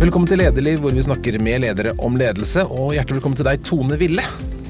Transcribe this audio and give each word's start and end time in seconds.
Velkommen 0.00 0.30
til 0.30 0.40
Lederliv, 0.40 0.78
hvor 0.80 0.94
vi 0.96 1.02
snakker 1.04 1.36
med 1.44 1.60
ledere 1.60 1.90
om 2.00 2.14
ledelse. 2.16 2.62
Og 2.72 2.94
hjertelig 2.96 3.18
velkommen 3.18 3.36
til 3.36 3.44
deg, 3.44 3.60
Tone 3.68 3.98
Ville 4.00 4.22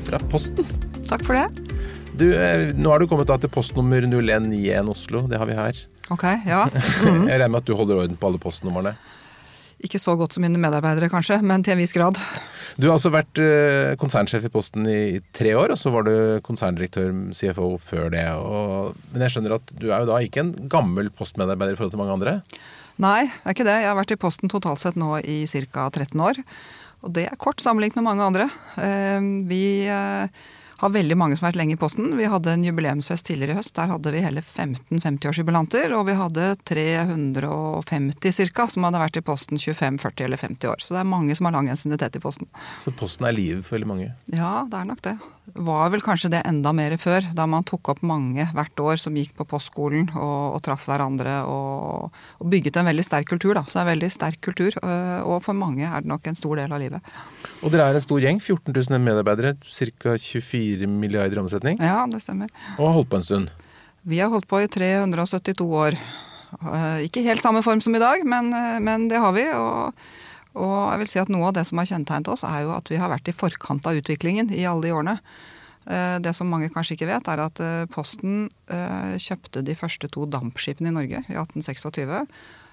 fra 0.03 0.19
Posten. 0.33 0.67
Takk 1.07 1.23
for 1.23 1.39
det. 1.39 1.77
Du, 2.19 2.25
eh, 2.35 2.73
nå 2.75 2.91
har 2.91 2.99
du 2.99 3.07
kommet 3.07 3.31
til 3.31 3.53
postnummer 3.55 4.03
0191 4.03 4.91
Oslo. 4.91 5.21
Det 5.31 5.39
har 5.39 5.47
vi 5.47 5.55
her. 5.55 5.79
Ok, 6.11 6.25
ja. 6.51 6.65
Jeg 7.31 7.39
regner 7.39 7.47
med 7.47 7.61
at 7.61 7.69
du 7.69 7.77
holder 7.79 8.01
orden 8.03 8.19
på 8.19 8.27
alle 8.27 8.43
postnumrene. 8.43 8.97
Ikke 9.79 10.01
så 10.03 10.17
godt 10.19 10.35
som 10.35 10.43
mine 10.43 10.59
medarbeidere, 10.59 11.09
kanskje, 11.15 11.39
men 11.47 11.63
til 11.63 11.77
en 11.77 11.81
viss 11.85 11.95
grad. 11.95 12.19
Du 12.75 12.89
har 12.89 12.97
altså 12.99 13.15
vært 13.15 13.39
eh, 13.39 13.95
konsernsjef 14.03 14.51
i 14.51 14.53
Posten 14.53 14.91
i 14.91 15.23
tre 15.31 15.55
år, 15.55 15.77
og 15.77 15.79
så 15.79 15.95
var 15.95 16.11
du 16.11 16.13
konserndirektør, 16.43 17.15
CFO, 17.39 17.77
før 17.79 18.11
det. 18.19 18.27
Og, 18.35 18.99
men 19.15 19.29
jeg 19.29 19.37
skjønner 19.37 19.61
at 19.61 19.73
du 19.79 19.93
er 19.93 20.03
jo 20.03 20.11
da 20.11 20.19
ikke 20.27 20.43
en 20.43 20.53
gammel 20.75 21.15
postmedarbeider 21.15 21.79
i 21.79 21.79
forhold 21.79 21.95
til 21.95 22.03
mange 22.03 22.19
andre? 22.19 22.39
Nei, 23.01 23.25
det 23.31 23.47
er 23.49 23.55
ikke 23.57 23.65
det. 23.69 23.79
Jeg 23.81 23.89
har 23.89 23.97
vært 23.97 24.13
i 24.13 24.21
Posten 24.21 24.51
totalt 24.53 24.83
sett 24.83 24.99
nå 25.01 25.15
i 25.25 25.43
ca. 25.73 25.87
13 25.89 26.21
år. 26.21 26.41
Og 27.01 27.15
det 27.17 27.27
er 27.31 27.39
kort 27.41 27.63
sammenlignet 27.65 27.97
med 27.97 28.09
mange 28.11 28.27
andre. 28.27 28.49
Eh, 28.77 29.21
Vi 29.49 29.63
eh, 29.89 30.29
har 30.81 30.93
veldig 30.95 31.17
mange 31.21 31.37
som 31.37 31.45
har 31.45 31.53
vært 31.53 31.61
lenge 31.61 31.75
i 31.77 31.81
Posten. 31.81 32.15
Vi 32.17 32.29
hadde 32.33 32.55
en 32.55 32.63
jubileumsfest 32.65 33.27
tidligere 33.29 33.53
i 33.53 33.59
høst. 33.59 33.75
Der 33.77 33.91
hadde 33.93 34.13
vi 34.15 34.23
hele 34.25 34.41
15 34.41 35.03
50-årsjubilanter. 35.05 35.93
Og 35.99 36.07
vi 36.09 36.15
hadde 36.17 36.47
350 36.71 38.49
ca. 38.55 38.67
som 38.73 38.87
hadde 38.89 39.03
vært 39.03 39.21
i 39.21 39.25
Posten 39.25 39.61
25, 39.61 39.99
40 40.01 40.25
eller 40.25 40.41
50 40.41 40.73
år. 40.73 40.81
Så 40.81 40.97
det 40.97 41.03
er 41.03 41.11
mange 41.11 41.37
som 41.37 41.51
har 41.51 41.57
lang 41.59 41.69
ensiditet 41.69 42.17
i 42.17 42.23
Posten. 42.23 42.49
Så 42.81 42.95
Posten 42.97 43.29
er 43.29 43.37
livet 43.37 43.67
for 43.67 43.77
veldig 43.77 43.91
mange? 43.91 44.09
Ja, 44.33 44.55
det 44.71 44.81
er 44.81 44.89
nok 44.89 45.05
det. 45.05 45.19
Var 45.51 45.93
vel 45.93 46.05
kanskje 46.05 46.31
det 46.33 46.45
enda 46.47 46.73
mer 46.77 46.95
før, 47.01 47.27
da 47.37 47.45
man 47.51 47.67
tok 47.67 47.93
opp 47.93 48.03
mange 48.07 48.47
hvert 48.55 48.81
år 48.81 49.01
som 49.03 49.17
gikk 49.19 49.35
på 49.37 49.49
postskolen 49.51 50.07
og, 50.15 50.57
og 50.57 50.61
traff 50.65 50.87
hverandre 50.89 51.41
og, 51.51 52.15
og, 52.39 52.47
bygget 52.51 52.79
en 52.81 52.89
veldig 52.89 53.05
sterk 53.05 53.29
kultur. 53.33 53.57
da. 53.59 53.65
Så 53.67 53.77
det 53.77 53.83
er 53.83 53.89
en 53.89 53.93
veldig 53.93 54.13
sterk 54.15 54.41
kultur, 54.47 54.79
øh, 54.81 55.21
og 55.27 55.43
for 55.45 55.59
mange 55.59 55.85
er 55.89 56.05
det 56.05 56.13
nok 56.13 56.31
en 56.31 56.39
stor 56.39 56.63
del 56.63 56.73
av 56.73 56.81
livet. 56.81 57.13
Og 57.61 57.75
dere 57.75 57.91
er 57.91 57.99
en 57.99 58.05
stor 58.05 58.23
gjeng, 58.23 58.39
14 58.41 58.73
000 58.73 59.03
medarbeidere, 59.05 59.57
ca. 59.67 60.15
24 60.17 60.70
milliarder 60.87 61.37
i 61.37 61.41
omsetning. 61.43 61.79
Ja, 61.81 62.07
det 62.11 62.21
stemmer. 62.23 62.51
Og 62.79 62.87
har 62.87 62.97
holdt 63.01 63.11
på 63.11 63.17
en 63.21 63.23
stund. 63.27 63.51
Vi 64.03 64.19
har 64.21 64.31
holdt 64.33 64.49
på 64.49 64.61
i 64.63 64.69
372 64.69 65.67
år. 65.77 65.97
Eh, 66.61 67.05
Ikke 67.07 67.23
helt 67.23 67.43
samme 67.43 67.63
form 67.63 67.81
som 67.81 67.95
i 67.95 68.01
dag, 68.03 68.25
men, 68.25 68.53
eh, 68.55 68.81
men 68.81 69.09
det 69.09 69.19
har 69.21 69.33
vi. 69.33 69.45
Og, 69.55 69.95
og 70.55 70.77
jeg 70.93 70.99
vil 71.03 71.11
si 71.13 71.19
at 71.23 71.29
noe 71.33 71.49
av 71.49 71.55
det 71.55 71.67
som 71.69 71.79
har 71.79 71.87
kjennetegnet 71.87 72.29
oss, 72.33 72.45
er 72.45 72.65
jo 72.65 72.73
at 72.75 72.89
vi 72.91 72.97
har 72.97 73.11
vært 73.13 73.29
i 73.29 73.37
forkant 73.37 73.87
av 73.87 73.95
utviklingen 74.01 74.51
i 74.53 74.65
alle 74.65 74.89
de 74.89 74.95
årene. 74.97 75.19
Eh, 75.87 76.19
Det 76.19 76.35
som 76.37 76.49
mange 76.49 76.71
kanskje 76.73 76.97
ikke 76.97 77.11
vet, 77.11 77.29
er 77.29 77.41
at 77.45 77.61
Posten 77.91 78.49
kjøpte 78.69 79.63
de 79.65 79.75
første 79.75 80.09
to 80.11 80.27
dampskipene 80.27 80.89
i 80.89 80.97
Norge 80.97 81.25
i 81.29 81.35
1826. 81.37 82.27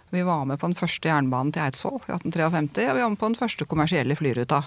Vi 0.09 0.23
var 0.23 0.45
med 0.47 0.59
på 0.59 0.69
den 0.69 0.77
første 0.79 1.09
jernbanen 1.09 1.51
til 1.51 1.65
Eidsvoll 1.65 1.99
i 1.99 2.13
1853, 2.15 2.87
og 2.87 2.95
vi 2.95 3.03
var 3.03 3.11
med 3.11 3.19
på 3.19 3.27
den 3.27 3.39
første 3.39 3.67
kommersielle 3.67 4.15
flyruta. 4.15 4.61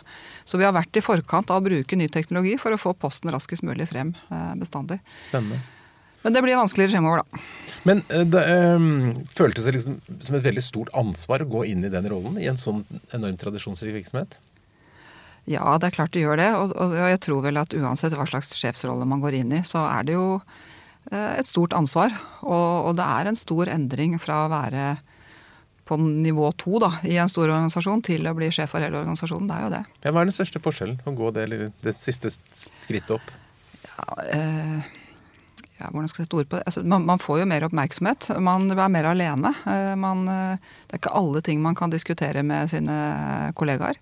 Så 0.45 0.61
vi 0.61 0.67
har 0.69 0.77
vært 0.77 1.01
i 1.01 1.05
forkant 1.05 1.51
av 1.51 1.63
å 1.63 1.65
bruke 1.65 1.97
ny 1.97 2.11
teknologi 2.13 2.59
for 2.61 2.77
å 2.77 2.81
få 2.81 2.93
Posten 3.01 3.33
raskest 3.33 3.65
mulig 3.65 3.89
frem 3.89 4.13
eh, 4.29 4.51
bestandig. 4.61 5.01
Spennende. 5.25 5.63
Men 6.21 6.37
det 6.37 6.43
blir 6.45 6.61
vanskeligere 6.61 6.99
fremover, 6.99 7.23
da. 7.25 7.41
Men 7.89 8.03
eh, 8.13 8.27
det 8.29 8.45
um, 8.77 9.25
føltes 9.33 9.65
det 9.65 9.79
liksom 9.79 9.97
som 10.21 10.37
et 10.37 10.45
veldig 10.45 10.65
stort 10.65 10.93
ansvar 10.99 11.45
å 11.45 11.49
gå 11.49 11.65
inn 11.73 11.85
i 11.87 11.93
den 11.93 12.09
rollen 12.13 12.37
i 12.41 12.49
en 12.51 12.61
sånn 12.61 12.85
enormt 13.17 13.41
tradisjonsrik 13.41 13.97
virksomhet? 13.97 14.37
Ja, 15.49 15.79
det 15.81 15.89
er 15.89 15.97
klart 15.97 16.13
det 16.13 16.27
gjør 16.27 16.37
det. 16.37 16.51
Og, 16.59 16.75
og 16.77 16.97
jeg 16.99 17.23
tror 17.25 17.47
vel 17.47 17.61
at 17.63 17.73
uansett 17.73 18.17
hva 18.19 18.29
slags 18.29 18.53
sjefsrolle 18.59 19.09
man 19.09 19.25
går 19.25 19.41
inn 19.41 19.57
i, 19.57 19.63
så 19.65 19.87
er 19.89 20.05
det 20.05 20.19
jo 20.19 20.27
eh, 20.37 21.39
et 21.41 21.49
stort 21.49 21.73
ansvar. 21.77 22.13
Og, 22.45 22.91
og 22.91 22.99
det 23.01 23.09
er 23.09 23.31
en 23.31 23.41
stor 23.41 23.73
endring 23.73 24.21
fra 24.21 24.45
å 24.45 24.53
være 24.53 24.91
på 25.91 25.99
nivå 26.01 26.53
to 26.61 26.79
da, 26.83 26.93
i 27.03 27.19
en 27.21 27.31
stor 27.33 27.49
organisasjon 27.49 28.05
til 28.07 28.31
å 28.31 28.37
bli 28.39 28.53
sjef 28.55 28.73
for 28.75 28.85
hele 28.85 29.03
organisasjonen. 29.03 29.51
Det 29.51 29.59
er 29.59 29.67
jo 29.67 29.75
det. 29.75 29.83
Ja, 30.07 30.15
hva 30.15 30.23
er 30.23 30.31
den 30.31 30.39
største 30.39 30.63
forskjellen 30.63 31.03
å 31.03 31.15
gå 31.19 31.35
det, 31.35 31.47
det 31.83 31.99
siste 32.03 32.31
skrittet 32.31 33.17
opp? 33.19 33.35
Ja, 33.91 34.07
eh, 34.31 34.91
ja, 35.81 35.89
hvordan 35.89 36.11
skal 36.11 36.23
jeg 36.23 36.29
sette 36.29 36.37
ord 36.37 36.49
på 36.51 36.59
det? 36.59 36.65
Altså, 36.69 36.83
man, 36.85 37.07
man 37.09 37.21
får 37.23 37.41
jo 37.41 37.49
mer 37.49 37.65
oppmerksomhet. 37.65 38.29
Man 38.45 38.69
er 38.75 38.93
mer 38.93 39.07
alene. 39.15 39.55
Eh, 39.65 39.95
man, 39.97 40.27
eh, 40.29 40.73
det 40.87 40.97
er 40.97 41.01
ikke 41.01 41.15
alle 41.17 41.41
ting 41.45 41.63
man 41.65 41.79
kan 41.79 41.93
diskutere 41.93 42.45
med 42.45 42.69
sine 42.73 42.97
kollegaer. 43.57 43.97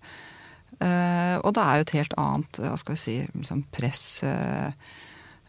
Eh, 0.78 1.36
og 1.38 1.54
det 1.54 1.62
er 1.62 1.78
jo 1.78 1.86
et 1.86 1.94
helt 2.00 2.16
annet 2.18 2.60
hva 2.64 2.74
skal 2.80 2.96
vi 2.96 3.02
si, 3.04 3.16
liksom 3.30 3.62
press. 3.74 4.08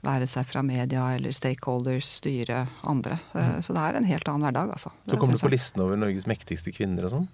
Eh, 0.04 0.06
være 0.08 0.28
seg 0.28 0.48
fra 0.48 0.64
media 0.64 1.10
eller 1.16 1.32
stakeholders, 1.36 2.08
styre, 2.22 2.66
andre. 2.88 3.20
Mm. 3.34 3.60
Så 3.66 3.76
det 3.76 3.84
er 3.84 4.00
en 4.00 4.08
helt 4.08 4.32
annen 4.32 4.48
hverdag, 4.48 4.72
altså. 4.78 4.94
Så 5.10 5.20
kom 5.20 5.34
du 5.34 5.40
på 5.42 5.52
listen 5.52 5.84
over 5.84 6.00
Norges 6.00 6.28
mektigste 6.30 6.72
kvinner 6.76 7.10
og 7.10 7.16
sånn. 7.18 7.28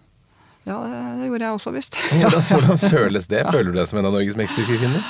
Ja, 0.65 0.79
det, 0.81 1.01
det 1.21 1.27
gjorde 1.29 1.45
jeg 1.45 1.59
også, 1.59 1.71
visst. 1.75 1.97
Hvordan, 2.17 2.45
hvordan 2.49 2.79
føles 2.97 3.27
det? 3.29 3.43
Føler 3.51 3.69
du 3.69 3.77
deg 3.77 3.89
som 3.91 3.99
en 4.01 4.09
av 4.09 4.15
Norges 4.17 4.37
mektigste 4.39 4.79
kvinner? 4.79 5.03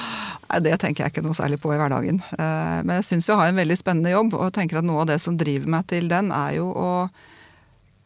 Nei, 0.49 0.59
Det 0.65 0.75
tenker 0.83 1.05
jeg 1.05 1.13
ikke 1.15 1.23
noe 1.25 1.37
særlig 1.37 1.61
på 1.63 1.71
i 1.73 1.77
hverdagen. 1.79 2.19
Eh, 2.35 2.81
Men 2.83 2.99
jeg 2.99 3.07
syns 3.07 3.29
jeg 3.31 3.39
har 3.39 3.49
en 3.49 3.61
veldig 3.61 3.77
spennende 3.79 4.11
jobb, 4.11 4.35
og 4.35 4.51
tenker 4.53 4.81
at 4.81 4.87
noe 4.87 5.05
av 5.05 5.09
det 5.13 5.21
som 5.23 5.37
driver 5.39 5.71
meg 5.77 5.87
til 5.89 6.11
den, 6.11 6.33
er 6.35 6.57
jo 6.59 6.67
å 6.75 6.89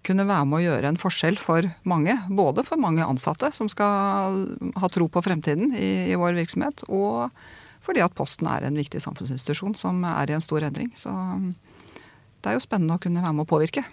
kunne 0.06 0.24
være 0.30 0.46
med 0.48 0.60
å 0.60 0.64
gjøre 0.64 0.92
en 0.94 1.00
forskjell 1.02 1.40
for 1.42 1.66
mange. 1.90 2.14
Både 2.32 2.64
for 2.64 2.80
mange 2.80 3.04
ansatte 3.04 3.50
som 3.58 3.68
skal 3.72 4.46
ha 4.80 4.90
tro 4.94 5.10
på 5.12 5.24
fremtiden 5.26 5.74
i, 5.76 5.90
i 6.14 6.20
vår 6.22 6.38
virksomhet, 6.38 6.86
og 6.88 7.34
fordi 7.90 8.06
at 8.06 8.14
Posten 8.18 8.50
er 8.50 8.68
en 8.68 8.78
viktig 8.78 9.02
samfunnsinstitusjon 9.02 9.74
som 9.78 10.04
er 10.06 10.30
i 10.30 10.38
en 10.38 10.46
stor 10.46 10.66
endring. 10.68 10.92
Så 11.00 11.10
mm, 11.10 11.50
det 12.40 12.52
er 12.52 12.56
jo 12.56 12.64
spennende 12.64 12.96
å 12.96 13.02
kunne 13.02 13.24
være 13.24 13.36
med 13.36 13.44
å 13.44 13.50
påvirke. 13.50 13.84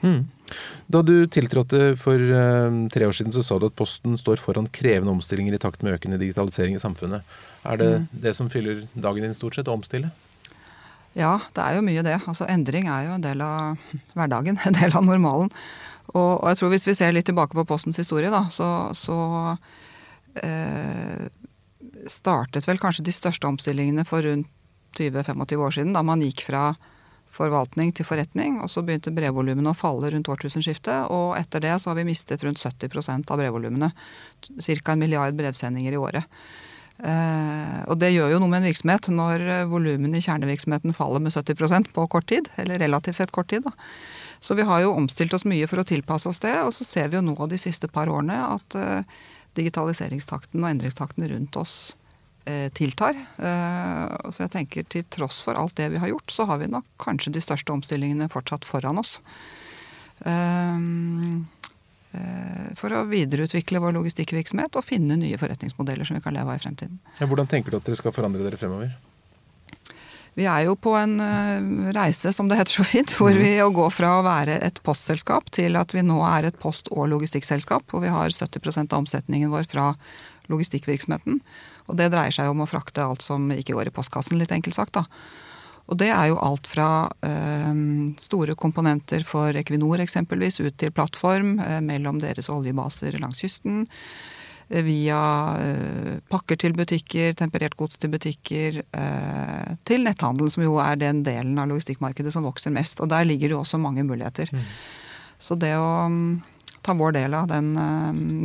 Da 0.92 1.00
du 1.02 1.14
tiltrådte 1.32 1.96
for 1.98 2.20
eh, 2.20 2.76
tre 2.92 3.08
år 3.08 3.16
siden, 3.16 3.34
så 3.34 3.42
sa 3.46 3.58
du 3.58 3.66
at 3.70 3.78
Posten 3.78 4.14
står 4.20 4.42
foran 4.42 4.68
krevende 4.70 5.14
omstillinger 5.16 5.56
i 5.56 5.62
takt 5.62 5.82
med 5.82 5.96
økende 5.96 6.20
digitalisering 6.20 6.76
i 6.76 6.82
samfunnet. 6.82 7.26
Er 7.66 7.80
det 7.80 7.90
det 8.12 8.36
som 8.38 8.52
fyller 8.52 8.84
dagen 8.94 9.26
din 9.26 9.34
stort 9.34 9.58
sett, 9.58 9.66
å 9.66 9.74
omstille? 9.74 10.12
Ja, 11.16 11.38
det 11.56 11.64
er 11.64 11.78
jo 11.78 11.86
mye 11.86 12.04
det. 12.04 12.20
Altså 12.28 12.46
Endring 12.52 12.90
er 12.92 13.08
jo 13.08 13.16
en 13.16 13.24
del 13.24 13.42
av 13.42 13.80
hverdagen, 14.14 14.60
en 14.68 14.76
del 14.76 14.92
av 14.92 15.08
normalen. 15.08 15.50
Og, 16.12 16.36
og 16.36 16.46
jeg 16.52 16.60
tror 16.60 16.70
hvis 16.70 16.86
vi 16.86 16.94
ser 16.94 17.16
litt 17.16 17.26
tilbake 17.26 17.56
på 17.56 17.66
Postens 17.66 17.98
historie, 17.98 18.30
da, 18.30 18.44
så, 18.52 18.92
så 18.94 19.18
eh, 20.44 21.26
startet 22.10 22.68
vel 22.68 22.80
kanskje 22.82 23.06
de 23.06 23.14
største 23.14 23.48
omstillingene 23.48 24.04
for 24.08 24.24
rundt 24.26 24.50
20-25 24.96 25.60
år 25.60 25.74
siden, 25.76 25.92
da 25.92 26.02
man 26.06 26.22
gikk 26.24 26.46
fra 26.46 26.70
forvaltning 27.36 27.90
til 27.92 28.06
forretning, 28.08 28.60
og 28.64 28.70
så 28.72 28.82
begynte 28.86 29.12
brevvolumene 29.14 29.72
å 29.72 29.76
falle 29.76 30.08
rundt 30.12 30.30
årtusenskiftet, 30.32 31.10
og 31.12 31.34
etter 31.36 31.64
det 31.64 31.74
så 31.82 31.90
har 31.90 31.98
vi 31.98 32.06
mistet 32.08 32.44
rundt 32.46 32.62
70% 32.62 33.32
av 33.32 33.42
brevvolumene. 33.42 33.90
Ca. 34.46 34.94
en 34.94 35.02
milliard 35.02 35.36
brevsendinger 35.36 35.92
i 35.92 36.00
året. 36.00 36.38
Eh, 36.96 37.80
og 37.92 37.98
det 38.00 38.14
gjør 38.14 38.30
jo 38.32 38.38
noe 38.40 38.48
med 38.48 38.62
en 38.62 38.70
virksomhet 38.70 39.10
når 39.12 39.42
eh, 39.44 39.64
volumene 39.68 40.16
i 40.16 40.24
kjernevirksomheten 40.24 40.96
faller 40.96 41.20
med 41.20 41.34
70% 41.34 41.90
på 41.92 42.06
kort 42.08 42.28
tid, 42.32 42.48
eller 42.56 42.80
relativt 42.80 43.20
sett 43.20 43.34
kort 43.36 43.50
tid. 43.52 43.66
da. 43.66 43.74
Så 44.40 44.56
vi 44.56 44.64
har 44.64 44.80
jo 44.80 44.94
omstilt 44.96 45.34
oss 45.36 45.44
mye 45.48 45.68
for 45.68 45.82
å 45.82 45.88
tilpasse 45.88 46.30
oss 46.30 46.40
det, 46.40 46.54
og 46.62 46.72
så 46.72 46.86
ser 46.88 47.10
vi 47.12 47.18
jo 47.18 47.24
nå 47.26 47.36
de 47.50 47.60
siste 47.60 47.90
par 47.92 48.08
årene 48.08 48.38
at 48.48 48.78
eh, 48.80 49.18
digitaliseringstakten 49.56 50.62
og 50.62 50.70
endringstakten 50.70 51.26
rundt 51.32 51.58
oss 51.60 51.74
eh, 52.44 52.68
tiltar. 52.76 53.16
Eh, 53.16 54.30
så 54.30 54.44
jeg 54.44 54.54
tenker 54.54 54.88
til 54.92 55.06
tross 55.12 55.42
for 55.46 55.58
alt 55.58 55.76
det 55.80 55.90
vi 55.94 56.02
har 56.02 56.12
gjort, 56.12 56.30
så 56.32 56.48
har 56.50 56.60
vi 56.62 56.70
nok 56.72 56.88
kanskje 57.02 57.34
de 57.36 57.44
største 57.44 57.74
omstillingene 57.74 58.30
fortsatt 58.32 58.68
foran 58.68 59.02
oss. 59.02 59.18
Eh, 60.24 60.66
for 62.78 62.94
å 62.96 63.04
videreutvikle 63.10 63.80
vår 63.82 63.96
logistikkvirksomhet 63.98 64.78
og 64.78 64.86
finne 64.86 65.18
nye 65.20 65.36
forretningsmodeller 65.40 66.08
som 66.08 66.16
vi 66.16 66.24
kan 66.24 66.36
leve 66.36 66.52
av 66.52 66.60
i 66.60 66.62
fremtiden. 66.62 67.00
Ja, 67.18 67.28
hvordan 67.28 67.50
tenker 67.50 67.74
du 67.74 67.80
at 67.80 67.88
dere 67.88 67.98
skal 67.98 68.14
forandre 68.16 68.44
dere 68.46 68.60
fremover? 68.60 68.94
Vi 70.36 70.44
er 70.44 70.66
jo 70.66 70.74
på 70.76 70.92
en 70.98 71.16
eh, 71.24 71.92
reise, 71.96 72.32
som 72.36 72.48
det 72.48 72.58
heter 72.58 72.78
så 72.82 72.84
fint, 72.84 73.14
hvor 73.16 73.32
vi 73.32 73.54
å 73.64 73.70
gå 73.72 73.86
fra 73.94 74.18
å 74.18 74.26
være 74.26 74.58
et 74.66 74.82
postselskap 74.84 75.48
til 75.56 75.78
at 75.80 75.94
vi 75.96 76.04
nå 76.04 76.18
er 76.28 76.50
et 76.50 76.58
post- 76.60 76.90
og 76.92 77.08
logistikkselskap. 77.08 77.88
Hvor 77.88 78.04
vi 78.04 78.12
har 78.12 78.34
70% 78.34 78.92
av 78.92 79.00
omsetningen 79.04 79.52
vår 79.52 79.64
fra 79.70 79.94
logistikkvirksomheten. 80.52 81.40
Og 81.88 81.96
det 81.96 82.10
dreier 82.12 82.34
seg 82.34 82.50
om 82.52 82.60
å 82.60 82.68
frakte 82.68 83.04
alt 83.06 83.24
som 83.24 83.48
ikke 83.54 83.78
går 83.78 83.88
i 83.88 83.96
postkassen, 83.96 84.36
litt 84.36 84.52
enkelt 84.52 84.76
sagt. 84.76 84.98
da. 84.98 85.06
Og 85.86 85.98
det 86.02 86.10
er 86.10 86.28
jo 86.32 86.38
alt 86.42 86.68
fra 86.68 87.06
eh, 87.24 87.74
store 88.20 88.56
komponenter 88.58 89.24
for 89.26 89.56
Equinor 89.56 90.02
eksempelvis, 90.02 90.60
ut 90.60 90.76
til 90.76 90.92
plattform 90.94 91.56
eh, 91.62 91.80
mellom 91.80 92.20
deres 92.20 92.50
oljebaser 92.52 93.16
langs 93.22 93.40
kysten. 93.44 93.86
Eh, 94.68 94.82
Via 94.86 95.20
eh, 95.60 96.16
pakker 96.32 96.58
til 96.62 96.76
butikker, 96.76 97.36
temperert 97.38 97.76
gods 97.78 98.00
til 98.02 98.12
butikker, 98.12 98.82
eh, 98.84 99.76
til 99.88 100.06
netthandel, 100.06 100.50
som 100.52 100.66
jo 100.66 100.76
er 100.82 100.98
den 101.00 101.22
delen 101.26 101.58
av 101.58 101.70
logistikkmarkedet 101.72 102.34
som 102.34 102.46
vokser 102.48 102.74
mest. 102.74 103.02
Og 103.04 103.10
der 103.12 103.26
ligger 103.28 103.48
det 103.48 103.56
jo 103.56 103.62
også 103.62 103.80
mange 103.82 104.06
muligheter. 104.06 104.52
Så 105.38 105.56
det 105.60 105.74
å 105.76 106.06
mm, 106.08 106.30
ta 106.86 106.94
vår 106.96 107.16
del 107.16 107.34
av 107.36 107.50
den 107.50 107.74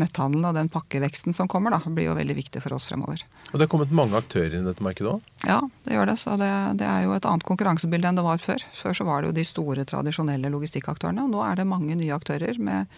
netthandelen 0.01 0.50
og 0.50 0.57
den 0.57 0.69
pakkeveksten 0.71 1.35
som 1.35 1.47
kommer, 1.51 1.73
da, 1.73 1.79
blir 1.85 2.09
jo 2.09 2.18
veldig 2.18 2.35
viktig 2.35 2.63
for 2.63 2.75
oss 2.75 2.89
fremover. 2.89 3.23
Og 3.51 3.59
det 3.59 3.68
er 3.68 3.71
kommet 3.71 3.94
mange 3.95 4.18
aktører 4.18 4.56
inn 4.56 4.65
i 4.65 4.69
dette 4.71 4.83
markedet 4.83 5.13
òg. 5.13 5.31
Ja, 5.45 5.59
det 5.85 5.97
gjør 5.97 6.12
det. 6.12 6.18
Så 6.21 6.38
det, 6.39 6.51
det 6.79 6.88
er 6.88 7.06
jo 7.06 7.15
et 7.15 7.27
annet 7.27 7.47
konkurransebilde 7.47 8.12
enn 8.12 8.19
det 8.19 8.25
var 8.25 8.41
før. 8.44 8.63
Før 8.75 8.97
så 8.97 9.07
var 9.07 9.21
det 9.21 9.31
jo 9.31 9.38
de 9.39 9.47
store, 9.47 9.85
tradisjonelle 9.88 10.51
logistikkaktørene, 10.53 11.27
og 11.27 11.35
nå 11.35 11.44
er 11.45 11.59
det 11.59 11.68
mange 11.69 11.97
nye 12.00 12.15
aktører 12.15 12.59
med 12.62 12.89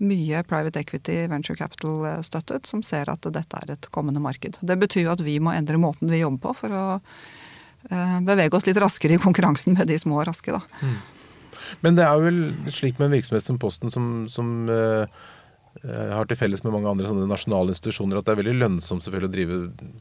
mye 0.00 0.42
private 0.48 0.80
equity, 0.80 1.26
venture 1.28 1.56
capital 1.56 2.06
eh, 2.08 2.20
støttet, 2.26 2.66
som 2.66 2.82
ser 2.86 3.10
at 3.12 3.26
dette 3.32 3.62
er 3.62 3.74
et 3.74 3.88
kommende 3.94 4.22
marked. 4.22 4.58
Det 4.60 4.78
betyr 4.80 5.06
jo 5.06 5.14
at 5.14 5.24
vi 5.24 5.38
må 5.42 5.52
endre 5.54 5.80
måten 5.80 6.10
vi 6.10 6.22
jobber 6.22 6.48
på 6.48 6.56
for 6.62 6.76
å 6.76 6.84
eh, 7.90 8.20
bevege 8.26 8.56
oss 8.56 8.68
litt 8.68 8.80
raskere 8.80 9.18
i 9.18 9.22
konkurransen 9.22 9.76
med 9.76 9.90
de 9.90 9.98
små 10.00 10.22
og 10.22 10.30
raske. 10.30 10.56
Da. 10.56 10.62
Mm. 10.80 10.96
Men 11.84 11.98
det 11.98 12.06
er 12.06 12.24
vel 12.24 12.40
slik 12.72 12.98
med 12.98 13.10
en 13.10 13.18
virksomhet 13.18 13.46
som 13.46 13.60
Posten, 13.60 13.92
som, 13.92 14.06
som 14.32 14.48
uh, 14.72 15.04
har 15.84 16.26
til 16.26 16.38
felles 16.38 16.64
med 16.64 16.72
mange 16.74 16.90
andre 16.90 17.06
sånne 17.06 17.28
nasjonale 17.30 17.74
institusjoner, 17.74 18.18
at 18.18 18.26
det 18.26 18.32
er 18.32 18.40
veldig 18.40 18.56
lønnsomt 18.56 19.04
selvfølgelig 19.04 19.30
å 19.30 19.34
drive 19.34 19.58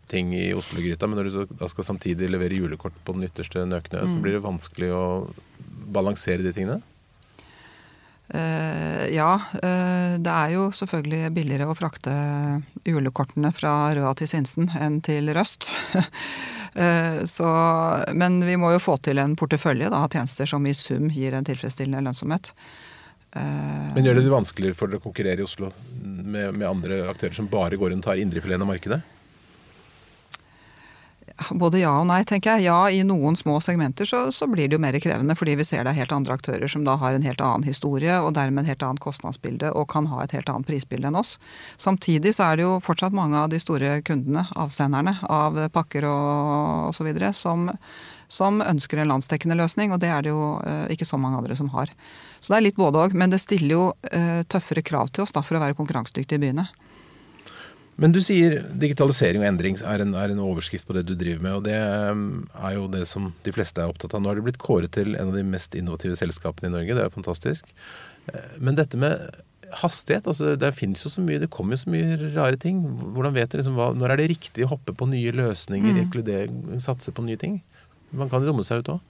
ting 0.10 0.32
i 0.34 0.48
Oslo-gryta, 0.58 1.10
men 1.10 1.20
når 1.20 1.30
du 1.30 1.54
da 1.60 1.70
skal 1.70 1.86
samtidig 1.92 2.32
levere 2.32 2.58
julekort 2.58 2.96
på 3.06 3.14
den 3.18 3.28
ytterste 3.28 3.68
nøkne, 3.70 4.02
mm. 4.02 4.16
så 4.16 4.24
blir 4.24 4.38
det 4.40 4.46
vanskelig 4.48 4.90
å 4.96 5.04
balansere 5.94 6.46
de 6.46 6.56
tingene? 6.56 6.80
Uh, 8.30 9.10
ja, 9.10 9.42
uh, 9.64 10.20
det 10.22 10.34
er 10.34 10.52
jo 10.54 10.68
selvfølgelig 10.76 11.32
billigere 11.34 11.66
å 11.66 11.74
frakte 11.78 12.12
julekortene 12.86 13.50
fra 13.56 13.90
Røa 13.98 14.12
til 14.20 14.30
Sinsen 14.30 14.70
enn 14.78 15.00
til 15.06 15.32
Røst. 15.34 15.66
uh, 15.96 17.26
så, 17.36 17.50
men 18.14 18.38
vi 18.46 18.60
må 18.62 18.76
jo 18.76 18.84
få 18.84 19.00
til 19.02 19.22
en 19.22 19.34
portefølje 19.40 19.90
av 19.90 20.12
tjenester 20.14 20.50
som 20.50 20.68
i 20.70 20.76
sum 20.78 21.10
gir 21.10 21.34
en 21.34 21.48
tilfredsstillende 21.48 22.06
lønnsomhet. 22.06 22.54
men 23.96 24.06
gjør 24.06 24.16
det 24.18 24.26
det 24.26 24.34
vanskeligere 24.34 24.78
for 24.78 24.90
dere 24.90 25.02
å 25.02 25.04
konkurrere 25.04 25.42
i 25.42 25.46
Oslo 25.46 25.72
med, 26.02 26.56
med 26.58 26.66
andre 26.70 27.04
aktører 27.10 27.34
som 27.34 27.50
bare 27.50 27.78
går 27.78 27.94
inn 27.94 28.02
og 28.02 28.12
tar 28.12 28.22
indrefileten 28.22 28.66
av 28.66 28.70
markedet? 28.70 29.02
Både 31.56 31.82
ja 31.82 31.92
og 32.02 32.08
nei, 32.10 32.22
tenker 32.28 32.58
jeg. 32.58 32.68
Ja, 32.68 32.78
i 32.92 33.02
noen 33.08 33.38
små 33.40 33.60
segmenter 33.64 34.08
så, 34.08 34.26
så, 34.36 34.48
blir 34.50 34.70
det 34.70 34.78
jo 34.78 34.82
mer 34.84 34.98
krevende, 35.02 35.36
fordi 35.40 35.56
vi 35.60 35.66
ser 35.68 35.86
det 35.86 35.94
er 35.94 36.02
helt 36.02 36.14
andre 36.16 36.36
aktører 36.36 36.72
som 36.72 36.86
da 36.88 36.98
har 37.00 37.16
en 37.16 37.26
helt 37.26 37.42
annen 37.44 37.68
historie, 37.68 38.20
og 38.20 38.34
dermed 38.38 38.66
et 38.66 38.74
helt 38.74 38.86
annet 38.86 39.04
kostnadsbilde, 39.04 39.72
og 39.74 39.90
kan 39.94 40.10
ha 40.12 40.24
et 40.24 40.36
helt 40.36 40.50
annet 40.52 40.70
prisbilde 40.70 41.10
enn 41.10 41.20
oss. 41.20 41.38
Samtidig 41.80 42.36
så 42.38 42.50
er 42.50 42.60
det 42.60 42.68
jo 42.68 42.78
fortsatt 42.84 43.16
mange 43.16 43.40
av 43.40 43.52
de 43.54 43.62
store 43.62 44.00
kundene, 44.08 44.46
avsenderne 44.60 45.18
av 45.30 45.60
pakker 45.76 46.08
og 46.10 46.90
osv., 46.92 47.12
som, 47.36 47.70
som 48.28 48.64
ønsker 48.66 49.02
en 49.02 49.14
landsdekkende 49.14 49.58
løsning, 49.60 49.94
og 49.94 50.04
det 50.04 50.12
er 50.14 50.26
det 50.26 50.34
jo 50.34 50.58
eh, 50.66 50.86
ikke 50.96 51.08
så 51.08 51.20
mange 51.22 51.40
andre 51.42 51.58
som 51.58 51.72
har. 51.76 51.92
Så 52.40 52.54
det 52.54 52.60
er 52.60 52.68
litt 52.70 52.80
både 52.80 53.08
òg, 53.08 53.16
men 53.18 53.32
det 53.32 53.42
stiller 53.44 53.76
jo 53.76 53.88
eh, 54.12 54.44
tøffere 54.50 54.86
krav 54.86 55.12
til 55.14 55.26
oss 55.26 55.36
da 55.36 55.44
for 55.46 55.60
å 55.60 55.64
være 55.64 55.78
konkurransedyktige 55.80 56.40
i 56.40 56.48
byene. 56.48 56.70
Men 58.00 58.14
du 58.16 58.22
sier 58.24 58.62
digitalisering 58.80 59.44
og 59.44 59.50
endring 59.50 59.76
er 59.84 60.04
en, 60.04 60.14
er 60.16 60.32
en, 60.32 60.42
overskrift 60.44 60.88
på 60.88 60.96
det 60.96 61.04
du 61.10 61.16
driver 61.20 61.44
med. 61.44 61.58
Og 61.60 61.66
det 61.68 61.76
um, 62.16 62.46
er 62.56 62.78
jo 62.78 62.88
det 62.92 63.04
som 63.10 63.30
de 63.44 63.54
fleste 63.56 63.84
er 63.84 63.92
opptatt 63.92 64.16
av. 64.16 64.24
Nå 64.24 64.32
har 64.32 64.40
det 64.40 64.46
blitt 64.48 64.62
kåret 64.62 64.94
til 64.96 65.18
en 65.20 65.34
av 65.34 65.36
de 65.36 65.44
mest 65.44 65.76
innovative 65.76 66.16
selskapene 66.20 66.72
i 66.72 66.76
Norge. 66.78 66.96
Det 66.96 67.04
er 67.04 67.10
jo 67.10 67.18
fantastisk. 67.18 67.74
Eh, 68.32 68.56
men 68.64 68.80
dette 68.80 69.00
med 69.00 69.28
hastighet, 69.82 70.26
altså 70.32 70.56
det 70.58 70.72
finnes 70.78 71.04
jo 71.04 71.12
så 71.14 71.22
mye, 71.22 71.42
det 71.44 71.52
kommer 71.54 71.76
jo 71.76 71.84
så 71.84 71.92
mye 71.94 72.32
rare 72.38 72.58
ting. 72.62 72.80
Hvordan 73.18 73.36
vet 73.36 73.52
du 73.52 73.60
liksom 73.60 73.76
hva, 73.78 73.92
Når 73.98 74.16
er 74.16 74.22
det 74.22 74.32
riktig 74.32 74.66
å 74.66 74.72
hoppe 74.72 74.96
på 74.96 75.10
nye 75.12 75.36
løsninger, 75.36 76.00
mm. 76.08 76.80
satse 76.82 77.14
på 77.14 77.26
nye 77.28 77.40
ting? 77.42 77.60
Man 78.16 78.32
kan 78.32 78.46
romme 78.46 78.66
seg 78.66 78.82
ut 78.82 78.96
òg. 78.96 79.09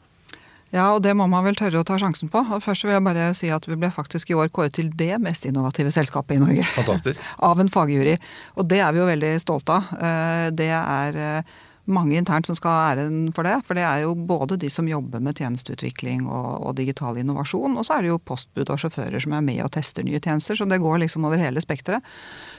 Ja, 0.74 0.92
og 0.94 1.01
det 1.01 1.16
må 1.18 1.25
man 1.30 1.45
vel 1.48 1.57
tørre 1.57 1.81
å 1.81 1.88
ta 1.88 1.98
sjansen 2.01 2.30
på. 2.30 2.44
Og 2.45 2.62
først 2.62 2.86
vil 2.86 2.94
jeg 2.94 3.06
bare 3.06 3.31
si 3.38 3.50
at 3.54 3.66
vi 3.66 3.77
ble 3.80 3.89
faktisk 3.94 4.30
i 4.30 4.38
år 4.38 4.51
kåret 4.54 4.77
til 4.77 4.92
det 4.98 5.16
mest 5.21 5.48
innovative 5.50 5.94
selskapet 5.94 6.38
i 6.38 6.44
Norge. 6.44 6.68
Fantastisk. 6.75 7.25
av 7.50 7.62
en 7.62 7.71
fagjury. 7.74 8.19
Og 8.60 8.69
det 8.69 8.83
er 8.86 8.94
vi 8.94 9.01
jo 9.01 9.10
veldig 9.10 9.33
stolte 9.42 9.80
av. 9.80 9.89
Eh, 9.98 10.45
det 10.54 10.69
er 10.75 11.18
eh, 11.18 11.57
mange 11.89 12.19
internt 12.19 12.45
som 12.45 12.57
skal 12.57 12.75
ha 12.75 12.92
æren 12.92 13.31
for 13.33 13.50
det. 13.50 13.56
For 13.66 13.77
det 13.77 13.88
er 13.88 14.04
jo 14.04 14.13
både 14.13 14.60
de 14.62 14.69
som 14.69 14.88
jobber 14.89 15.24
med 15.25 15.42
tjenesteutvikling 15.42 16.27
og, 16.27 16.51
og 16.69 16.77
digital 16.77 17.18
innovasjon, 17.18 17.74
og 17.74 17.88
så 17.88 17.98
er 17.98 18.06
det 18.06 18.13
jo 18.13 18.21
postbud 18.30 18.69
og 18.69 18.81
sjåfører 18.86 19.25
som 19.25 19.33
er 19.33 19.45
med 19.50 19.63
og 19.66 19.74
tester 19.74 20.06
nye 20.06 20.21
tjenester. 20.21 20.60
Så 20.60 20.69
det 20.69 20.81
går 20.83 21.01
liksom 21.01 21.25
over 21.25 21.42
hele 21.42 21.66
spekteret. 21.66 22.06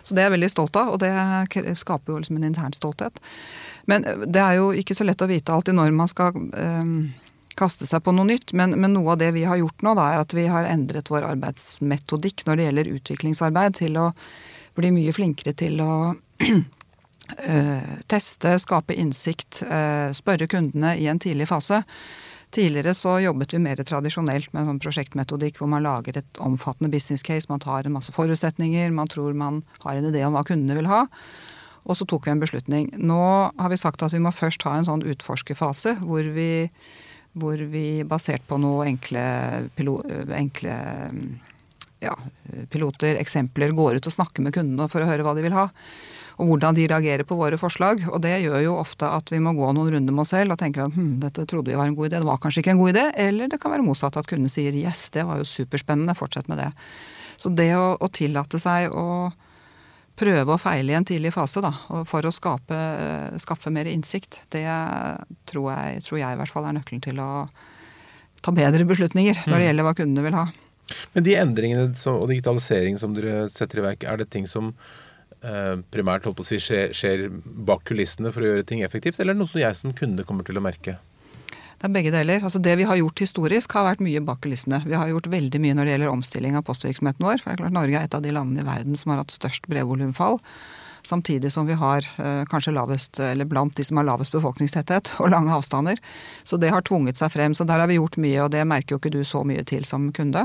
Så 0.03 0.17
det 0.17 0.25
er 0.25 0.33
jeg 0.33 0.39
veldig 0.41 0.51
stolt 0.51 0.83
av, 0.83 0.95
og 0.97 1.03
det 1.03 1.79
skaper 1.79 2.15
jo 2.15 2.21
liksom 2.25 2.43
en 2.43 2.51
intern 2.51 2.75
stolthet. 2.75 3.23
Men 3.87 4.07
det 4.27 4.43
er 4.43 4.59
jo 4.59 4.71
ikke 4.75 4.99
så 4.99 5.07
lett 5.07 5.23
å 5.23 5.31
vite 5.31 5.55
alltid 5.55 5.79
når 5.79 5.95
man 5.95 6.11
skal 6.11 6.35
um, 6.35 6.97
kaste 7.61 7.89
seg 7.89 8.03
på 8.05 8.15
noe 8.17 8.29
nytt. 8.29 8.55
Men, 8.57 8.75
men, 8.81 8.95
noe 8.97 9.15
av 9.15 9.21
det 9.23 9.31
vi 9.37 9.47
har 9.49 9.61
gjort 9.61 9.85
nå, 9.87 9.95
da, 9.99 10.09
er 10.15 10.25
at 10.25 10.35
vi 10.37 10.49
har 10.51 10.69
endret 10.69 11.12
vår 11.12 11.29
arbeidsmetodikk 11.35 12.47
når 12.49 12.59
det 12.59 12.67
gjelder 12.69 12.93
utviklingsarbeid, 12.97 13.79
til 13.83 14.01
å 14.01 14.11
bli 14.79 14.93
mye 14.97 15.15
flinkere 15.15 15.55
til 15.59 15.83
å 15.85 15.93
uh, 16.15 17.95
teste, 18.12 18.57
skape 18.65 18.97
innsikt, 18.97 19.62
uh, 19.69 20.11
spørre 20.17 20.49
kundene 20.51 20.97
i 20.99 21.09
en 21.11 21.23
tidlig 21.23 21.51
fase. 21.51 21.83
Tidligere 22.51 22.97
så 22.99 23.21
jobbet 23.23 23.55
vi 23.55 23.61
mer 23.62 23.79
tradisjonelt 23.87 24.51
med 24.51 24.65
en 24.65 24.73
sånn 24.73 24.83
prosjektmetodikk 24.83 25.61
hvor 25.61 25.69
man 25.71 25.85
lager 25.87 26.19
et 26.19 26.41
omfattende 26.43 26.91
business 26.91 27.23
case, 27.23 27.47
man 27.51 27.62
tar 27.62 27.87
en 27.87 27.95
masse 27.95 28.11
forutsetninger, 28.15 28.91
man 28.91 29.11
tror 29.11 29.37
man 29.39 29.61
har 29.85 29.99
en 29.99 30.09
idé 30.09 30.25
om 30.27 30.35
hva 30.35 30.43
kundene 30.49 30.81
vil 30.81 30.91
ha. 30.91 31.05
Og 31.87 31.97
så 31.97 32.07
tok 32.09 32.27
vi 32.27 32.35
en 32.35 32.43
beslutning. 32.43 32.91
Nå 32.99 33.21
har 33.55 33.71
vi 33.71 33.79
sagt 33.79 34.03
at 34.03 34.12
vi 34.15 34.23
må 34.23 34.33
først 34.35 34.67
ha 34.67 34.75
en 34.77 34.89
sånn 34.89 35.07
utforskerfase 35.07 35.97
hvor 36.03 36.27
vi 36.35 36.51
hvor 37.38 37.61
vi 37.73 38.03
basert 38.09 38.43
på 38.49 38.59
noen 38.59 38.94
enkle, 38.94 39.23
enkle 40.35 40.77
ja, 42.00 42.15
piloter, 42.73 43.19
eksempler, 43.21 43.75
går 43.77 44.00
ut 44.00 44.09
og 44.09 44.15
snakker 44.15 44.44
med 44.44 44.55
kundene 44.56 44.88
for 44.91 45.05
å 45.05 45.11
høre 45.11 45.27
hva 45.27 45.37
de 45.37 45.44
vil 45.44 45.55
ha. 45.55 45.69
Og 46.41 46.49
hvordan 46.49 46.75
de 46.79 46.87
reagerer 46.88 47.27
på 47.29 47.37
våre 47.37 47.59
forslag. 47.61 48.00
Og 48.09 48.23
det 48.25 48.38
gjør 48.41 48.62
jo 48.65 48.79
ofte 48.81 49.09
at 49.12 49.29
vi 49.31 49.43
må 49.44 49.53
gå 49.56 49.69
noen 49.77 49.93
runder 49.93 50.17
med 50.17 50.25
oss 50.25 50.32
selv 50.32 50.55
og 50.55 50.61
tenke 50.62 50.82
at 50.87 50.97
hm, 50.97 51.19
dette 51.21 51.44
trodde 51.50 51.69
vi 51.69 51.77
var 51.77 51.91
en 51.91 51.97
god 51.99 52.09
idé, 52.09 52.23
det 52.23 52.31
var 52.31 52.41
kanskje 52.41 52.65
ikke 52.65 52.75
en 52.75 52.81
god 52.81 52.94
idé. 52.94 53.05
Eller 53.29 53.53
det 53.53 53.61
kan 53.61 53.75
være 53.75 53.85
motsatt, 53.85 54.17
at 54.17 54.31
kunden 54.31 54.50
sier 54.50 54.76
yes, 54.81 55.11
det 55.15 55.26
var 55.29 55.43
jo 55.43 55.49
superspennende, 55.49 56.17
fortsett 56.17 56.49
med 56.50 56.62
det. 56.65 56.71
Så 57.41 57.53
det 57.53 57.71
å, 57.76 57.93
å 58.00 58.11
tillate 58.12 58.61
seg 58.62 58.91
å 58.97 59.31
prøve 60.20 60.55
og 60.55 60.61
feile 60.61 60.93
i 60.93 60.96
en 60.99 61.06
tidlig 61.08 61.32
fase 61.34 61.62
da, 61.64 61.72
for 62.08 62.26
å 62.26 62.32
skape, 62.34 62.78
skaffe 63.40 63.72
mer 63.72 63.88
innsikt, 63.90 64.43
det 64.52 64.67
tror 65.50 65.70
jeg, 65.72 66.02
tror 66.06 66.20
jeg, 66.20 66.37
i 66.37 66.40
hvert 66.40 66.52
fall 66.52 66.69
er 66.69 66.76
nøkkelen 66.76 67.05
til 67.05 67.20
å 67.25 67.31
ta 68.44 68.52
bedre 68.56 68.87
beslutninger 68.88 69.43
når 69.46 69.55
det 69.55 69.62
mm. 69.62 69.69
gjelder 69.69 69.88
hva 69.88 69.94
kundene 69.99 70.26
vil 70.26 70.38
ha. 70.38 70.49
Men 71.14 71.26
de 71.26 71.37
endringene 71.38 71.90
og 72.12 72.26
digitalisering 72.31 72.99
som 73.00 73.14
dere 73.17 73.46
setter 73.52 73.81
i 73.81 73.87
verk, 73.90 74.06
er 74.06 74.20
det 74.20 74.31
ting 74.32 74.49
som 74.50 74.72
eh, 75.43 75.76
primært 75.94 76.26
si, 76.46 76.58
skjer, 76.62 76.94
skjer 76.96 77.28
bak 77.69 77.84
kulissene 77.88 78.32
for 78.34 78.44
å 78.44 78.52
gjøre 78.52 78.66
ting 78.66 78.84
effektivt, 78.87 79.20
eller 79.20 79.34
er 79.34 79.38
det 79.38 79.44
noe 79.44 79.52
som 79.52 79.62
jeg 79.62 79.78
som 79.78 79.96
kunde 79.96 80.26
kommer 80.28 80.46
til 80.46 80.61
å 80.61 80.64
merke? 80.64 80.99
Det 81.81 81.88
er 81.88 81.93
begge 81.94 82.11
deler. 82.12 82.43
Altså 82.44 82.61
Det 82.61 82.75
vi 82.77 82.85
har 82.85 82.99
gjort 83.00 83.23
historisk, 83.25 83.73
har 83.73 83.87
vært 83.87 84.03
mye 84.05 84.21
bak 84.21 84.43
kulissene. 84.44 84.82
Vi 84.85 84.99
har 84.99 85.09
gjort 85.09 85.31
veldig 85.32 85.61
mye 85.65 85.77
når 85.79 85.88
det 85.88 85.94
gjelder 85.94 86.12
omstilling 86.12 86.59
av 86.59 86.67
postvirksomheten 86.69 87.25
vår. 87.25 87.41
For 87.41 87.49
det 87.49 87.55
er 87.56 87.62
klart 87.62 87.77
Norge 87.79 87.97
er 87.97 88.05
et 88.05 88.17
av 88.19 88.21
de 88.21 88.35
landene 88.37 88.61
i 88.61 88.69
verden 88.69 89.00
som 89.00 89.14
har 89.14 89.23
hatt 89.23 89.33
størst 89.33 89.64
brevvolumfall. 89.73 90.37
Samtidig 91.09 91.49
som 91.54 91.64
vi 91.64 91.78
har 91.81 92.04
eh, 92.21 92.43
kanskje 92.52 92.75
lavest, 92.76 93.23
eller 93.25 93.49
blant 93.49 93.73
de 93.78 93.87
som 93.88 93.97
har 93.97 94.04
lavest 94.11 94.37
befolkningstetthet 94.37 95.14
og 95.25 95.33
lange 95.33 95.57
avstander. 95.57 95.97
Så 96.45 96.61
det 96.61 96.69
har 96.75 96.85
tvunget 96.85 97.16
seg 97.16 97.33
frem. 97.33 97.57
Så 97.57 97.64
der 97.64 97.81
har 97.81 97.88
vi 97.88 97.97
gjort 97.97 98.21
mye, 98.21 98.45
og 98.45 98.52
det 98.52 98.66
merker 98.69 98.99
jo 98.99 99.00
ikke 99.00 99.16
du 99.16 99.23
så 99.25 99.40
mye 99.49 99.64
til 99.64 99.88
som 99.88 100.11
kunde. 100.12 100.45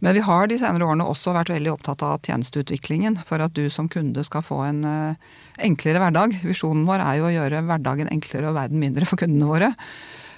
Men 0.00 0.16
vi 0.16 0.24
har 0.24 0.48
de 0.48 0.56
senere 0.60 0.88
årene 0.88 1.04
også 1.08 1.36
vært 1.36 1.52
veldig 1.52 1.76
opptatt 1.76 2.02
av 2.08 2.24
tjenesteutviklingen 2.24 3.20
for 3.28 3.44
at 3.44 3.52
du 3.56 3.68
som 3.72 3.92
kunde 3.92 4.24
skal 4.24 4.42
få 4.44 4.64
en 4.64 4.82
uh, 4.84 5.30
enklere 5.60 6.00
hverdag. 6.00 6.40
Visjonen 6.44 6.88
vår 6.88 7.04
er 7.04 7.20
jo 7.20 7.28
å 7.28 7.36
gjøre 7.36 7.62
hverdagen 7.68 8.10
enklere 8.12 8.50
og 8.50 8.58
verden 8.58 8.80
mindre 8.80 9.08
for 9.08 9.20
kundene 9.20 9.48
våre. 9.48 9.72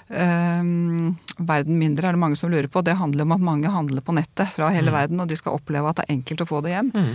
Um, 0.07 1.17
verden 1.37 1.75
mindre, 1.79 2.07
er 2.07 2.15
det 2.15 2.21
mange 2.21 2.37
som 2.39 2.51
lurer 2.51 2.69
på. 2.71 2.81
Det 2.81 2.95
handler 2.95 3.27
om 3.27 3.35
at 3.35 3.43
mange 3.43 3.71
handler 3.71 4.05
på 4.05 4.15
nettet 4.15 4.53
fra 4.55 4.69
hele 4.71 4.91
mm. 4.93 4.95
verden, 4.95 5.19
og 5.23 5.27
de 5.27 5.37
skal 5.39 5.57
oppleve 5.57 5.89
at 5.89 5.99
det 5.99 6.07
er 6.07 6.15
enkelt 6.15 6.43
å 6.45 6.47
få 6.47 6.61
det 6.63 6.75
hjem. 6.75 6.93
Mm. 6.95 7.11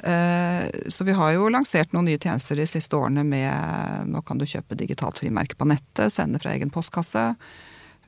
Uh, 0.00 0.68
så 0.88 1.04
vi 1.04 1.16
har 1.16 1.34
jo 1.34 1.50
lansert 1.52 1.90
noen 1.92 2.06
nye 2.08 2.20
tjenester 2.20 2.56
de 2.56 2.64
siste 2.64 2.96
årene 2.96 3.20
med 3.26 4.06
Nå 4.08 4.22
kan 4.24 4.38
du 4.40 4.46
kjøpe 4.48 4.78
digitalt 4.78 5.20
frimerke 5.20 5.58
på 5.58 5.68
nettet, 5.68 6.14
sende 6.14 6.40
fra 6.40 6.54
egen 6.54 6.72
postkasse. 6.72 7.32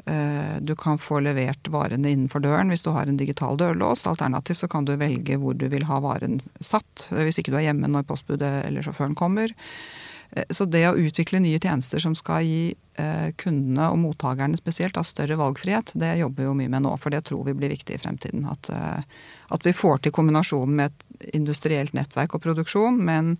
Uh, 0.06 0.56
du 0.62 0.72
kan 0.78 1.02
få 1.02 1.20
levert 1.22 1.68
varene 1.70 2.14
innenfor 2.14 2.42
døren 2.42 2.72
hvis 2.72 2.86
du 2.86 2.92
har 2.94 3.10
en 3.10 3.18
digital 3.18 3.58
dørlås. 3.58 4.06
Alternativt 4.08 4.62
så 4.62 4.70
kan 4.70 4.86
du 4.86 4.94
velge 4.96 5.36
hvor 5.42 5.58
du 5.58 5.66
vil 5.72 5.88
ha 5.90 5.98
varen 6.04 6.38
satt, 6.62 7.08
hvis 7.10 7.42
ikke 7.42 7.52
du 7.52 7.58
er 7.58 7.68
hjemme 7.72 7.90
når 7.90 8.06
postbudet 8.08 8.54
eller 8.68 8.86
sjåføren 8.86 9.18
kommer. 9.18 9.52
Eh, 10.32 10.44
så 10.50 10.64
det 10.64 10.84
å 10.88 10.96
utvikle 10.98 11.40
nye 11.42 11.60
tjenester 11.60 12.02
som 12.02 12.14
skal 12.18 12.44
gi 12.46 12.74
eh, 13.00 13.30
kundene 13.40 13.90
og 13.92 14.00
mottakerne 14.02 14.58
spesielt 14.58 14.96
da 14.96 15.04
større 15.06 15.38
valgfrihet, 15.40 15.94
det 15.98 16.14
jobber 16.20 16.44
vi 16.44 16.50
jo 16.50 16.58
mye 16.62 16.72
med 16.72 16.86
nå. 16.86 16.94
For 17.00 17.14
det 17.14 17.24
tror 17.28 17.46
vi 17.48 17.56
blir 17.58 17.72
viktig 17.72 17.96
i 17.96 18.02
fremtiden. 18.02 18.46
At, 18.50 18.70
eh, 18.72 19.26
at 19.52 19.66
vi 19.66 19.76
får 19.76 20.04
til 20.04 20.16
kombinasjonen 20.16 20.78
med 20.78 20.92
et 20.92 21.34
industrielt 21.36 21.94
nettverk 21.96 22.36
og 22.36 22.44
produksjon, 22.46 23.02
men 23.04 23.36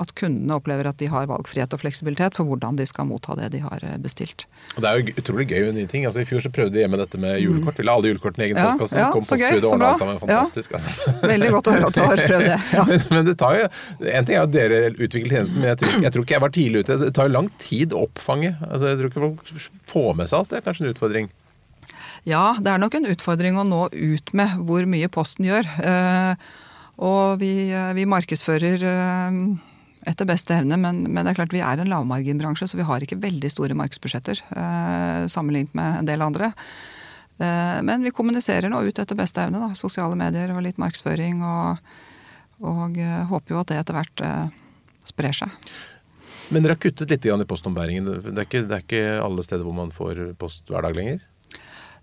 at 0.00 0.12
kundene 0.18 0.56
opplever 0.56 0.88
at 0.88 0.98
de 1.00 1.08
har 1.12 1.28
valgfrihet 1.30 1.74
og 1.76 1.82
fleksibilitet 1.82 2.36
for 2.38 2.48
hvordan 2.48 2.78
de 2.78 2.86
skal 2.88 3.08
motta 3.08 3.36
det 3.38 3.50
de 3.54 3.60
har 3.64 3.84
eh, 3.86 3.96
bestilt. 4.00 4.46
Og 4.76 4.82
Det 4.82 4.90
er 4.90 5.00
jo 5.00 5.14
utrolig 5.22 5.46
gøy 5.50 5.66
med 5.68 5.76
nye 5.78 5.90
ting. 5.90 6.06
Altså 6.08 6.22
I 6.24 6.28
fjor 6.28 6.44
så 6.44 6.52
prøvde 6.54 6.78
vi 6.78 6.84
hjemme 6.84 7.00
dette 7.00 7.20
med 7.20 7.36
julekort. 7.42 7.78
Ville 7.80 7.96
alle 7.96 8.12
julekortene 8.12 8.46
i 8.46 8.48
egen 8.50 8.60
ja, 8.60 8.70
postkasse. 8.70 9.00
Ja, 9.00 9.08
kom 9.14 9.26
postbudet 9.26 9.64
og 9.64 9.74
ordna 9.74 9.90
alt 9.90 10.02
sammen. 10.02 10.20
Fantastisk. 10.22 10.76
Ja. 10.76 10.80
Altså. 10.80 11.16
Veldig 11.32 11.50
godt 11.56 11.70
å 11.70 11.74
høre 11.76 11.90
at 11.90 11.98
du 11.98 12.02
har 12.04 12.22
prøvd 12.30 12.46
det. 12.48 12.60
Ja. 12.76 12.86
men, 12.92 13.04
men, 13.10 13.28
det 13.28 13.36
tar 13.40 13.58
jo 13.58 13.66
En 14.14 14.30
ting 14.30 14.38
er 14.38 14.46
at 14.46 14.54
dere 14.54 14.80
utvikler 14.94 15.36
tjenesten, 15.36 15.60
men 15.60 15.72
jeg 15.72 15.82
tror, 15.82 15.98
jeg 16.06 16.14
tror, 16.14 16.24
ikke 16.26 16.36
jeg 16.36 16.44
var 16.46 16.54
tidlig 16.56 16.84
ute. 16.84 16.98
Det 17.04 17.10
tar 17.18 17.28
jo 17.28 17.34
lang 17.36 17.52
tid 17.60 17.92
å 17.96 18.06
oppfange. 18.08 18.54
Altså, 18.70 18.88
jeg 18.88 19.02
tror 19.02 19.12
ikke 19.12 19.26
folk 19.26 19.68
får 19.92 20.10
med 20.22 20.32
seg 20.32 20.40
alt. 20.40 20.50
Det 20.54 20.60
er 20.60 20.66
kanskje 20.70 20.86
en 20.86 20.94
utfordring. 20.94 21.30
Ja, 22.28 22.46
det 22.60 22.72
er 22.72 22.80
nok 22.80 22.96
en 22.98 23.08
utfordring 23.08 23.56
å 23.56 23.64
nå 23.64 23.86
ut 23.92 24.34
med 24.36 24.58
hvor 24.68 24.88
mye 24.88 25.08
Posten 25.12 25.46
gjør. 25.48 25.68
Eh, 25.84 26.50
Og 27.00 27.40
vi, 27.40 27.70
eh, 27.72 27.92
vi 27.96 28.04
markedsfører 28.08 28.82
eh, 28.84 29.36
etter 30.10 30.28
beste 30.28 30.56
evne, 30.58 30.78
men, 30.80 31.02
men, 31.08 31.24
det 31.24 31.32
er 31.32 31.40
klart 31.40 31.54
vi 31.54 31.62
er 31.64 31.80
en 31.80 31.90
lavmarginbransje, 31.90 32.68
så 32.70 32.78
vi 32.78 32.86
har 32.86 33.04
ikke 33.04 33.20
veldig 33.22 33.50
store 33.52 33.76
markedsbudsjetter 33.78 34.42
eh, 34.50 35.28
sammenlignet 35.32 35.76
med 35.78 36.00
en 36.00 36.10
del 36.10 36.24
andre. 36.26 36.52
Eh, 37.40 37.82
men 37.82 38.04
vi 38.04 38.12
kommuniserer 38.12 38.68
nå 38.68 38.82
ut 38.84 38.98
etter 39.00 39.16
beste 39.16 39.42
evne. 39.42 39.62
Da. 39.62 39.72
Sosiale 39.78 40.18
medier 40.18 40.52
og 40.52 40.64
litt 40.64 40.80
markedsføring. 40.80 41.40
Og, 41.46 41.94
og 42.60 43.00
eh, 43.00 43.22
håper 43.30 43.54
jo 43.54 43.62
at 43.62 43.72
det 43.72 43.80
etter 43.80 43.96
hvert 43.96 44.24
eh, 44.26 44.44
sprer 45.08 45.40
seg. 45.42 45.72
Men 46.50 46.64
dere 46.64 46.74
har 46.74 46.82
kuttet 46.82 47.12
litt 47.12 47.26
i 47.26 47.48
postombæringen. 47.48 48.10
Det 48.10 48.34
er, 48.34 48.46
ikke, 48.46 48.64
det 48.66 48.76
er 48.76 48.84
ikke 48.84 49.04
alle 49.22 49.44
steder 49.46 49.64
hvor 49.64 49.76
man 49.76 49.94
får 49.94 50.32
post 50.40 50.68
hver 50.68 50.84
dag 50.84 50.96
lenger? 50.98 51.22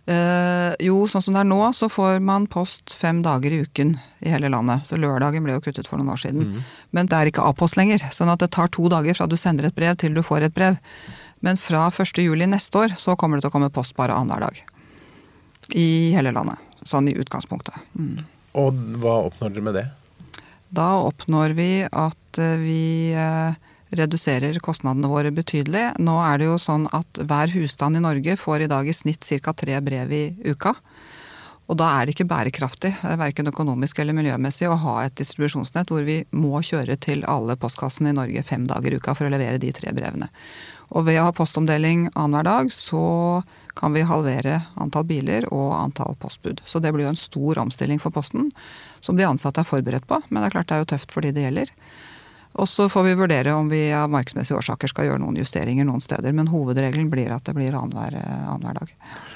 Eh, 0.07 0.73
jo, 0.87 1.01
sånn 1.11 1.23
som 1.25 1.35
det 1.35 1.41
er 1.41 1.47
nå, 1.49 1.59
så 1.75 1.89
får 1.91 2.21
man 2.23 2.45
post 2.47 2.93
fem 2.95 3.19
dager 3.25 3.51
i 3.51 3.59
uken 3.65 3.97
i 4.23 4.31
hele 4.31 4.47
landet. 4.53 4.87
Så 4.87 4.95
lørdagen 4.99 5.43
ble 5.43 5.57
jo 5.57 5.63
kuttet 5.65 5.89
for 5.89 5.99
noen 5.99 6.13
år 6.13 6.21
siden. 6.21 6.47
Mm. 6.47 6.61
Men 6.95 7.09
det 7.11 7.17
er 7.17 7.31
ikke 7.31 7.43
A-post 7.43 7.75
lenger. 7.79 8.05
Sånn 8.15 8.31
at 8.31 8.39
det 8.39 8.53
tar 8.55 8.71
to 8.71 8.87
dager 8.93 9.17
fra 9.17 9.27
du 9.27 9.35
sender 9.39 9.67
et 9.67 9.75
brev 9.75 9.97
til 9.99 10.15
du 10.15 10.23
får 10.23 10.47
et 10.47 10.55
brev. 10.55 10.79
Men 11.43 11.59
fra 11.59 11.89
1. 11.91 12.23
juli 12.23 12.47
neste 12.47 12.79
år 12.79 12.95
så 12.97 13.17
kommer 13.19 13.37
det 13.37 13.45
til 13.45 13.51
å 13.51 13.57
komme 13.57 13.73
post 13.73 13.97
bare 13.99 14.15
annenhver 14.15 14.47
dag. 14.47 14.63
I 15.75 16.15
hele 16.15 16.31
landet. 16.31 16.63
Sånn 16.87 17.11
i 17.11 17.17
utgangspunktet. 17.19 17.75
Mm. 17.99 18.23
Og 18.63 18.79
hva 19.03 19.19
oppnår 19.27 19.53
dere 19.53 19.67
med 19.67 19.75
det? 19.75 19.87
Da 20.71 20.87
oppnår 21.03 21.51
vi 21.57 21.71
at 21.83 22.39
eh, 22.39 22.55
vi 22.63 22.83
eh, 23.11 23.59
reduserer 23.95 24.59
kostnadene 24.63 25.09
våre 25.11 25.31
betydelig. 25.31 25.93
Nå 26.03 26.17
er 26.23 26.39
det 26.39 26.49
jo 26.49 26.57
sånn 26.61 26.87
at 26.95 27.21
hver 27.23 27.53
husstand 27.55 27.99
i 27.99 28.03
Norge 28.03 28.37
får 28.39 28.65
i 28.65 28.71
dag 28.71 28.87
i 28.87 28.95
snitt 28.95 29.27
ca. 29.43 29.53
tre 29.53 29.79
brev 29.81 30.13
i 30.13 30.25
uka. 30.45 30.75
Og 31.67 31.75
da 31.75 31.89
er 31.97 32.07
det 32.07 32.15
ikke 32.15 32.29
bærekraftig, 32.29 32.93
verken 33.19 33.51
økonomisk 33.51 33.99
eller 33.99 34.15
miljømessig, 34.15 34.69
å 34.71 34.79
ha 34.79 35.01
et 35.03 35.17
distribusjonsnett 35.19 35.91
hvor 35.91 36.05
vi 36.07 36.21
må 36.31 36.61
kjøre 36.63 36.95
til 37.03 37.25
alle 37.27 37.57
postkassene 37.59 38.13
i 38.13 38.15
Norge 38.15 38.43
fem 38.47 38.63
dager 38.69 38.95
i 38.95 39.01
uka 39.01 39.15
for 39.17 39.27
å 39.27 39.33
levere 39.33 39.59
de 39.59 39.73
tre 39.75 39.91
brevene. 39.95 40.29
Og 40.95 41.03
ved 41.09 41.19
å 41.19 41.25
ha 41.27 41.33
postomdeling 41.35 42.05
annenhver 42.13 42.47
dag, 42.47 42.71
så 42.71 43.43
kan 43.75 43.91
vi 43.93 44.05
halvere 44.07 44.61
antall 44.79 45.03
biler 45.09 45.45
og 45.51 45.73
antall 45.75 46.15
postbud. 46.21 46.63
Så 46.63 46.79
det 46.79 46.93
blir 46.95 47.03
jo 47.03 47.11
en 47.11 47.19
stor 47.19 47.59
omstilling 47.65 47.99
for 47.99 48.15
Posten, 48.15 48.47
som 49.03 49.19
de 49.19 49.27
ansatte 49.27 49.61
er 49.61 49.67
forberedt 49.67 50.07
på. 50.07 50.21
Men 50.29 50.41
det 50.41 50.47
er 50.47 50.55
klart 50.55 50.71
det 50.71 50.77
er 50.77 50.85
jo 50.85 50.91
tøft 50.95 51.11
for 51.11 51.27
de 51.27 51.33
det 51.35 51.43
gjelder. 51.43 51.73
Og 52.57 52.65
så 52.69 52.87
får 52.89 53.03
vi 53.05 53.15
vurdere 53.19 53.53
om 53.53 53.69
vi 53.69 53.83
av 53.93 54.09
markedsmessige 54.09 54.57
årsaker 54.57 54.89
skal 54.89 55.09
gjøre 55.09 55.21
noen 55.21 55.37
justeringer 55.37 55.85
noen 55.85 56.01
steder. 56.01 56.33
Men 56.33 56.49
hovedregelen 56.49 57.11
blir 57.13 57.29
at 57.35 57.45
det 57.45 57.53
blir 57.57 57.77
annenhver, 57.77 58.17
annenhver 58.17 58.81
dag. 58.81 58.93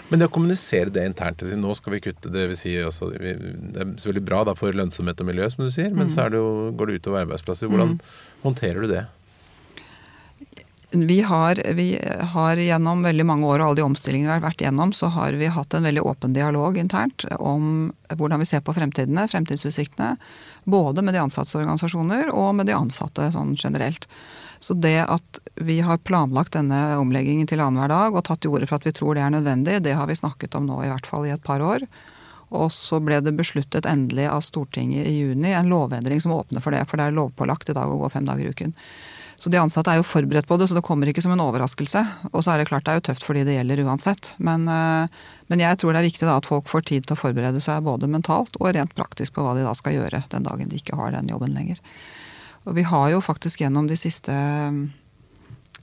Men 0.10 0.20
det 0.20 0.28
å 0.28 0.34
kommunisere 0.34 0.92
det 0.92 1.06
internt 1.08 1.46
nå 1.56 1.76
skal 1.78 1.96
vi 1.96 2.02
kutte 2.04 2.34
det 2.34 2.50
vil 2.50 2.60
si 2.60 2.74
også, 2.84 3.14
Det 3.14 3.32
er 3.32 3.94
selvfølgelig 3.94 4.28
bra 4.28 4.44
da, 4.50 4.58
for 4.58 4.76
lønnsomhet 4.76 5.22
og 5.24 5.30
miljø, 5.30 5.48
som 5.54 5.64
du 5.64 5.72
sier, 5.72 5.94
men 5.94 6.10
mm. 6.10 6.14
så 6.16 6.28
det 6.34 6.42
jo, 6.42 6.52
går 6.76 6.92
det 6.92 7.00
utover 7.00 7.24
arbeidsplasser. 7.24 7.72
Hvordan 7.72 7.96
mm. 7.96 8.14
håndterer 8.44 8.84
du 8.84 8.92
det? 8.92 9.06
Vi 10.92 11.22
har, 11.22 11.62
vi 11.78 12.00
har, 12.34 12.58
gjennom 12.60 13.04
veldig 13.06 13.24
mange 13.24 13.48
år 13.48 13.62
og 13.62 13.70
alle 13.70 13.80
de 13.80 13.86
omstillingene 13.86 14.28
vi 14.28 14.36
har 14.42 14.44
vært 14.44 14.64
gjennom, 14.66 14.92
så 14.92 15.08
har 15.16 15.38
vi 15.40 15.48
hatt 15.48 15.78
en 15.78 15.88
veldig 15.88 16.04
åpen 16.04 16.34
dialog 16.36 16.76
internt 16.82 17.24
om 17.38 17.94
hvordan 18.12 18.44
vi 18.44 18.50
ser 18.50 18.60
på 18.66 18.76
fremtidene, 18.76 19.24
fremtidsutsiktene. 19.32 20.18
Både 20.64 21.02
med 21.02 21.16
de 21.16 21.24
ansattes 21.24 21.56
organisasjoner 21.58 22.30
og 22.34 22.54
med 22.56 22.70
de 22.70 22.78
ansatte 22.78 23.32
sånn 23.34 23.56
generelt. 23.58 24.08
Så 24.62 24.76
det 24.78 25.00
at 25.10 25.40
vi 25.58 25.80
har 25.82 26.04
planlagt 26.06 26.54
denne 26.54 26.80
omleggingen 27.02 27.48
til 27.50 27.64
annenhver 27.64 27.90
dag 27.90 28.16
og 28.16 28.26
tatt 28.28 28.44
til 28.44 28.54
orde 28.54 28.68
for 28.70 28.78
at 28.78 28.86
vi 28.86 28.94
tror 28.94 29.18
det 29.18 29.24
er 29.26 29.34
nødvendig, 29.34 29.80
det 29.82 29.96
har 29.98 30.06
vi 30.10 30.20
snakket 30.20 30.58
om 30.60 30.68
nå 30.70 30.84
i 30.86 30.92
hvert 30.92 31.10
fall 31.10 31.26
i 31.26 31.34
et 31.34 31.44
par 31.44 31.64
år. 31.66 31.88
Og 32.52 32.68
så 32.76 33.00
ble 33.02 33.22
det 33.24 33.34
besluttet 33.38 33.88
endelig 33.88 34.28
av 34.30 34.44
Stortinget 34.46 35.08
i 35.08 35.16
juni 35.22 35.54
en 35.56 35.72
lovendring 35.72 36.22
som 36.22 36.36
åpner 36.36 36.62
for 36.62 36.76
det. 36.76 36.84
For 36.90 37.00
det 37.00 37.08
er 37.08 37.18
lovpålagt 37.18 37.72
i 37.72 37.76
dag 37.78 37.90
å 37.90 37.98
gå 38.04 38.12
fem 38.12 38.28
dager 38.28 38.46
i 38.46 38.54
uken. 38.54 38.76
Så 39.42 39.50
de 39.50 39.58
ansatte 39.58 39.90
er 39.90 39.98
jo 39.98 40.06
forberedt 40.06 40.46
på 40.46 40.54
det, 40.62 40.68
så 40.70 40.76
det 40.78 40.84
kommer 40.86 41.10
ikke 41.10 41.24
som 41.26 41.32
en 41.34 41.42
overraskelse. 41.42 42.04
Og 42.30 42.44
så 42.46 42.54
er 42.54 42.62
det 42.62 42.68
klart 42.70 42.86
det 42.86 42.94
er 42.94 43.00
jo 43.00 43.06
tøft 43.08 43.24
for 43.26 43.34
de 43.34 43.42
det 43.48 43.56
gjelder 43.56 43.82
uansett. 43.88 44.36
Men, 44.38 44.68
eh, 44.70 45.10
men 45.50 45.64
jeg 45.64 45.80
tror 45.82 45.96
det 45.96 46.04
er 46.04 46.10
viktig 46.12 46.28
da 46.30 46.36
at 46.38 46.50
folk 46.50 46.70
får 46.70 46.86
tid 46.92 47.08
til 47.08 47.18
å 47.18 47.22
forberede 47.24 47.62
seg 47.64 47.82
både 47.88 48.10
mentalt 48.12 48.60
og 48.60 48.70
rent 48.78 48.94
praktisk 48.94 49.34
på 49.34 49.46
hva 49.46 49.56
de 49.58 49.66
da 49.66 49.74
skal 49.78 49.98
gjøre 49.98 50.22
den 50.30 50.46
dagen 50.46 50.70
de 50.70 50.78
ikke 50.78 51.00
har 51.00 51.16
den 51.16 51.32
jobben 51.34 51.58
lenger. 51.58 51.82
Og 52.70 52.78
vi 52.78 52.86
har 52.86 53.08
jo 53.16 53.24
faktisk 53.26 53.64
gjennom 53.64 53.90
de 53.90 53.98
siste 53.98 54.36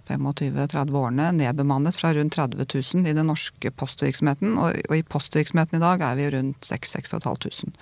25-30 0.06 0.86
mm, 0.86 0.94
årene 1.02 1.32
nedbemannet 1.40 1.98
fra 1.98 2.12
rundt 2.14 2.38
30 2.38 2.62
000 2.62 3.10
i 3.10 3.16
den 3.16 3.26
norske 3.26 3.74
postvirksomheten. 3.74 4.54
Og 4.54 4.94
i 4.94 5.02
postvirksomheten 5.02 5.80
i 5.80 5.82
dag 5.82 6.06
er 6.06 6.14
vi 6.20 6.30
rundt 6.36 6.70
6500. 6.70 7.74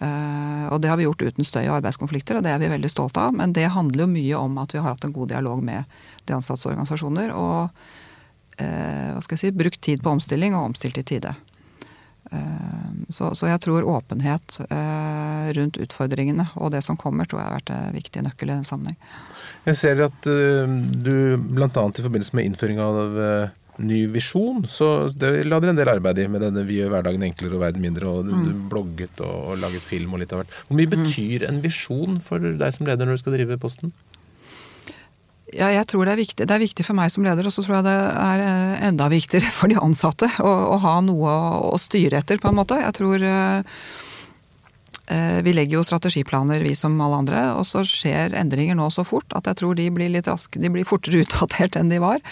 Uh, 0.00 0.64
og 0.72 0.80
det 0.80 0.88
har 0.88 0.96
vi 0.96 1.04
gjort 1.04 1.20
uten 1.20 1.44
støy 1.44 1.66
og 1.66 1.76
arbeidskonflikter, 1.80 2.38
og 2.38 2.44
det 2.46 2.54
er 2.54 2.60
vi 2.62 2.70
veldig 2.72 2.88
stolte 2.88 3.20
av. 3.20 3.34
Men 3.36 3.52
det 3.56 3.66
handler 3.74 4.06
jo 4.06 4.14
mye 4.14 4.38
om 4.40 4.56
at 4.62 4.72
vi 4.72 4.80
har 4.80 4.94
hatt 4.94 5.04
en 5.04 5.12
god 5.12 5.28
dialog 5.34 5.60
med 5.64 6.00
de 6.24 6.36
ansattes 6.36 6.68
organisasjoner. 6.70 7.34
Og 7.36 7.68
uh, 7.68 9.08
hva 9.12 9.20
skal 9.20 9.36
jeg 9.36 9.44
si, 9.44 9.52
brukt 9.60 9.80
tid 9.84 10.04
på 10.04 10.14
omstilling 10.14 10.56
og 10.56 10.70
omstilt 10.70 11.00
i 11.02 11.04
tide. 11.12 11.34
Uh, 12.32 13.04
så, 13.12 13.34
så, 13.36 13.50
jeg 13.50 13.60
tror 13.64 13.88
åpenhet 13.90 14.60
rundt 15.56 15.80
utfordringene 15.82 16.44
og 16.62 16.70
det 16.72 16.84
som 16.86 16.96
kommer, 17.00 17.26
tror 17.26 17.40
jeg 17.40 17.48
har 17.48 17.56
vært 17.58 17.72
en 17.74 17.96
viktig 17.96 18.22
nøkkel 18.22 18.52
i 18.52 18.54
den 18.54 18.68
sammenheng. 18.68 18.98
Jeg 19.66 19.76
ser 19.76 20.02
at 20.06 20.24
du 20.24 21.14
bl.a. 21.36 21.66
i 21.68 22.04
forbindelse 22.04 22.36
med 22.38 22.46
innføring 22.46 22.78
av 22.80 23.00
ny 23.78 24.04
visjon. 24.10 24.64
Så 24.68 25.10
det 25.14 25.44
la 25.46 25.60
dere 25.62 25.74
en 25.74 25.80
del 25.80 25.92
arbeid 25.92 26.18
i 26.18 26.28
med 26.28 26.42
denne 26.44 26.64
'Vi 26.66 26.80
gjør 26.80 26.94
hverdagen 26.94 27.26
enklere 27.26 27.54
og 27.54 27.64
verden 27.64 27.82
mindre', 27.84 28.08
og 28.08 28.28
du, 28.28 28.34
mm. 28.34 28.68
blogget 28.70 29.20
og, 29.20 29.36
og, 29.50 29.58
laget 29.62 29.82
film 29.82 30.14
og 30.14 30.20
litt 30.20 30.32
av 30.32 30.42
hvert. 30.42 30.56
Hvor 30.68 30.76
mye 30.76 30.90
mm. 30.90 30.96
betyr 30.96 31.48
en 31.48 31.60
visjon 31.62 32.20
for 32.20 32.38
deg 32.38 32.74
som 32.74 32.86
leder 32.86 33.06
når 33.06 33.18
du 33.18 33.22
skal 33.24 33.36
drive 33.38 33.60
Posten? 33.60 33.92
Ja, 35.50 35.66
jeg 35.74 35.86
tror 35.90 36.06
det 36.06 36.12
er 36.14 36.20
viktig. 36.20 36.46
Det 36.46 36.54
er 36.54 36.62
viktig 36.62 36.84
for 36.86 36.94
meg 36.94 37.10
som 37.10 37.24
leder, 37.26 37.46
og 37.46 37.52
så 37.54 37.64
tror 37.64 37.80
jeg 37.80 37.88
det 37.88 37.96
er 37.96 38.44
eh, 38.44 38.86
enda 38.90 39.08
viktigere 39.10 39.50
for 39.58 39.72
de 39.72 39.80
ansatte 39.80 40.28
å, 40.38 40.52
å 40.76 40.78
ha 40.84 41.00
noe 41.02 41.32
å, 41.32 41.50
å, 41.74 41.80
styre 41.80 42.22
etter, 42.22 42.38
på 42.38 42.50
en 42.50 42.60
måte. 42.60 42.78
Jeg 42.78 42.94
tror 42.98 43.26
eh, 43.26 43.82
vi 45.42 45.52
legger 45.56 45.78
jo 45.78 45.86
strategiplaner, 45.86 46.62
vi 46.62 46.74
som 46.78 46.94
alle 47.02 47.16
andre, 47.24 47.40
og 47.58 47.64
så 47.66 47.82
skjer 47.86 48.36
endringer 48.38 48.76
nå 48.78 48.86
så 48.94 49.02
fort 49.02 49.32
at 49.34 49.48
jeg 49.50 49.58
tror 49.58 49.74
de 49.74 49.88
blir 49.90 50.12
litt 50.12 50.28
raske, 50.30 50.60
de 50.62 50.70
blir 50.70 50.86
fortere 50.86 51.20
utdatert 51.24 51.78
enn 51.80 51.90
de 51.90 51.98
var. 52.02 52.22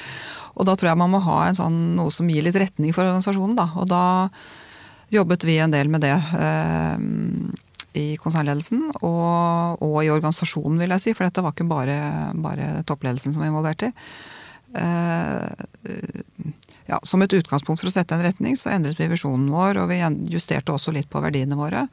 Og 0.58 0.66
da 0.66 0.74
tror 0.74 0.92
jeg 0.92 1.00
man 1.00 1.12
må 1.14 1.22
ha 1.26 1.40
sånn, 1.54 1.78
noe 1.98 2.12
som 2.14 2.28
gir 2.30 2.46
litt 2.46 2.58
retning 2.58 2.94
for 2.94 3.06
organisasjonen. 3.06 3.56
Da. 3.58 3.68
Og 3.78 3.88
da 3.90 4.04
jobbet 5.14 5.46
vi 5.48 5.58
en 5.62 5.74
del 5.74 5.90
med 5.92 6.04
det 6.04 6.14
eh, 6.14 6.96
i 7.98 8.06
konsernledelsen 8.20 8.88
og, 9.00 9.78
og, 9.82 9.98
i 10.02 10.10
organisasjonen, 10.12 10.80
vil 10.82 10.94
jeg 10.96 11.04
si. 11.04 11.14
For 11.14 11.28
dette 11.28 11.44
var 11.44 11.54
ikke 11.54 11.68
bare, 11.70 11.98
bare 12.38 12.70
toppledelsen 12.88 13.34
som 13.34 13.44
var 13.44 13.52
involvert 13.52 13.86
i. 13.86 13.92
Eh, 14.78 15.46
ja, 16.88 16.98
som 17.06 17.22
et 17.22 17.36
utgangspunkt 17.36 17.82
for 17.82 17.90
å 17.90 17.94
sette 17.94 18.16
en 18.16 18.24
retning, 18.24 18.56
så 18.58 18.72
endret 18.72 19.00
vi 19.00 19.10
visjonen 19.10 19.50
vår, 19.52 19.82
og 19.82 19.92
vi 19.92 20.00
justerte 20.32 20.74
også 20.74 20.94
litt 20.96 21.10
på 21.12 21.22
verdiene 21.24 21.58
våre. 21.58 21.86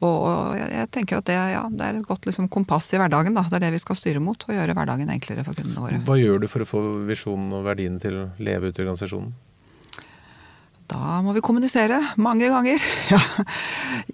Og 0.00 0.56
jeg 0.56 0.88
tenker 0.94 1.18
at 1.20 1.28
det, 1.28 1.36
ja, 1.36 1.66
det 1.68 1.84
er 1.84 1.98
et 1.98 2.08
godt 2.08 2.24
liksom, 2.24 2.48
kompass 2.52 2.88
i 2.94 3.00
hverdagen. 3.00 3.36
Da. 3.36 3.44
Det 3.50 3.58
er 3.58 3.66
det 3.66 3.74
vi 3.74 3.82
skal 3.82 3.98
styre 3.98 4.22
mot. 4.24 4.46
Og 4.48 4.56
gjøre 4.56 4.76
hverdagen 4.76 5.12
enklere 5.12 5.44
for 5.44 5.58
kundene 5.58 5.84
våre. 5.84 6.00
Hva 6.06 6.16
gjør 6.16 6.40
du 6.40 6.48
for 6.48 6.64
å 6.64 6.68
få 6.68 6.82
visjonen 7.08 7.52
og 7.58 7.66
verdiene 7.68 8.00
til 8.00 8.16
å 8.22 8.26
leve 8.40 8.70
ut 8.70 8.80
i 8.80 8.84
organisasjonen? 8.86 9.34
Da 10.90 11.20
må 11.22 11.34
vi 11.36 11.42
kommunisere 11.44 12.00
mange 12.18 12.48
ganger. 12.50 12.82
Ja. 13.12 13.20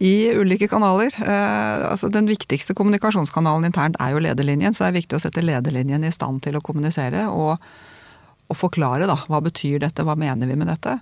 I 0.01 0.33
ulike 0.37 0.69
kanaler. 0.69 1.15
Eh, 1.23 1.85
altså 1.89 2.11
den 2.13 2.27
viktigste 2.29 2.75
kommunikasjonskanalen 2.77 3.69
internt 3.69 3.99
er 4.03 4.13
jo 4.13 4.23
lederlinjen. 4.25 4.75
Så 4.75 4.85
det 4.85 4.91
er 4.91 4.99
viktig 4.99 5.19
å 5.21 5.23
sette 5.23 5.45
lederlinjen 5.45 6.05
i 6.05 6.13
stand 6.13 6.43
til 6.45 6.59
å 6.59 6.65
kommunisere 6.65 7.29
og, 7.31 7.63
og 8.51 8.59
forklare 8.59 9.09
da, 9.09 9.21
hva 9.31 9.41
betyr 9.45 9.81
dette, 9.87 10.05
hva 10.05 10.19
mener 10.19 10.51
vi 10.51 10.59
med 10.59 10.69
dette. 10.73 10.99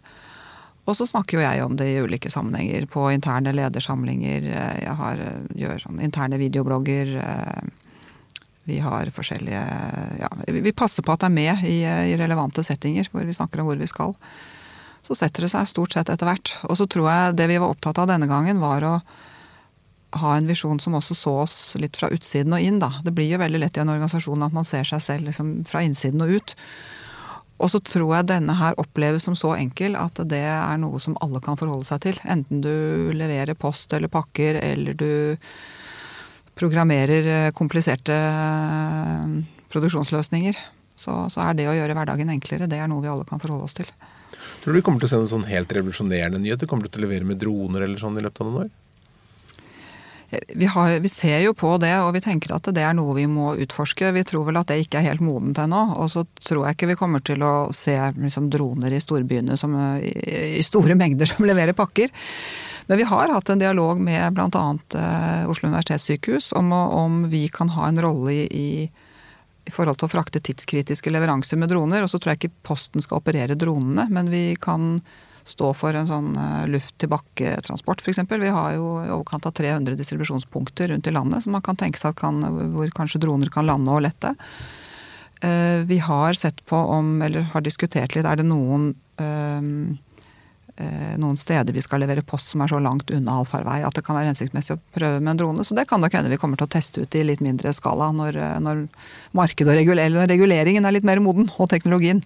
Og 0.84 0.96
så 0.98 1.06
snakker 1.08 1.38
jo 1.38 1.44
jeg 1.44 1.64
om 1.64 1.76
det 1.80 1.86
i 1.88 2.00
ulike 2.04 2.30
sammenhenger. 2.30 2.86
På 2.92 3.06
interne 3.12 3.54
ledersamlinger. 3.56 4.48
Eh, 4.52 4.82
jeg 4.84 4.96
har, 5.00 5.20
eh, 5.20 5.46
gjør 5.56 5.80
sånn 5.86 6.02
interne 6.04 6.38
videoblogger. 6.40 7.16
Eh, 7.16 7.70
vi 8.64 8.78
har 8.80 9.06
forskjellige 9.12 9.62
Ja, 10.20 10.28
vi 10.46 10.72
passer 10.72 11.02
på 11.02 11.12
at 11.12 11.20
det 11.20 11.26
er 11.26 11.36
med 11.36 11.64
i, 11.64 11.84
i 11.84 12.16
relevante 12.16 12.64
settinger 12.64 13.10
hvor 13.12 13.24
vi 13.24 13.32
snakker 13.32 13.60
om 13.60 13.66
hvor 13.66 13.76
vi 13.76 13.86
skal. 13.86 14.14
Så 15.04 15.16
setter 15.16 15.44
det 15.44 15.50
seg 15.52 15.68
stort 15.68 15.92
sett 15.92 16.08
etter 16.08 16.24
hvert. 16.24 16.54
Og 16.64 16.76
så 16.76 16.88
tror 16.88 17.10
jeg 17.10 17.36
det 17.36 17.48
vi 17.48 17.58
var 17.60 17.74
opptatt 17.74 17.98
av 17.98 18.08
denne 18.08 18.26
gangen, 18.26 18.60
var 18.60 18.80
å 18.88 19.02
ha 20.16 20.36
en 20.36 20.46
visjon 20.46 20.80
som 20.80 20.94
også 20.94 21.14
så 21.14 21.34
oss 21.42 21.76
litt 21.76 21.96
fra 21.96 22.08
utsiden 22.08 22.54
og 22.54 22.62
inn, 22.62 22.78
da. 22.78 23.00
Det 23.04 23.12
blir 23.12 23.28
jo 23.28 23.40
veldig 23.42 23.60
lett 23.60 23.76
i 23.76 23.82
en 23.82 23.92
organisasjon 23.92 24.46
at 24.46 24.54
man 24.54 24.64
ser 24.64 24.84
seg 24.88 25.02
selv 25.02 25.28
liksom 25.28 25.64
fra 25.68 25.82
innsiden 25.84 26.22
og 26.24 26.36
ut. 26.38 26.54
Og 27.62 27.70
så 27.70 27.78
tror 27.86 28.16
jeg 28.16 28.28
denne 28.32 28.56
her 28.58 28.76
oppleves 28.82 29.26
som 29.28 29.36
så 29.38 29.52
enkel 29.56 29.94
at 29.98 30.18
det 30.28 30.42
er 30.42 30.78
noe 30.82 30.98
som 31.02 31.16
alle 31.22 31.40
kan 31.44 31.58
forholde 31.60 31.86
seg 31.86 32.02
til. 32.02 32.18
Enten 32.26 32.62
du 32.64 33.12
leverer 33.14 33.54
post 33.54 33.94
eller 33.94 34.10
pakker, 34.10 34.58
eller 34.58 34.98
du 34.98 35.36
programmerer 36.58 37.30
eh, 37.30 37.52
kompliserte 37.54 38.14
eh, 38.14 39.36
produksjonsløsninger. 39.70 40.58
Så, 40.94 41.14
så, 41.30 41.42
er 41.42 41.56
det 41.58 41.68
å 41.70 41.74
gjøre 41.74 41.94
hverdagen 41.98 42.30
enklere, 42.30 42.68
det 42.70 42.78
er 42.78 42.90
noe 42.90 43.02
vi 43.02 43.10
alle 43.10 43.26
kan 43.26 43.42
forholde 43.42 43.66
oss 43.66 43.74
til. 43.74 43.88
Tror 44.62 44.74
du 44.74 44.78
vi 44.78 44.84
kommer 44.86 45.02
til 45.02 45.08
å 45.08 45.12
se 45.12 45.18
noen 45.18 45.32
sånn 45.32 45.48
helt 45.48 45.72
revolusjonerende 45.74 46.42
nyhet? 46.42 46.62
Du 46.62 46.70
kommer 46.70 46.90
til 46.90 47.02
å 47.02 47.06
levere 47.06 47.26
med 47.26 47.40
droner 47.42 47.86
eller 47.86 47.98
sånn 48.02 48.18
i 48.18 48.22
løpet 48.22 48.42
av 48.42 48.50
noen 48.50 48.66
år? 48.66 48.70
Vi, 50.54 50.66
har, 50.66 50.98
vi, 51.00 51.08
ser 51.08 51.40
jo 51.44 51.54
på 51.56 51.74
det, 51.82 51.92
og 52.02 52.12
vi 52.16 52.22
tenker 52.24 52.54
at 52.56 52.68
det 52.74 52.82
er 52.84 52.94
noe 52.96 53.16
vi 53.16 53.26
må 53.30 53.54
utforske. 53.64 54.12
Vi 54.16 54.24
tror 54.26 54.48
vel 54.48 54.58
at 54.60 54.70
det 54.70 54.80
ikke 54.82 55.00
er 55.00 55.08
helt 55.08 55.24
modent 55.24 55.60
ennå. 55.62 55.82
Og 56.00 56.10
så 56.12 56.24
tror 56.40 56.66
jeg 56.66 56.76
ikke 56.76 56.90
vi 56.92 56.98
kommer 56.98 57.24
til 57.24 57.44
å 57.44 57.54
se 57.74 57.96
liksom, 58.18 58.50
droner 58.52 58.94
i 58.94 59.02
storbyene 59.02 59.58
som, 59.60 59.76
i, 60.00 60.62
store 60.66 60.96
mengder 60.98 61.30
som 61.30 61.46
leverer 61.50 61.76
pakker. 61.76 62.12
Men 62.86 63.00
vi 63.00 63.08
har 63.08 63.32
hatt 63.32 63.52
en 63.52 63.62
dialog 63.62 64.00
med 64.04 64.36
bl.a. 64.36 64.64
Eh, 65.00 65.50
Oslo 65.50 65.70
universitetssykehus 65.70 66.52
om, 66.58 66.72
om, 66.72 67.22
vi 67.32 67.46
kan 67.48 67.72
ha 67.76 67.88
en 67.88 68.00
rolle 68.04 68.34
i, 68.34 68.42
i, 68.44 68.68
i 69.64 69.72
forhold 69.72 70.00
til 70.00 70.10
å 70.10 70.14
frakte 70.14 70.42
tidskritiske 70.44 71.12
leveranser 71.12 71.60
med 71.60 71.72
droner. 71.72 72.04
Og 72.04 72.12
så 72.12 72.20
tror 72.20 72.34
jeg 72.34 72.44
ikke 72.44 72.66
Posten 72.74 73.04
skal 73.04 73.22
operere 73.22 73.56
dronene, 73.58 74.08
men 74.12 74.32
vi 74.32 74.50
kan 74.60 74.98
stå 75.44 75.70
for 75.76 75.96
en 75.96 76.08
sånn 76.08 76.30
eh, 76.40 76.62
luft-til-bakke-transport, 76.72 78.00
f.eks. 78.00 78.22
Vi 78.30 78.52
har 78.52 78.76
jo 78.78 78.86
i 79.02 79.10
overkant 79.12 79.46
av 79.48 79.52
300 79.56 79.98
distribusjonspunkter 79.98 80.88
rundt 80.92 81.10
i 81.10 81.12
landet 81.12 81.44
som 81.44 81.52
man 81.56 81.64
kan 81.64 81.78
tenke 81.80 82.00
seg 82.00 82.16
kan, 82.18 82.40
hvor 82.72 82.88
kanskje 82.96 83.20
droner 83.26 83.52
kan 83.52 83.68
lande 83.68 83.92
og 83.92 84.06
lette. 84.06 84.32
Eh, 85.44 85.84
vi 85.84 86.00
har 86.00 86.40
sett 86.40 86.64
på 86.66 86.80
om, 86.96 87.20
eller 87.22 87.50
har 87.52 87.66
diskutert 87.66 88.16
litt, 88.16 88.24
er 88.24 88.40
det 88.40 88.48
noen 88.48 88.94
eh, 89.20 89.60
noen 91.22 91.36
steder 91.38 91.70
vi 91.70 91.82
skal 91.84 92.00
levere 92.02 92.24
post 92.26 92.50
som 92.50 92.64
er 92.64 92.72
så 92.72 92.80
langt 92.82 93.12
unna 93.14 93.36
allfarvei 93.38 93.76
at 93.86 93.94
det 93.94 94.02
kan 94.02 94.16
være 94.18 94.32
hensiktsmessig 94.32 94.74
å 94.74 94.80
prøve 94.96 95.20
med 95.20 95.36
en 95.36 95.38
drone. 95.44 95.62
Så 95.62 95.76
det 95.78 95.84
kan 95.86 96.02
nok 96.02 96.16
hende 96.16 96.32
vi 96.32 96.38
kommer 96.40 96.58
til 96.58 96.66
å 96.66 96.72
teste 96.74 97.04
ut 97.04 97.14
i 97.14 97.22
litt 97.22 97.44
mindre 97.44 97.70
skala 97.76 98.08
når, 98.10 98.40
når 98.64 98.80
markedet 99.38 99.70
og 99.70 99.92
reguleringen 100.32 100.88
er 100.88 100.96
litt 100.96 101.06
mer 101.06 101.22
moden, 101.22 101.46
og 101.62 101.70
teknologien. 101.70 102.24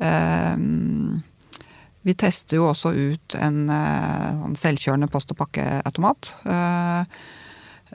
Um, 0.00 1.20
vi 2.04 2.12
tester 2.20 2.58
jo 2.58 2.66
også 2.68 2.92
ut 2.92 3.36
en, 3.40 3.64
en 3.72 4.50
eh, 4.52 4.58
selvkjørende 4.60 5.08
post- 5.12 5.32
og 5.32 5.38
pakkeautomat. 5.40 6.34
Eh, 6.52 7.22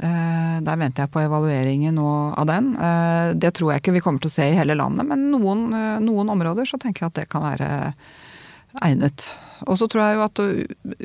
eh, 0.01 0.55
der 0.65 0.79
venter 0.81 1.05
jeg 1.05 1.13
på 1.13 1.21
evalueringen 1.21 1.99
av 2.01 2.47
den. 2.49 2.71
Det 3.37 3.53
tror 3.53 3.73
jeg 3.73 3.83
ikke 3.83 3.93
vi 3.99 4.01
kommer 4.05 4.23
til 4.23 4.31
å 4.31 4.37
se 4.39 4.49
i 4.49 4.57
hele 4.57 4.77
landet, 4.79 5.05
men 5.05 5.29
noen, 5.35 5.69
noen 6.01 6.33
områder 6.33 6.65
så 6.65 6.81
tenker 6.81 7.05
jeg 7.05 7.13
at 7.13 7.21
det 7.21 7.27
kan 7.29 7.45
være 7.45 7.69
egnet. 8.85 9.29
Og 9.67 9.77
så 9.77 9.85
tror 9.91 10.05
jeg 10.05 10.17
jo 10.17 10.25
at 10.25 10.41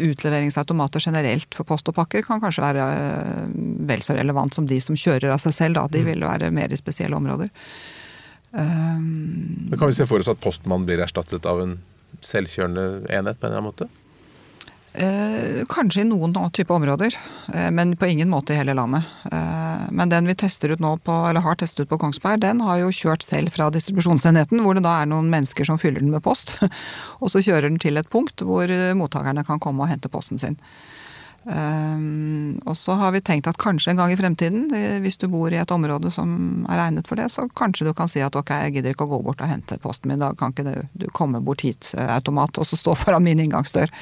utleveringsautomater 0.09 1.05
generelt 1.05 1.57
for 1.57 1.69
post 1.69 1.89
og 1.91 1.97
pakker 1.97 2.25
kan 2.25 2.41
kanskje 2.41 2.65
være 2.65 2.91
vel 3.89 4.05
så 4.05 4.17
relevant 4.17 4.57
som 4.57 4.69
de 4.71 4.79
som 4.81 4.97
kjører 4.97 5.33
av 5.35 5.43
seg 5.43 5.57
selv. 5.57 5.81
Da. 5.81 5.89
De 5.93 6.05
mm. 6.05 6.13
vil 6.13 6.25
være 6.25 6.53
mer 6.55 6.73
i 6.73 6.81
spesielle 6.81 7.19
områder. 7.19 7.51
Men 8.55 9.75
kan 9.75 9.91
vi 9.91 9.97
se 9.97 10.07
for 10.07 10.23
oss 10.23 10.31
at 10.31 10.41
postmann 10.41 10.87
blir 10.87 11.03
erstattet 11.03 11.49
av 11.51 11.61
en 11.65 11.83
selvkjørende 12.27 13.05
enhet 13.09 13.39
på 13.39 13.47
en 13.47 13.53
eller 13.53 13.63
annen 13.63 13.71
måte? 13.73 13.91
Eh, 14.95 15.65
kanskje 15.67 16.05
i 16.05 16.07
noen 16.07 16.37
type 16.55 16.71
områder, 16.71 17.17
eh, 17.53 17.71
men 17.75 17.97
på 17.97 18.07
ingen 18.07 18.31
måte 18.31 18.55
i 18.55 18.57
hele 18.61 18.77
landet. 18.79 19.03
Eh, 19.27 19.91
men 19.91 20.09
den 20.09 20.29
vi 20.31 20.37
tester 20.39 20.71
ut 20.71 20.79
nå 20.79 20.93
på, 21.03 21.17
eller 21.29 21.43
har 21.43 21.57
testet 21.59 21.83
ut 21.83 21.91
på 21.91 21.99
Kongsberg, 21.99 22.39
den 22.41 22.61
har 22.63 22.79
jo 22.79 22.93
kjørt 22.95 23.27
selv 23.27 23.51
fra 23.51 23.73
distribusjonsenheten, 23.75 24.63
hvor 24.63 24.79
det 24.79 24.85
da 24.87 25.01
er 25.03 25.11
noen 25.11 25.33
mennesker 25.33 25.67
som 25.67 25.81
fyller 25.83 25.99
den 25.99 26.15
med 26.15 26.23
post. 26.23 26.61
Og 27.23 27.27
så 27.33 27.43
kjører 27.43 27.67
den 27.67 27.83
til 27.83 27.99
et 27.99 28.11
punkt 28.11 28.39
hvor 28.47 28.71
mottakerne 28.95 29.43
kan 29.43 29.59
komme 29.59 29.83
og 29.83 29.91
hente 29.91 30.13
posten 30.13 30.39
sin. 30.39 30.61
Um, 31.45 32.57
og 32.65 32.77
så 32.81 32.95
har 32.97 33.13
vi 33.13 33.21
tenkt 33.21 33.49
at 33.51 33.59
kanskje 33.61 33.93
en 33.93 33.99
gang 34.01 34.13
i 34.15 34.17
fremtiden, 34.17 34.63
hvis 35.05 35.19
du 35.21 35.27
bor 35.29 35.53
i 35.53 35.59
et 35.61 35.75
område 35.75 36.09
som 36.15 36.65
er 36.73 36.87
egnet 36.87 37.09
for 37.11 37.21
det, 37.21 37.29
så 37.35 37.45
kanskje 37.53 37.91
du 37.91 37.93
kan 37.97 38.09
si 38.09 38.23
at 38.25 38.37
ok, 38.39 38.55
jeg 38.65 38.79
gidder 38.79 38.95
ikke 38.95 39.05
å 39.05 39.13
gå 39.13 39.21
bort 39.27 39.45
og 39.45 39.51
hente 39.51 39.77
posten 39.83 40.09
min, 40.09 40.23
da 40.23 40.33
kan 40.39 40.55
ikke 40.55 40.65
du, 40.71 41.05
du 41.05 41.07
komme 41.13 41.43
bort 41.45 41.67
hit, 41.67 41.93
eh, 41.99 42.09
automat, 42.17 42.57
og 42.57 42.69
så 42.69 42.81
stå 42.81 42.97
foran 42.97 43.27
min 43.27 43.43
inngangsdør. 43.45 43.93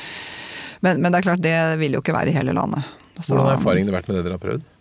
Men, 0.87 1.03
men, 1.03 1.11
det 1.11 1.21
er 1.21 1.29
klart, 1.31 1.43
det 1.43 1.57
vil 1.83 1.99
jo 1.99 2.03
ikke 2.05 2.15
være 2.15 2.31
i 2.31 2.37
hele 2.37 2.55
landet. 2.55 2.87
Så, 3.19 3.35
Hvordan 3.35 3.51
har 3.51 3.59
erfaringene 3.59 3.95
vært 3.95 4.09
med 4.11 4.19
det 4.19 4.25
dere 4.27 4.39
har 4.39 4.43
prøvd? 4.43 4.72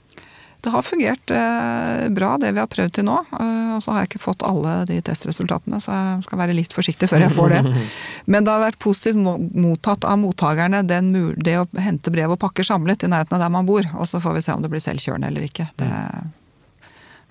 Det 0.61 0.69
har 0.69 0.81
fungert 0.85 1.31
eh, 1.33 2.09
bra, 2.13 2.35
det 2.37 2.51
vi 2.53 2.61
har 2.61 2.69
prøvd 2.69 2.93
til 2.93 3.05
nå. 3.07 3.15
Eh, 3.33 3.71
og 3.75 3.81
så 3.81 3.93
har 3.93 4.03
jeg 4.03 4.11
ikke 4.11 4.21
fått 4.27 4.43
alle 4.45 4.75
de 4.89 5.00
testresultatene, 5.07 5.79
så 5.81 5.95
jeg 5.95 6.25
skal 6.27 6.41
være 6.43 6.57
litt 6.57 6.75
forsiktig 6.75 7.09
før 7.09 7.25
jeg 7.25 7.33
får 7.33 7.55
det. 7.55 7.61
Men 8.31 8.45
det 8.45 8.53
har 8.53 8.61
vært 8.61 8.77
positivt 8.81 9.17
mottatt 9.17 10.05
av 10.05 10.19
mottakerne, 10.21 10.83
den, 10.85 11.09
det 11.41 11.57
å 11.63 11.65
hente 11.81 12.13
brev 12.13 12.35
og 12.35 12.41
pakker 12.43 12.67
samlet 12.67 13.07
i 13.07 13.09
nærheten 13.09 13.39
av 13.39 13.45
der 13.47 13.55
man 13.57 13.69
bor. 13.69 13.89
Og 13.97 14.05
så 14.09 14.21
får 14.21 14.37
vi 14.37 14.45
se 14.45 14.53
om 14.53 14.61
det 14.61 14.69
blir 14.74 14.83
selvkjørende 14.85 15.31
eller 15.33 15.50
ikke. 15.50 15.65
Det 15.81 15.89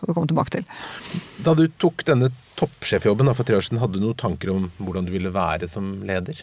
får 0.00 0.10
vi 0.10 0.16
komme 0.16 0.32
tilbake 0.32 0.56
til. 0.58 0.66
Da 1.46 1.54
du 1.54 1.68
tok 1.78 2.02
denne 2.08 2.32
toppsjefjobben 2.58 3.30
for 3.36 3.46
tre 3.46 3.60
år 3.60 3.66
siden, 3.68 3.82
hadde 3.84 4.00
du 4.00 4.08
noen 4.08 4.18
tanker 4.18 4.50
om 4.56 4.70
hvordan 4.82 5.06
du 5.06 5.14
ville 5.14 5.30
være 5.34 5.70
som 5.70 6.00
leder? 6.08 6.42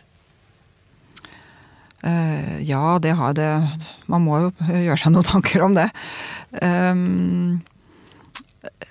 Uh, 2.07 2.63
ja, 2.63 2.99
det 2.99 3.11
har 3.19 3.33
det 3.35 3.51
Man 4.07 4.23
må 4.23 4.39
jo 4.39 4.51
gjøre 4.69 4.99
seg 5.01 5.13
noen 5.13 5.27
tanker 5.27 5.63
om 5.65 5.75
det. 5.75 5.87
Um, 6.61 7.57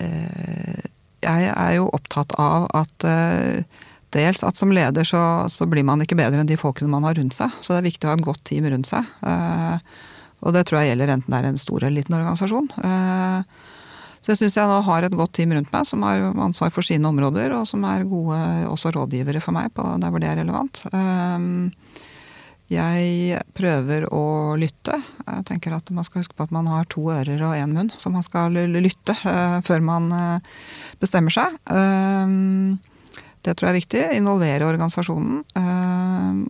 uh, 0.00 0.82
jeg 1.24 1.46
er 1.50 1.70
jo 1.78 1.88
opptatt 1.96 2.34
av 2.40 2.66
at 2.76 3.06
uh, 3.08 3.86
dels 4.14 4.44
at 4.46 4.60
som 4.60 4.74
leder 4.74 5.06
så, 5.06 5.20
så, 5.52 5.68
blir 5.70 5.86
man 5.86 6.02
ikke 6.04 6.18
bedre 6.18 6.42
enn 6.42 6.50
de 6.50 6.58
folkene 6.60 6.92
man 6.92 7.06
har 7.08 7.16
rundt 7.18 7.36
seg. 7.36 7.54
Så 7.60 7.72
det 7.72 7.80
er 7.80 7.88
viktig 7.88 8.08
å 8.08 8.12
ha 8.12 8.18
et 8.18 8.26
godt 8.26 8.44
team 8.48 8.68
rundt 8.68 8.88
seg. 8.88 9.08
og 10.40 10.54
det 10.54 10.62
tror 10.68 10.80
jeg 10.80 10.92
gjelder 10.92 11.16
enten 11.16 11.32
det 11.32 11.40
er 11.40 11.48
en 11.50 11.60
stor 11.60 11.80
eller 11.82 11.96
liten 11.98 12.16
organisasjon. 12.16 12.70
så 14.22 14.32
jeg 14.32 14.40
syns 14.40 14.56
jeg 14.56 14.70
nå 14.70 14.78
har 14.86 15.04
et 15.04 15.18
godt 15.18 15.34
team 15.36 15.52
rundt 15.56 15.72
meg 15.74 15.88
som 15.88 16.06
har 16.06 16.22
ansvar 16.30 16.72
for 16.72 16.86
sine 16.86 17.10
områder, 17.10 17.52
og 17.58 17.66
som 17.68 17.84
er 17.88 18.06
gode 18.08 18.38
også 18.70 18.94
rådgivere 18.94 19.42
for 19.42 19.56
meg 19.58 19.74
på 19.74 19.84
der 20.00 20.14
hvor 20.14 20.22
det 20.22 20.30
er 20.30 20.40
relevant. 20.40 20.84
Jeg 22.66 23.38
prøver 23.54 24.08
å 24.10 24.56
lytte. 24.58 24.98
Jeg 25.22 25.44
tenker 25.46 25.76
at 25.76 25.90
Man 25.94 26.06
skal 26.06 26.24
huske 26.24 26.34
på 26.34 26.48
at 26.48 26.54
man 26.54 26.66
har 26.70 26.88
to 26.90 27.04
ører 27.14 27.44
og 27.46 27.54
én 27.54 27.74
munn, 27.76 27.92
så 27.94 28.10
man 28.10 28.26
skal 28.26 28.58
lytte 28.74 29.14
uh, 29.22 29.62
før 29.62 29.84
man 29.86 30.10
uh, 30.10 30.58
bestemmer 30.98 31.30
seg. 31.30 31.54
Uh, 31.70 32.74
det 33.46 33.54
tror 33.54 33.68
jeg 33.68 33.70
er 33.70 33.78
viktig. 33.78 34.00
Involvere 34.18 34.66
organisasjonen. 34.66 35.44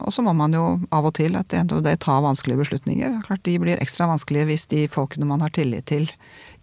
og 0.01 0.13
så 0.15 0.23
må 0.25 0.33
man 0.33 0.55
jo 0.57 0.63
av 0.89 1.05
og 1.05 1.13
til 1.19 1.35
at 1.37 1.53
det 1.53 1.93
ta 2.01 2.15
vanskelige 2.25 2.63
beslutninger. 2.63 3.19
Klart 3.27 3.43
De 3.45 3.59
blir 3.61 3.77
ekstra 3.77 4.07
vanskelige 4.09 4.47
hvis 4.49 4.65
de 4.71 4.87
folkene 4.89 5.29
man 5.29 5.45
har 5.45 5.53
tillit 5.53 5.85
til, 5.93 6.09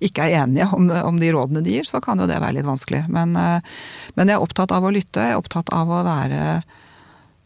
ikke 0.01 0.25
er 0.25 0.39
enige 0.41 0.65
om, 0.73 0.89
om 0.89 1.19
de 1.21 1.29
rådene 1.29 1.61
de 1.61 1.75
gir. 1.75 1.85
Så 1.85 2.01
kan 2.01 2.17
jo 2.17 2.25
det 2.25 2.41
være 2.41 2.57
litt 2.57 2.65
vanskelig. 2.65 3.03
Men, 3.13 3.37
men 3.37 4.25
jeg 4.25 4.33
er 4.33 4.41
opptatt 4.41 4.73
av 4.73 4.89
å 4.89 4.95
lytte. 4.95 5.21
Jeg 5.21 5.35
er 5.35 5.43
opptatt 5.43 5.69
av 5.69 5.93
å 5.93 6.01
være 6.01 6.41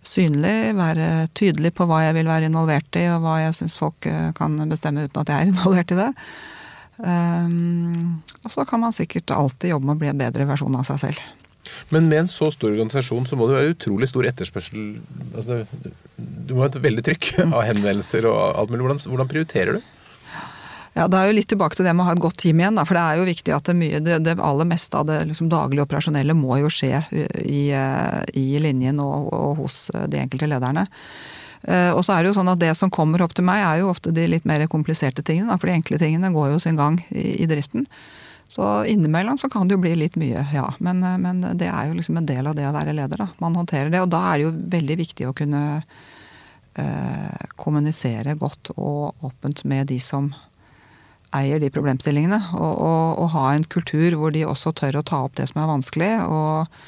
synlig, 0.07 0.75
være 0.77 1.27
tydelig 1.37 1.73
på 1.77 1.87
hva 1.89 2.03
jeg 2.05 2.17
vil 2.17 2.29
være 2.29 2.49
involvert 2.49 2.99
i, 2.99 3.07
og 3.13 3.25
hva 3.25 3.39
jeg 3.43 3.57
syns 3.57 3.77
folk 3.79 4.07
eh, 4.09 4.29
kan 4.37 4.55
bestemme 4.71 5.07
uten 5.07 5.23
at 5.23 5.33
jeg 5.33 5.43
er 5.43 5.51
involvert 5.53 5.93
i 5.93 5.99
det. 6.01 6.11
Um, 6.97 8.23
og 8.41 8.49
så 8.49 8.63
kan 8.65 8.81
man 8.81 8.95
sikkert 8.95 9.29
alltid 9.29 9.69
jobbe 9.69 9.85
med 9.85 9.99
å 9.99 10.01
bli 10.01 10.09
en 10.09 10.21
bedre 10.23 10.47
versjon 10.49 10.79
av 10.79 10.87
seg 10.87 11.03
selv. 11.03 11.25
Men 11.93 12.07
med 12.09 12.23
en 12.23 12.31
så 12.31 12.49
stor 12.53 12.71
organisasjon 12.71 13.27
så 13.29 13.37
må 13.37 13.47
det 13.47 13.57
være 13.57 13.75
utrolig 13.75 14.09
stor 14.09 14.25
etterspørsel. 14.29 14.87
Altså, 15.35 15.61
du 16.17 16.55
må 16.55 16.63
ha 16.63 16.71
et 16.71 16.79
veldig 16.81 17.03
trykk 17.05 17.29
av 17.57 17.61
henvendelser 17.67 18.27
og 18.29 18.39
alt 18.57 18.73
mulig. 18.73 18.85
Hvordan, 18.87 19.03
hvordan 19.11 19.31
prioriterer 19.31 19.77
du? 19.77 19.93
Ja, 20.97 21.05
Det 21.07 21.17
er 21.19 21.29
jo 21.29 21.37
litt 21.37 21.49
tilbake 21.51 21.77
til 21.77 21.85
det 21.85 21.93
med 21.93 22.03
å 22.03 22.07
ha 22.09 22.15
et 22.15 22.23
godt 22.23 22.39
team 22.41 22.61
igjen. 22.61 22.77
Da, 22.79 22.85
for 22.87 22.97
det 22.97 23.05
er 23.05 23.19
jo 23.19 23.29
viktig 23.29 23.53
at 23.53 23.69
det, 23.69 23.75
mye, 23.77 24.01
det, 24.01 24.19
det 24.25 24.37
aller 24.41 24.65
meste 24.65 24.97
av 24.97 25.05
det 25.09 25.19
liksom, 25.29 25.49
daglige 25.53 25.85
operasjonelle 25.85 26.33
må 26.37 26.57
jo 26.63 26.71
skje 26.73 27.03
i, 27.45 27.67
i 27.69 28.45
linjen 28.63 29.01
og, 29.03 29.29
og, 29.29 29.51
hos 29.61 29.75
de 29.93 30.23
enkelte 30.23 30.49
lederne. 30.49 30.87
Og 31.67 31.99
så 32.05 32.13
er 32.13 32.23
det 32.23 32.31
jo 32.31 32.37
sånn 32.37 32.49
at 32.49 32.61
det 32.61 32.69
som 32.79 32.89
kommer 32.93 33.21
opp 33.25 33.33
til 33.35 33.45
meg, 33.45 33.59
er 33.65 33.81
jo 33.81 33.89
ofte 33.91 34.13
de 34.15 34.23
litt 34.29 34.45
mer 34.47 34.63
kompliserte 34.71 35.25
tingene. 35.25 35.57
For 35.59 35.69
de 35.69 35.75
enkle 35.75 35.99
tingene 36.01 36.31
går 36.33 36.53
jo 36.53 36.61
sin 36.63 36.79
gang 36.79 36.97
i, 37.09 37.43
i 37.43 37.49
driften. 37.49 37.85
Så 38.47 38.85
innimellom 38.85 39.37
så 39.37 39.49
kan 39.49 39.67
det 39.67 39.75
jo 39.75 39.81
bli 39.83 39.93
litt 39.95 40.15
mye, 40.15 40.45
ja. 40.53 40.67
Men, 40.79 41.03
men, 41.21 41.41
det 41.59 41.67
er 41.67 41.89
jo 41.89 41.97
liksom 41.97 42.21
en 42.21 42.29
del 42.29 42.47
av 42.47 42.55
det 42.55 42.67
å 42.67 42.73
være 42.75 42.95
leder. 42.95 43.19
da. 43.19 43.27
Man 43.43 43.57
håndterer 43.59 43.91
det. 43.91 44.01
Og 44.01 44.11
da 44.11 44.23
er 44.29 44.37
det 44.37 44.47
jo 44.47 44.53
veldig 44.77 44.97
viktig 45.01 45.27
å 45.27 45.35
kunne 45.35 45.63
eh, 46.79 47.47
kommunisere 47.59 48.37
godt 48.39 48.71
og 48.77 49.27
åpent 49.27 49.65
med 49.67 49.91
de 49.91 49.99
som 50.03 50.31
eier 51.35 51.59
de 51.59 51.71
problemstillingene. 51.73 52.39
Og, 52.55 52.73
og, 52.75 53.23
og, 53.23 53.31
ha 53.35 53.49
en 53.55 53.67
kultur 53.67 54.15
hvor 54.19 54.35
de 54.35 54.45
også 54.47 54.75
tør 54.77 55.01
å 55.01 55.07
ta 55.07 55.23
opp 55.25 55.35
det 55.39 55.49
som 55.51 55.63
er 55.63 55.71
vanskelig. 55.71 56.13
og, 56.27 56.79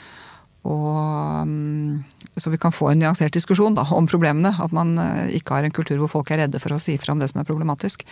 og 0.69 1.47
mm, 1.47 2.19
så 2.39 2.49
vi 2.49 2.57
kan 2.57 2.71
få 2.71 2.89
en 2.89 2.99
nyansert 2.99 3.33
diskusjon 3.33 3.75
da, 3.75 3.85
om 3.95 4.07
problemene. 4.07 4.53
At 4.59 4.71
man 4.75 4.97
eh, 4.99 5.35
ikke 5.39 5.57
har 5.57 5.67
en 5.67 5.75
kultur 5.75 5.99
hvor 6.01 6.11
folk 6.19 6.31
er 6.31 6.43
redde 6.43 6.61
for 6.61 6.75
å 6.75 6.81
si 6.81 6.97
fra 6.99 7.15
om 7.15 7.21
det 7.21 7.29
som 7.31 7.41
er 7.41 7.47
problematisk. 7.47 8.05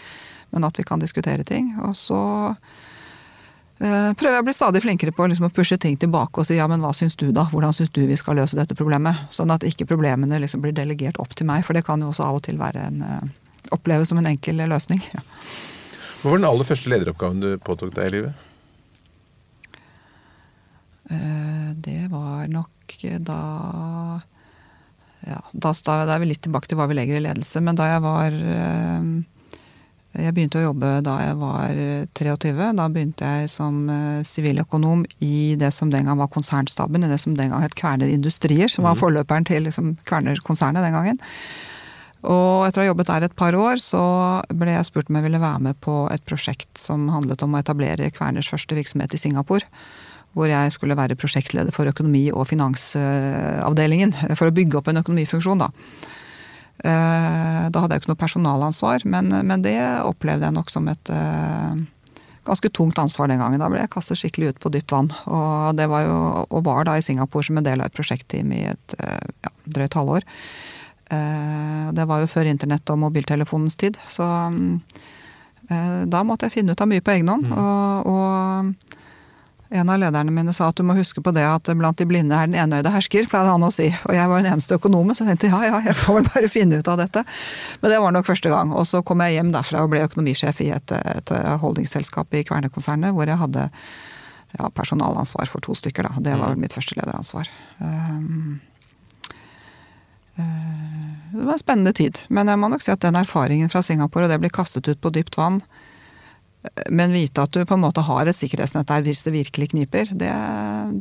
Men 0.56 0.68
at 0.68 0.80
vi 0.80 0.86
kan 0.88 1.00
diskutere 1.00 1.44
ting. 1.48 1.74
Og 1.84 1.96
så 1.98 2.20
uh, 2.58 4.12
prøver 4.16 4.38
jeg 4.38 4.44
å 4.44 4.48
bli 4.48 4.56
stadig 4.56 4.82
flinkere 4.84 5.16
på 5.16 5.28
liksom, 5.28 5.50
å 5.50 5.54
pushe 5.54 5.78
ting 5.82 5.98
tilbake 6.00 6.40
og 6.40 6.48
si 6.48 6.56
ja, 6.56 6.68
men 6.72 6.84
hva 6.84 6.94
syns 6.96 7.18
du 7.20 7.30
da? 7.36 7.48
Hvordan 7.52 7.76
syns 7.76 7.92
du 7.96 8.06
vi 8.08 8.20
skal 8.20 8.40
løse 8.40 8.56
dette 8.60 8.78
problemet? 8.80 9.28
Sånn 9.36 9.52
at 9.52 9.66
ikke 9.68 9.90
problemene 9.90 10.40
liksom 10.40 10.63
blir 10.63 10.76
delegert 10.76 11.20
opp 11.24 11.36
til 11.36 11.50
meg, 11.50 11.66
for 11.68 11.76
det 11.76 11.84
kan 11.88 12.04
jo 12.04 12.13
også 12.13 12.30
av 12.30 12.40
og 12.40 12.46
til 12.48 12.60
være 12.62 12.88
en, 12.92 13.04
uh, 13.04 13.74
oppleves 13.76 14.13
som 14.13 14.22
en 14.22 14.32
enkel 14.32 14.63
løsning. 14.72 15.04
Ja. 15.12 15.26
Hva 16.21 16.32
var 16.32 16.39
den 16.39 16.47
aller 16.49 16.65
første 16.65 16.89
lederoppgaven 16.89 17.41
du 17.43 17.49
påtok 17.62 17.93
deg 17.93 18.10
i 18.10 18.13
livet? 18.15 18.45
Eh, 21.13 21.69
det 21.77 22.08
var 22.12 22.47
nok 22.49 22.73
da 23.21 23.41
ja, 25.27 25.38
da, 25.51 25.71
da 25.86 26.15
er 26.15 26.21
vi 26.23 26.30
litt 26.32 26.41
tilbake 26.45 26.69
til 26.69 26.80
hva 26.80 26.88
vi 26.89 26.95
legger 26.97 27.19
i 27.19 27.25
ledelse. 27.25 27.62
Men 27.62 27.77
da 27.77 27.89
jeg 27.91 28.01
var 28.01 28.34
eh, 28.34 29.10
Jeg 30.17 30.34
begynte 30.34 30.58
å 30.58 30.65
jobbe 30.69 30.89
da 31.06 31.19
jeg 31.21 31.38
var 31.38 31.82
23. 32.17 32.53
Da 32.80 32.89
begynte 32.89 33.32
jeg 33.38 33.51
som 33.53 33.84
siviløkonom 34.25 35.03
i 35.21 35.53
det 35.60 35.69
som 35.75 35.91
den 35.93 36.10
gang 36.10 36.17
var 36.17 36.32
konsernstaben, 36.34 37.06
i 37.06 37.12
det 37.12 37.19
som 37.21 37.38
den 37.38 37.53
gang 37.53 37.62
het 37.62 37.77
Kverner 37.77 38.10
Industrier, 38.10 38.71
som 38.71 38.88
var 38.88 38.97
mhm. 38.97 39.03
forløperen 39.03 39.45
til 39.45 39.67
liksom, 39.69 39.93
Kværner-konsernet 40.10 40.82
den 40.82 40.97
gangen. 40.97 41.21
Og 42.25 42.65
etter 42.65 42.82
å 42.82 42.84
ha 42.84 42.89
jobbet 42.89 43.10
der 43.12 43.27
et 43.27 43.38
par 43.38 43.56
år, 43.56 43.77
så 43.82 44.01
ble 44.49 44.73
jeg 44.73 44.89
spurt 44.89 45.12
om 45.12 45.19
jeg 45.19 45.27
ville 45.27 45.41
være 45.41 45.63
med 45.69 45.80
på 45.84 46.08
et 46.12 46.23
prosjekt 46.27 46.82
som 46.82 47.06
handlet 47.13 47.43
om 47.45 47.53
å 47.53 47.62
etablere 47.62 48.10
Kverners 48.15 48.49
første 48.49 48.77
virksomhet 48.77 49.13
i 49.13 49.21
Singapore. 49.21 49.67
Hvor 50.38 50.49
jeg 50.49 50.73
skulle 50.73 50.97
være 50.97 51.17
prosjektleder 51.17 51.73
for 51.73 51.89
økonomi- 51.89 52.34
og 52.34 52.49
finansavdelingen. 52.49 54.15
For 54.36 54.49
å 54.49 54.56
bygge 54.56 54.82
opp 54.82 54.89
en 54.91 55.01
økonomifunksjon, 55.01 55.62
da. 55.62 55.69
Eh, 56.86 57.62
da 57.73 57.82
hadde 57.82 57.95
jeg 57.95 58.01
jo 58.01 58.06
ikke 58.06 58.12
noe 58.12 58.21
personalansvar, 58.21 59.06
men, 59.10 59.32
men 59.49 59.63
det 59.65 59.77
opplevde 60.06 60.45
jeg 60.45 60.58
nok 60.58 60.69
som 60.69 60.89
et 60.91 61.13
eh, 61.13 61.80
ganske 62.47 62.69
tungt 62.69 62.99
ansvar 63.01 63.32
den 63.32 63.41
gangen. 63.41 63.62
Da 63.62 63.69
ble 63.71 63.82
jeg 63.82 63.93
kastet 63.93 64.19
skikkelig 64.21 64.53
ut 64.53 64.62
på 64.63 64.71
dypt 64.73 64.93
vann. 64.93 65.10
Og, 65.25 65.75
det 65.77 65.89
var 65.91 66.06
jo, 66.06 66.17
og 66.47 66.65
var 66.67 66.88
da 66.88 66.97
i 66.97 67.06
Singapore 67.06 67.47
som 67.47 67.60
en 67.60 67.67
del 67.67 67.82
av 67.82 67.89
et 67.89 67.97
prosjektteam 67.97 68.53
i 68.56 68.65
et 68.71 68.97
eh, 69.01 69.30
ja, 69.47 69.53
drøyt 69.77 69.97
halvår. 69.97 70.27
Det 71.08 72.06
var 72.10 72.20
jo 72.20 72.28
før 72.28 72.50
internett 72.52 72.89
og 72.91 73.00
mobiltelefonens 73.00 73.78
tid, 73.80 73.96
så 74.08 74.26
da 75.67 76.24
måtte 76.24 76.48
jeg 76.48 76.60
finne 76.60 76.76
ut 76.76 76.82
av 76.84 76.89
mye 76.91 77.04
på 77.04 77.13
egen 77.15 77.32
hånd. 77.32 77.48
Mm. 77.48 77.58
Og, 77.60 78.12
og 78.12 78.98
en 79.70 79.89
av 79.89 80.00
lederne 80.00 80.32
mine 80.32 80.54
sa 80.56 80.70
at 80.72 80.78
du 80.80 80.84
må 80.88 80.96
huske 80.96 81.22
på 81.24 81.32
det 81.36 81.43
at 81.43 81.67
blant 81.76 82.00
de 82.00 82.08
blinde 82.08 82.36
er 82.36 82.48
den 82.48 82.56
enøyde 82.56 82.91
hersker, 82.93 83.28
pleide 83.28 83.52
han 83.52 83.65
å 83.67 83.72
si. 83.74 83.89
Og 84.08 84.13
jeg 84.15 84.32
var 84.32 84.43
den 84.43 84.54
eneste 84.54 84.78
økonomen, 84.80 85.15
så 85.15 85.26
jeg 85.26 85.36
tenkte 85.36 85.52
ja 85.52 85.74
ja, 85.74 85.82
jeg 85.89 85.98
får 86.00 86.20
vel 86.20 86.30
bare 86.30 86.52
finne 86.52 86.80
ut 86.80 86.91
av 86.91 87.02
dette. 87.02 87.24
Men 87.82 87.91
det 87.91 88.00
var 88.04 88.15
nok 88.15 88.30
første 88.30 88.52
gang. 88.54 88.72
Og 88.72 88.88
så 88.88 89.04
kom 89.04 89.24
jeg 89.26 89.36
hjem 89.36 89.52
derfra 89.56 89.84
og 89.84 89.91
ble 89.91 90.06
økonomisjef 90.08 90.63
i 90.63 90.70
et, 90.76 90.96
et 90.96 91.34
holdingsselskap 91.63 92.39
i 92.39 92.46
Kværner-konsernet, 92.48 93.12
hvor 93.15 93.28
jeg 93.28 93.41
hadde 93.43 93.67
ja, 93.67 94.72
personalansvar 94.72 95.52
for 95.52 95.63
to 95.63 95.76
stykker, 95.76 96.08
da. 96.08 96.24
Det 96.24 96.38
var 96.38 96.54
vel 96.54 96.62
mm. 96.62 96.63
mitt 96.63 96.78
første 96.78 96.96
lederansvar. 96.96 97.52
Um, 97.84 98.60
det 100.38 101.43
var 101.43 101.56
en 101.56 101.62
spennende 101.62 101.93
tid. 101.97 102.21
Men 102.34 102.50
jeg 102.52 102.62
må 102.62 102.69
nok 102.71 102.84
si 102.86 102.93
at 102.93 103.04
den 103.04 103.17
erfaringen 103.19 103.71
fra 103.71 103.84
Singapore 103.86 104.28
og 104.28 104.34
det 104.34 104.39
blir 104.43 104.54
kastet 104.54 104.88
ut 104.88 105.02
på 105.02 105.12
dypt 105.13 105.38
vann, 105.39 105.62
men 106.91 107.13
vite 107.15 107.43
at 107.43 107.54
du 107.54 107.63
på 107.65 107.78
en 107.78 107.84
måte 107.84 108.04
har 108.04 108.28
et 108.28 108.36
sikkerhetsnett 108.36 108.89
der 108.89 109.06
hvis 109.06 109.23
det 109.26 109.36
virkelig 109.36 109.71
kniper, 109.71 110.10
det, 110.12 110.34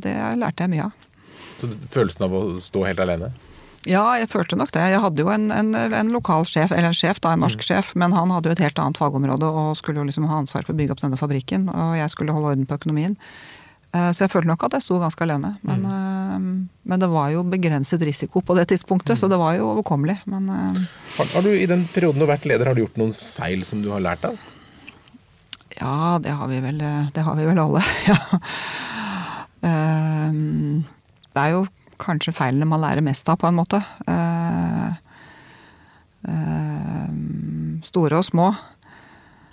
det 0.05 0.15
lærte 0.39 0.63
jeg 0.63 0.73
mye 0.73 0.87
av. 0.87 1.03
Så 1.57 1.69
følelsen 1.91 2.27
av 2.27 2.35
å 2.37 2.41
stå 2.61 2.85
helt 2.85 3.01
alene? 3.03 3.33
Ja, 3.87 4.03
jeg 4.19 4.27
følte 4.29 4.57
nok 4.59 4.73
det. 4.75 4.83
Jeg 4.91 4.99
hadde 4.99 5.23
jo 5.23 5.29
en, 5.31 5.47
en, 5.53 5.71
en 5.75 6.09
lokal 6.11 6.43
sjef, 6.49 6.73
eller 6.75 6.91
en 6.91 6.97
sjef, 6.97 7.21
da, 7.23 7.33
en 7.33 7.43
norsk 7.45 7.61
mm. 7.61 7.67
sjef, 7.69 7.91
men 7.99 8.15
han 8.15 8.33
hadde 8.35 8.49
jo 8.49 8.55
et 8.57 8.63
helt 8.65 8.81
annet 8.83 8.99
fagområde 8.99 9.47
og 9.47 9.77
skulle 9.79 10.01
jo 10.01 10.07
liksom 10.09 10.27
ha 10.27 10.41
ansvar 10.41 10.65
for 10.65 10.75
å 10.75 10.79
bygge 10.79 10.95
opp 10.95 11.03
denne 11.05 11.19
fabrikken. 11.19 11.69
Og 11.71 11.95
jeg 11.99 12.11
skulle 12.11 12.35
holde 12.35 12.51
orden 12.51 12.67
på 12.67 12.77
økonomien. 12.81 13.15
Eh, 13.95 14.09
så 14.11 14.25
jeg 14.25 14.33
følte 14.33 14.49
nok 14.49 14.65
at 14.67 14.75
jeg 14.77 14.85
sto 14.85 14.99
ganske 15.01 15.23
alene. 15.23 15.53
Men, 15.67 15.85
mm. 15.85 15.93
Eh, 15.93 16.81
men, 16.91 17.01
det 17.01 17.09
var 17.11 17.31
jo 17.33 17.45
begrenset 17.47 18.03
risiko 18.03 18.43
på 18.43 18.57
det 18.57 18.67
tidspunktet, 18.73 19.15
mm. 19.15 19.21
så 19.21 19.31
det 19.31 19.39
var 19.39 19.55
jo 19.57 19.71
overkommelig. 19.71 20.19
Men, 20.27 20.49
eh, 20.51 20.83
har, 21.17 21.31
har, 21.33 21.45
du 21.45 21.53
i 21.53 21.69
den 21.69 21.87
perioden 21.93 22.19
du 22.19 22.27
har 22.27 22.35
vært 22.35 22.47
leder, 22.49 22.69
har 22.69 22.77
du 22.77 22.83
gjort 22.83 22.99
noen 22.99 23.15
feil 23.15 23.63
som 23.67 23.81
du 23.83 23.91
har 23.93 24.03
lært 24.03 24.27
av? 24.27 24.37
Ja, 25.77 26.17
det 26.23 26.33
har 26.33 26.49
vi 26.49 26.59
vel, 26.63 26.79
det 27.13 27.23
har 27.23 27.35
vi 27.37 27.45
vel 27.45 27.59
alle. 27.61 27.83
ja. 28.09 28.17
Det 29.61 31.43
er 31.43 31.51
jo 31.53 31.67
kanskje 32.01 32.33
feilene 32.33 32.65
man 32.69 32.81
lærer 32.81 33.05
mest 33.05 33.29
av, 33.29 33.37
på 33.37 33.49
en 33.49 33.57
måte. 33.57 33.77
Store 37.85 38.17
og 38.17 38.25
små. 38.25 38.47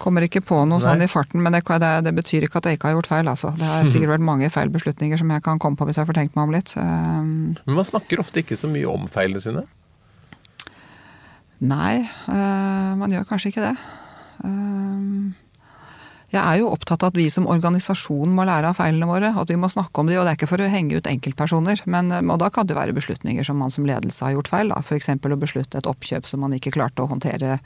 Kommer 0.04 0.26
ikke 0.26 0.42
på 0.44 0.58
noe 0.68 0.80
Nei. 0.80 0.84
sånn 0.84 1.04
i 1.04 1.08
farten, 1.08 1.40
men 1.40 1.54
det, 1.56 1.62
det, 1.80 1.92
det, 2.04 2.12
betyr 2.16 2.44
ikke 2.44 2.60
at 2.60 2.68
jeg 2.68 2.76
ikke 2.78 2.90
har 2.90 2.98
gjort 2.98 3.08
feil. 3.08 3.30
Altså. 3.30 3.54
Det 3.56 3.68
har 3.68 3.88
sikkert 3.88 4.16
vært 4.16 4.26
mange 4.26 4.50
feil 4.52 4.72
beslutninger 4.74 5.20
som 5.20 5.32
jeg 5.32 5.44
kan 5.46 5.62
komme 5.62 5.80
på 5.80 5.88
hvis 5.88 6.00
jeg 6.00 6.10
får 6.10 6.18
tenkt 6.18 6.36
meg 6.36 6.44
om 6.44 6.52
litt. 6.52 6.74
Men 6.76 7.78
man 7.78 7.88
snakker 7.88 8.20
ofte 8.20 8.44
ikke 8.44 8.58
så 8.60 8.68
mye 8.68 8.90
om 8.90 9.08
feilene 9.08 9.40
sine? 9.40 9.64
Nei, 11.64 12.02
uh, 12.28 12.92
man 13.00 13.14
gjør 13.14 13.24
kanskje 13.30 13.54
ikke 13.54 13.64
det. 13.64 13.74
Um, 14.44 15.32
jeg 16.34 16.42
er 16.42 16.58
jo 16.58 16.70
opptatt 16.72 17.04
av 17.04 17.12
at 17.12 17.18
vi 17.18 17.28
som 17.30 17.46
organisasjon 17.50 18.32
må 18.34 18.46
lære 18.48 18.72
av 18.72 18.78
feilene 18.80 19.06
våre. 19.06 19.30
At 19.38 19.52
vi 19.52 19.58
må 19.60 19.70
snakke 19.70 20.02
om 20.02 20.10
de, 20.10 20.16
og 20.18 20.26
det 20.26 20.32
er 20.32 20.38
ikke 20.40 20.50
for 20.50 20.64
å 20.64 20.70
henge 20.70 20.98
ut 20.98 21.10
enkeltpersoner. 21.10 21.84
Men, 21.86 22.10
eh, 22.10 22.24
og 22.26 22.40
da 22.42 22.50
kan 22.50 22.66
det 22.66 22.76
være 22.78 22.96
beslutninger 22.96 23.46
som 23.46 23.60
man 23.62 23.70
som 23.70 23.86
ledelse 23.86 24.24
har 24.24 24.34
gjort 24.34 24.50
feil. 24.50 24.74
F.eks. 24.74 25.12
å 25.14 25.40
beslutte 25.40 25.78
et 25.78 25.90
oppkjøp 25.90 26.26
som 26.26 26.42
man 26.42 26.56
ikke 26.56 26.74
klarte 26.74 27.04
å 27.04 27.10
håndtere. 27.12 27.60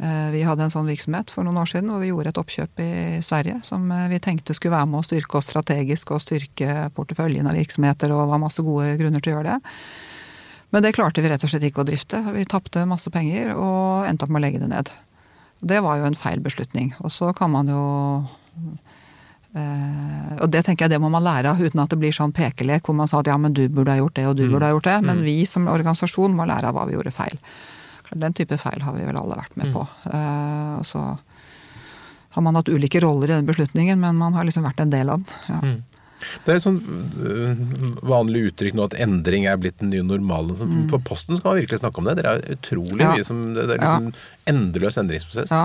Eh, 0.00 0.28
vi 0.32 0.40
hadde 0.46 0.64
en 0.64 0.72
sånn 0.72 0.88
virksomhet 0.88 1.30
for 1.34 1.44
noen 1.44 1.60
år 1.60 1.68
siden 1.68 1.90
hvor 1.92 2.00
vi 2.00 2.08
gjorde 2.08 2.32
et 2.32 2.40
oppkjøp 2.40 2.80
i 2.80 2.92
Sverige 3.24 3.58
som 3.66 3.84
eh, 3.92 4.08
vi 4.08 4.20
tenkte 4.24 4.56
skulle 4.56 4.78
være 4.78 4.88
med 4.88 5.02
å 5.02 5.06
styrke 5.06 5.36
oss 5.38 5.50
strategisk 5.50 6.14
og 6.14 6.22
styrke 6.24 6.88
porteføljen 6.96 7.50
av 7.50 7.58
virksomheter, 7.58 8.14
og 8.14 8.30
var 8.32 8.40
masse 8.40 8.64
gode 8.64 8.94
grunner 9.00 9.22
til 9.22 9.34
å 9.34 9.36
gjøre 9.36 9.52
det. 9.52 9.74
Men 10.72 10.86
det 10.86 10.94
klarte 10.96 11.20
vi 11.20 11.28
rett 11.28 11.44
og 11.44 11.52
slett 11.52 11.66
ikke 11.68 11.84
å 11.84 11.88
drifte. 11.88 12.22
Vi 12.32 12.46
tapte 12.48 12.86
masse 12.88 13.12
penger 13.12 13.52
og 13.52 14.08
endte 14.08 14.24
opp 14.24 14.32
med 14.32 14.40
å 14.40 14.46
legge 14.46 14.62
det 14.62 14.70
ned. 14.72 14.88
Det 15.60 15.82
var 15.84 16.00
jo 16.00 16.08
en 16.08 16.16
feil 16.18 16.40
beslutning. 16.42 16.94
Og 17.04 17.12
så 17.12 17.34
kan 17.36 17.52
man 17.52 17.68
jo 17.70 17.82
Uh, 19.52 20.32
Og 20.40 20.48
det 20.48 20.62
tenker 20.64 20.86
jeg 20.86 20.94
det 20.94 21.00
må 21.02 21.10
man 21.12 21.26
lære 21.26 21.50
av, 21.50 21.58
uten 21.60 21.82
at 21.82 21.92
det 21.92 21.98
blir 22.00 22.14
sånn 22.16 22.32
pekelek 22.32 22.86
hvor 22.88 22.96
man 22.96 23.10
sa 23.10 23.18
at 23.20 23.28
ja, 23.28 23.34
men 23.36 23.52
du 23.52 23.66
burde 23.68 23.92
ha 23.92 24.00
gjort 24.00 24.14
det, 24.16 24.24
og 24.30 24.38
du 24.38 24.46
mm. 24.46 24.52
burde 24.54 24.70
ha 24.70 24.72
gjort 24.72 24.88
det. 24.88 24.94
Men 25.04 25.18
mm. 25.20 25.26
vi 25.26 25.34
som 25.44 25.68
organisasjon 25.68 26.32
må 26.38 26.46
lære 26.48 26.70
av 26.70 26.78
hva 26.78 26.86
vi 26.88 26.96
gjorde 26.96 27.12
feil. 27.12 27.36
Den 28.14 28.34
type 28.36 28.58
feil 28.60 28.82
har 28.84 28.96
vi 28.96 29.06
vel 29.08 29.18
alle 29.18 29.38
vært 29.38 29.56
med 29.56 29.70
mm. 29.70 29.76
på. 29.76 29.86
Eh, 30.12 30.74
og 30.80 30.86
så 30.88 31.04
har 32.32 32.44
man 32.44 32.56
hatt 32.56 32.70
ulike 32.72 33.00
roller 33.04 33.30
i 33.30 33.36
den 33.36 33.48
beslutningen, 33.48 34.00
men 34.00 34.16
man 34.16 34.36
har 34.36 34.46
liksom 34.48 34.64
vært 34.64 34.80
en 34.80 34.92
del 34.92 35.12
av 35.12 35.20
den. 35.20 35.40
Ja. 35.48 35.58
Mm. 35.62 35.80
Det 36.44 36.52
er 36.52 36.58
et 36.58 36.64
sånn 36.64 36.78
vanlig 38.06 38.44
uttrykk 38.50 38.76
nå 38.78 38.86
at 38.86 38.96
endring 39.02 39.46
er 39.50 39.58
blitt 39.60 39.80
den 39.80 39.90
nye 39.92 40.04
normalen. 40.06 40.54
Mm. 40.54 40.84
For 40.92 41.02
Posten 41.02 41.38
skal 41.38 41.52
man 41.52 41.60
virkelig 41.62 41.80
snakke 41.82 41.98
om 41.98 42.08
det. 42.08 42.16
Dere 42.20 42.36
er 42.36 42.56
utrolig 42.56 43.02
ja. 43.02 43.12
mye 43.14 43.26
som 43.26 43.42
Det 43.48 43.64
er 43.64 43.72
liksom 43.74 44.08
ja. 44.10 44.26
endeløs 44.52 44.98
endringsprosess. 45.02 45.54
Ja. 45.54 45.64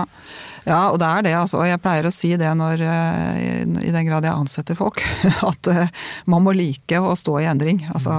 ja. 0.66 0.80
og 0.90 0.98
det 1.02 1.10
er 1.10 1.28
det. 1.28 1.34
altså. 1.42 1.60
Og 1.62 1.70
jeg 1.70 1.82
pleier 1.84 2.08
å 2.08 2.14
si 2.14 2.32
det 2.40 2.50
når, 2.58 2.84
øh, 2.88 3.78
i 3.86 3.94
den 3.94 4.10
grad 4.10 4.26
jeg 4.26 4.34
ansetter 4.34 4.78
folk, 4.78 5.02
at 5.52 5.72
man 6.26 6.44
må 6.46 6.56
like 6.56 7.00
å 7.00 7.14
stå 7.18 7.38
i 7.42 7.48
endring. 7.50 7.84
Altså, 7.94 8.18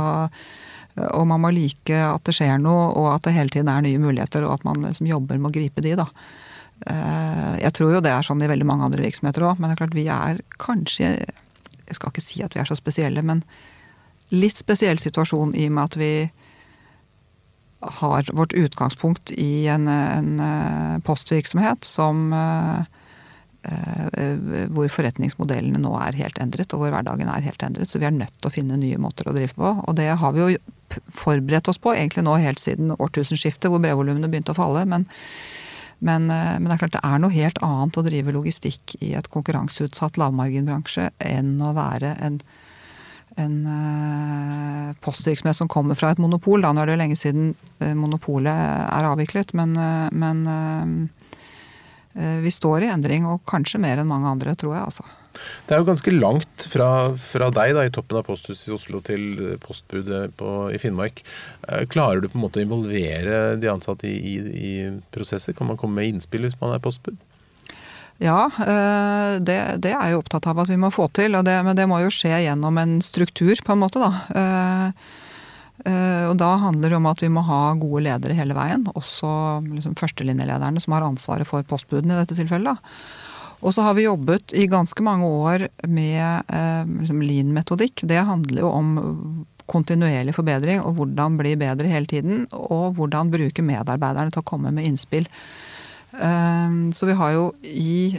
og 1.14 1.26
man 1.30 1.44
må 1.44 1.52
like 1.56 1.96
at 2.04 2.24
det 2.28 2.36
skjer 2.38 2.62
noe, 2.62 2.90
og 3.00 3.10
at 3.14 3.28
det 3.28 3.36
hele 3.38 3.54
tiden 3.54 3.72
er 3.72 3.84
nye 3.86 4.02
muligheter, 4.02 4.46
og 4.48 4.60
at 4.60 4.68
man 4.68 4.84
liksom 4.86 5.10
jobber 5.10 5.40
med 5.40 5.52
å 5.52 5.58
gripe 5.58 5.84
de. 5.86 5.96
da. 6.00 6.08
Jeg 7.60 7.74
tror 7.76 7.92
jo 7.92 8.02
det 8.04 8.12
er 8.16 8.24
sånn 8.24 8.40
i 8.40 8.48
veldig 8.48 8.68
mange 8.68 8.86
andre 8.88 9.04
virksomheter 9.04 9.44
òg, 9.44 9.60
men 9.60 9.68
det 9.68 9.76
er 9.76 9.82
klart 9.82 9.98
vi 9.98 10.06
er 10.14 10.40
kanskje 10.64 11.10
jeg 11.90 11.98
skal 11.98 12.14
ikke 12.14 12.24
si 12.24 12.44
at 12.46 12.56
vi 12.56 12.62
er 12.62 12.70
så 12.70 12.78
spesielle, 12.78 13.24
men 13.26 13.42
litt 14.30 14.62
spesiell 14.62 15.02
situasjon 15.02 15.56
i 15.58 15.66
og 15.70 15.76
med 15.76 15.90
at 15.90 15.98
vi 16.00 16.14
har 18.00 18.30
vårt 18.36 18.54
utgangspunkt 18.54 19.32
i 19.32 19.68
en, 19.72 19.88
en 19.88 20.32
eh, 20.44 20.96
postvirksomhet 21.08 21.88
som 21.88 22.34
eh, 22.36 22.82
eh, 22.82 22.98
hvor 24.74 24.90
forretningsmodellene 24.94 25.82
nå 25.82 25.92
er 26.02 26.18
helt 26.20 26.40
endret, 26.42 26.74
og 26.74 26.84
hvor 26.84 26.94
hverdagen 26.94 27.30
er 27.32 27.46
helt 27.46 27.64
endret. 27.66 27.90
Så 27.90 28.02
vi 28.02 28.08
er 28.10 28.16
nødt 28.16 28.36
til 28.38 28.50
å 28.50 28.54
finne 28.54 28.80
nye 28.80 29.00
måter 29.02 29.30
å 29.30 29.36
drive 29.36 29.56
på. 29.58 29.72
Og 29.86 29.96
det 30.00 30.10
har 30.22 30.36
vi 30.36 30.44
jo 30.44 30.60
forberedt 31.14 31.70
oss 31.72 31.82
på 31.82 31.94
egentlig 31.94 32.26
nå 32.26 32.36
helt 32.42 32.62
siden 32.62 32.96
årtusenskiftet, 32.98 33.70
hvor 33.72 33.82
brevvolumene 33.84 34.30
begynte 34.32 34.56
å 34.56 34.60
falle. 34.60 34.86
Men 34.90 35.08
men, 36.00 36.30
eh, 36.32 36.56
men, 36.56 36.70
det 36.70 36.78
er 36.78 36.82
klart 36.86 36.96
det 36.96 37.04
er 37.04 37.20
noe 37.20 37.36
helt 37.36 37.58
annet 37.66 37.98
å 38.00 38.06
drive 38.06 38.32
logistikk 38.32 38.96
i 39.04 39.12
et 39.20 39.28
konkurranseutsatt 39.32 40.16
lavmarginbransje 40.22 41.10
enn 41.28 41.58
å 41.60 41.74
være 41.76 42.14
en, 42.24 42.38
en 43.36 43.58
postvirksomhet 45.04 45.60
som 45.60 45.68
kommer 45.72 46.00
fra 46.00 46.14
et 46.14 46.22
monopol. 46.24 46.64
Da. 46.64 46.72
Nå 46.72 46.82
er 46.82 46.88
det 46.88 46.96
jo 46.96 47.02
lenge 47.04 47.20
siden 47.20 47.52
monopolet 48.00 48.64
er 48.88 49.10
avviklet, 49.12 49.52
men, 49.60 49.76
men 50.16 51.10
vi 52.14 52.52
står 52.52 52.84
i 52.84 52.90
endring, 52.92 53.26
og 53.30 53.44
kanskje 53.48 53.80
mer 53.80 54.02
enn 54.02 54.10
mange 54.10 54.28
andre, 54.28 54.56
tror 54.58 54.74
jeg. 54.76 54.86
altså. 54.90 55.06
Det 55.68 55.76
er 55.76 55.82
jo 55.82 55.88
ganske 55.88 56.14
langt 56.16 56.66
fra, 56.72 56.90
fra 57.22 57.50
deg 57.54 57.76
da, 57.78 57.86
i 57.86 57.94
toppen 57.94 58.20
av 58.20 58.26
posthuset 58.28 58.70
i 58.70 58.76
Oslo 58.76 59.02
til 59.06 59.26
postbudet 59.64 60.34
på, 60.40 60.54
i 60.74 60.80
Finnmark. 60.82 61.22
Eh, 61.68 61.86
klarer 61.92 62.24
du 62.24 62.30
på 62.30 62.40
en 62.40 62.46
måte 62.46 62.62
å 62.62 62.66
involvere 62.66 63.56
de 63.62 63.72
ansatte 63.72 64.10
i, 64.10 64.18
i, 64.18 64.38
i 64.40 64.74
prosesser? 65.14 65.56
Kan 65.58 65.70
man 65.70 65.80
komme 65.80 66.02
med 66.02 66.16
innspill 66.16 66.48
hvis 66.48 66.58
man 66.62 66.74
er 66.76 66.84
postbud? 66.84 67.20
Ja, 68.20 68.50
eh, 68.66 69.38
det, 69.46 69.60
det, 69.86 69.94
er 69.94 70.12
jeg 70.12 70.20
opptatt 70.20 70.50
av 70.50 70.66
at 70.66 70.72
vi 70.72 70.80
må 70.82 70.92
få 70.92 71.08
til. 71.16 71.38
Det, 71.46 71.56
men 71.66 71.78
det 71.78 71.88
må 71.90 72.02
jo 72.04 72.12
skje 72.14 72.44
gjennom 72.48 72.82
en 72.82 73.00
struktur, 73.06 73.56
på 73.64 73.76
en 73.76 73.84
måte. 73.86 74.02
da. 74.02 74.98
Eh, 75.88 76.26
og 76.28 76.36
da 76.40 76.50
handler 76.60 76.92
det 76.92 76.98
om 76.98 77.08
at 77.08 77.22
vi 77.24 77.32
må 77.32 77.44
ha 77.48 77.62
gode 77.80 78.04
ledere 78.08 78.36
hele 78.38 78.58
veien. 78.58 78.86
Også 78.98 79.30
liksom 79.68 79.96
førstelinjelederne 80.00 80.82
som 80.84 80.96
har 80.96 81.08
ansvaret 81.08 81.48
for 81.48 81.66
postbudene 81.68 82.16
i 82.16 82.22
dette 82.22 82.38
tilfellet. 82.40 82.82
Og 83.60 83.76
så 83.76 83.84
har 83.84 83.96
vi 83.98 84.08
jobbet 84.08 84.54
i 84.56 84.70
ganske 84.72 85.04
mange 85.04 85.28
år 85.28 85.68
med 85.88 86.52
eh, 86.56 86.84
liksom 87.02 87.24
lean-metodikk. 87.24 88.06
Det 88.08 88.28
handler 88.28 88.64
jo 88.64 88.72
om 88.72 88.92
kontinuerlig 89.70 90.34
forbedring 90.34 90.80
og 90.82 90.96
hvordan 90.98 91.36
bli 91.38 91.54
bedre 91.60 91.92
hele 91.92 92.10
tiden. 92.10 92.46
Og 92.56 92.96
hvordan 93.00 93.32
bruke 93.32 93.66
medarbeiderne 93.66 94.34
til 94.34 94.44
å 94.44 94.48
komme 94.48 94.74
med 94.76 94.88
innspill. 94.88 95.28
Eh, 96.16 96.80
så 96.96 97.10
vi 97.10 97.20
har 97.20 97.36
jo 97.36 97.52
i 97.64 98.18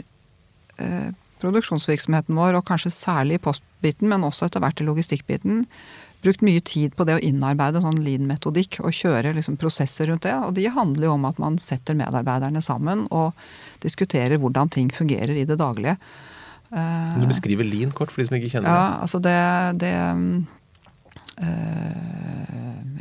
produksjonsvirksomheten 1.41 2.37
vår, 2.37 2.55
og 2.57 2.65
kanskje 2.65 2.93
særlig 2.93 3.37
i 3.37 3.43
postbiten, 3.43 4.09
men 4.09 4.25
også 4.25 4.47
etter 4.47 4.63
hvert 4.63 4.81
i 4.81 4.87
logistikkbiten, 4.87 5.65
brukt 6.21 6.43
mye 6.45 6.61
tid 6.61 6.95
på 6.97 7.05
det 7.07 7.17
å 7.17 7.23
innarbeide 7.25 7.81
sånn 7.83 8.01
lean-metodikk 8.05 8.79
og 8.85 8.93
kjøre 8.95 9.33
liksom 9.37 9.57
prosesser 9.61 10.11
rundt 10.11 10.25
det. 10.27 10.35
Og 10.45 10.53
de 10.57 10.67
handler 10.71 11.09
jo 11.09 11.15
om 11.15 11.25
at 11.29 11.39
man 11.41 11.57
setter 11.61 11.97
medarbeiderne 11.97 12.61
sammen 12.65 13.07
og 13.09 13.33
diskuterer 13.81 14.41
hvordan 14.41 14.69
ting 14.73 14.91
fungerer 14.93 15.33
i 15.37 15.47
det 15.49 15.57
daglige. 15.61 15.97
Kan 16.71 17.19
du 17.19 17.27
beskrive 17.27 17.65
lean 17.67 17.91
kort 17.91 18.13
for 18.13 18.21
de 18.21 18.29
som 18.29 18.37
ikke 18.37 18.53
kjenner 18.53 18.69
det? 18.69 18.75
Ja, 18.75 18.99
altså 19.03 19.19
det, 19.19 19.39
det 19.81 19.95
øh, 21.43 21.99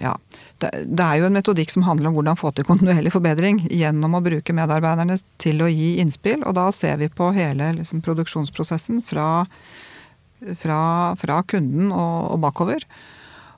Ja. 0.03 0.17
Det, 0.61 0.71
det, 0.85 1.05
er 1.05 1.17
jo 1.17 1.29
en 1.31 1.37
metodikk 1.39 1.71
som 1.73 1.87
handler 1.87 2.11
om 2.11 2.19
hvordan 2.19 2.37
få 2.37 2.51
til 2.53 2.67
kontinuerlig 2.69 3.15
forbedring 3.15 3.63
gjennom 3.73 4.19
å 4.19 4.21
bruke 4.21 4.53
medarbeiderne 4.53 5.17
til 5.41 5.63
å 5.65 5.71
gi 5.73 5.95
innspill. 6.03 6.43
Og 6.45 6.53
da 6.59 6.67
ser 6.75 6.99
vi 7.01 7.09
på 7.09 7.31
hele 7.33 7.71
liksom, 7.79 8.03
produksjonsprosessen 8.05 9.01
fra, 9.07 9.47
fra, 10.59 10.81
fra 11.21 11.41
kunden 11.49 11.93
og, 11.93 12.35
og 12.35 12.43
bakover. 12.45 12.85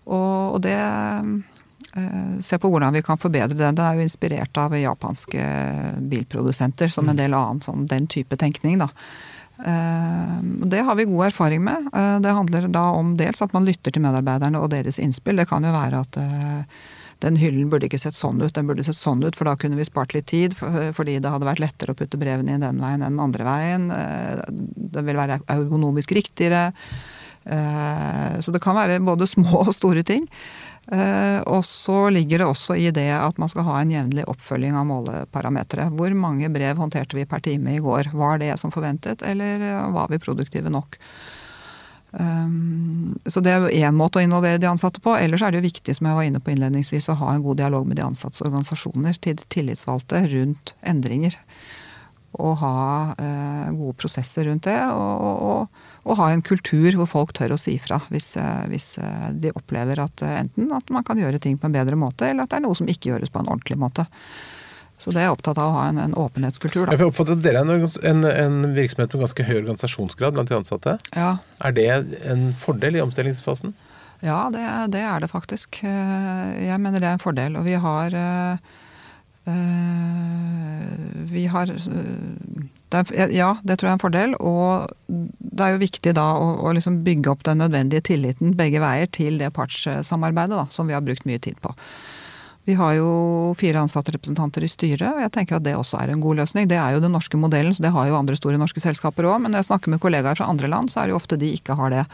Og, 0.05 0.57
og 0.57 0.62
det 0.64 0.77
eh, 0.77 2.38
Se 2.42 2.59
på 2.59 2.71
hvordan 2.73 2.95
vi 2.97 3.05
kan 3.07 3.21
forbedre 3.21 3.59
det. 3.59 3.75
Det 3.79 3.85
er 3.85 3.99
jo 3.99 4.07
inspirert 4.07 4.59
av 4.59 4.75
japanske 4.79 5.45
bilprodusenter 6.11 6.90
som 6.92 7.07
en 7.09 7.16
mm. 7.16 7.21
del 7.21 7.37
annen 7.38 7.62
sånn 7.64 7.87
den 7.90 8.09
type 8.11 8.38
tenkning. 8.40 8.81
da. 8.83 8.88
Eh, 9.62 10.38
det 10.73 10.83
har 10.87 10.99
vi 10.99 11.11
god 11.11 11.27
erfaring 11.27 11.62
med. 11.64 11.90
Eh, 11.92 12.16
det 12.25 12.35
handler 12.38 12.68
da 12.73 12.88
om 12.97 13.14
dels 13.21 13.45
at 13.45 13.53
man 13.55 13.68
lytter 13.68 13.95
til 13.95 14.03
medarbeiderne 14.05 14.62
og 14.62 14.73
deres 14.75 14.99
innspill. 14.99 15.38
Det 15.38 15.49
kan 15.51 15.64
jo 15.64 15.75
være 15.75 16.03
at 16.03 16.21
den 17.22 17.38
hyllen 17.38 17.70
burde 17.70 17.87
ikke 17.88 18.00
sett 18.02 18.18
sånn 18.18 18.42
ut, 18.42 18.52
den 18.56 18.68
burde 18.68 18.85
sett 18.87 18.98
sånn 18.98 19.22
ut, 19.22 19.37
for 19.38 19.48
da 19.48 19.54
kunne 19.58 19.78
vi 19.78 19.87
spart 19.87 20.14
litt 20.16 20.28
tid. 20.32 20.56
Fordi 20.58 21.18
det 21.22 21.30
hadde 21.32 21.48
vært 21.48 21.62
lettere 21.62 21.94
å 21.94 21.98
putte 21.98 22.20
brevene 22.20 22.56
i 22.56 22.62
den 22.62 22.82
veien 22.82 23.02
enn 23.02 23.16
den 23.16 23.22
andre 23.22 23.46
veien. 23.46 23.88
Det 24.92 25.04
vil 25.06 25.18
være 25.18 25.40
ergonomisk 25.54 26.14
riktigere. 26.18 26.70
Eh, 27.44 28.40
så 28.40 28.54
det 28.54 28.62
kan 28.62 28.76
være 28.78 29.00
både 29.02 29.26
små 29.30 29.64
og 29.64 29.74
store 29.74 30.04
ting. 30.06 30.26
Eh, 30.92 31.38
og 31.46 31.62
så 31.66 32.08
ligger 32.11 32.42
det 32.42 32.48
også 32.50 32.76
i 32.78 32.88
det 32.94 33.11
at 33.14 33.38
man 33.38 33.50
skal 33.50 33.66
ha 33.68 33.80
en 33.80 33.92
jevnlig 33.92 34.26
oppfølging 34.30 34.78
av 34.78 34.88
måleparametere. 34.90 35.90
Hvor 35.98 36.14
mange 36.18 36.50
brev 36.54 36.80
håndterte 36.82 37.18
vi 37.18 37.28
per 37.28 37.44
time 37.44 37.76
i 37.76 37.82
går? 37.82 38.12
Var 38.14 38.42
det 38.42 38.56
som 38.62 38.74
forventet, 38.74 39.22
eller 39.26 39.62
var 39.94 40.11
vi 40.11 40.22
produktive 40.22 40.72
nok? 40.72 40.98
Så 43.33 43.40
det 43.45 43.55
er 43.55 43.64
jo 43.64 43.87
én 43.88 43.97
måte 43.97 44.21
å 44.21 44.25
involvere 44.25 44.61
de 44.61 44.68
ansatte 44.68 45.01
på. 45.03 45.14
Ellers 45.16 45.45
er 45.45 45.53
det 45.53 45.62
jo 45.62 45.68
viktig 45.71 45.95
som 45.97 46.09
jeg 46.09 46.18
var 46.18 46.29
inne 46.29 46.42
på 46.42 46.53
innledningsvis, 46.53 47.09
å 47.09 47.21
ha 47.23 47.33
en 47.33 47.45
god 47.45 47.62
dialog 47.62 47.87
med 47.88 47.97
de 47.99 48.05
ansattes 48.05 48.45
organisasjoner, 48.45 49.16
til 49.25 49.40
tillitsvalgte, 49.53 50.27
rundt 50.35 50.75
endringer. 50.85 51.38
Og 52.42 52.61
ha 52.61 52.77
eh, 53.16 53.73
gode 53.77 53.97
prosesser 54.01 54.49
rundt 54.49 54.68
det. 54.68 54.79
og, 54.92 55.49
og 55.49 55.88
og 56.03 56.18
ha 56.18 56.33
en 56.33 56.42
kultur 56.42 56.97
hvor 56.99 57.09
folk 57.11 57.35
tør 57.37 57.55
å 57.55 57.61
si 57.61 57.77
fra 57.81 58.01
hvis, 58.11 58.35
eh, 58.40 58.64
hvis, 58.73 58.97
eh, 58.99 59.29
de 59.38 59.53
opplever 59.55 60.03
at 60.03 60.25
eh, 60.27 60.40
enten 60.42 60.73
at 60.75 60.90
man 60.90 61.07
kan 61.07 61.21
gjøre 61.21 61.40
ting 61.42 61.59
på 61.59 61.68
en 61.68 61.77
bedre 61.77 61.99
måte, 61.99 62.27
eller 62.29 62.45
at 62.45 62.53
det 62.53 62.59
er 62.59 62.66
noe 62.66 62.79
som 62.79 62.90
ikke 62.90 63.12
gjøres 63.12 63.31
på 63.31 63.42
en 63.42 63.51
ordentlig 63.51 63.79
måte. 63.79 64.09
Så 65.00 65.11
det 65.11 65.22
er 65.22 65.26
jeg 65.26 65.37
opptatt 65.37 65.59
av 65.59 65.70
å 65.72 65.76
ha 65.76 65.87
en, 65.90 65.98
en 65.98 66.12
åpenhetskultur. 66.18 66.85
Da. 66.87 66.94
Jeg 66.94 67.09
oppfatter 67.11 67.35
at 67.35 67.42
Dere 67.42 67.62
er 67.62 67.87
en, 68.11 68.26
en, 68.28 68.59
virksomhet 68.76 69.14
med 69.14 69.24
ganske 69.24 69.46
høy 69.48 69.57
organisasjonsgrad 69.62 70.37
blant 70.37 70.52
de 70.52 70.59
ansatte. 70.61 70.94
Ja. 71.16 71.33
Er 71.64 71.74
det 71.74 71.88
en 72.22 72.52
fordel 72.59 73.00
i 73.00 73.02
omstillingsfasen? 73.02 73.74
Ja, 74.22 74.44
det, 74.55 74.62
det 74.94 75.02
er 75.02 75.24
det 75.24 75.33
faktisk. 75.33 75.81
Jeg 75.83 76.78
mener 76.78 77.02
det 77.02 77.11
er 77.11 77.18
en 77.18 77.24
fordel. 77.24 77.59
Og 77.59 77.66
vi 77.66 77.74
har 77.83 78.14
Vi 81.33 81.48
har 81.50 81.72
det 82.92 83.00
er, 83.16 83.31
ja, 83.33 83.48
det 83.64 83.78
tror 83.81 83.88
jeg 83.88 83.92
er 83.94 83.98
en 83.98 84.02
fordel. 84.02 84.35
Og 84.37 84.92
det 85.09 85.64
er 85.64 85.74
jo 85.74 85.83
viktig 85.83 86.12
da 86.16 86.26
å, 86.37 86.48
å 86.68 86.72
liksom 86.76 87.00
bygge 87.07 87.33
opp 87.33 87.44
den 87.48 87.62
nødvendige 87.62 88.05
tilliten 88.12 88.57
begge 88.59 88.83
veier 88.83 89.09
til 89.12 89.38
det 89.40 89.52
partssamarbeidet 89.57 90.59
da, 90.59 90.66
som 90.72 90.90
vi 90.90 90.96
har 90.96 91.05
brukt 91.05 91.26
mye 91.28 91.40
tid 91.42 91.59
på. 91.64 91.72
Vi 92.64 92.77
har 92.79 92.94
jo 92.94 93.09
fire 93.59 93.81
ansatte 93.83 94.12
representanter 94.14 94.62
i 94.62 94.70
styret, 94.70 95.09
og 95.09 95.18
jeg 95.25 95.33
tenker 95.35 95.59
at 95.59 95.64
det 95.66 95.75
også 95.75 95.98
er 95.98 96.12
en 96.12 96.22
god 96.22 96.38
løsning. 96.38 96.68
Det 96.70 96.79
er 96.79 96.94
jo 96.94 97.03
den 97.03 97.14
norske 97.16 97.40
modellen, 97.40 97.75
så 97.75 97.83
det 97.83 97.90
har 97.94 98.07
jo 98.07 98.18
andre 98.18 98.38
store 98.38 98.61
norske 98.61 98.83
selskaper 98.83 99.27
òg. 99.27 99.40
Men 99.42 99.51
når 99.55 99.64
jeg 99.64 99.70
snakker 99.72 99.90
med 99.90 100.03
kollegaer 100.03 100.38
fra 100.38 100.46
andre 100.53 100.70
land, 100.70 100.92
så 100.92 101.03
er 101.03 101.11
det 101.11 101.16
jo 101.16 101.18
ofte 101.18 101.40
de 101.40 101.51
ikke 101.57 101.75
har 101.79 101.90
det. 101.90 102.05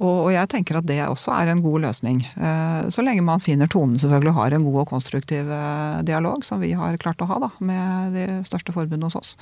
Og, 0.00 0.30
jeg 0.32 0.48
tenker 0.48 0.78
at 0.78 0.86
det 0.88 0.96
også 1.04 1.34
er 1.36 1.50
en 1.52 1.60
god 1.60 1.84
løsning. 1.84 2.22
Eh, 2.24 2.88
så 2.88 3.04
lenge 3.04 3.20
man 3.26 3.42
finner 3.44 3.68
tonen 3.68 4.00
selvfølgelig 4.00 4.32
har 4.38 4.56
en 4.56 4.64
god 4.64 4.78
og 4.86 4.88
konstruktiv 4.94 5.52
eh, 5.52 6.00
dialog, 6.08 6.40
som 6.46 6.64
vi 6.64 6.72
har 6.72 6.96
klart 7.02 7.20
å 7.20 7.28
ha 7.28 7.36
da, 7.44 7.50
med 7.60 8.16
de 8.16 8.26
største 8.48 8.72
forbundene 8.72 9.12
hos 9.12 9.20
oss 9.20 9.36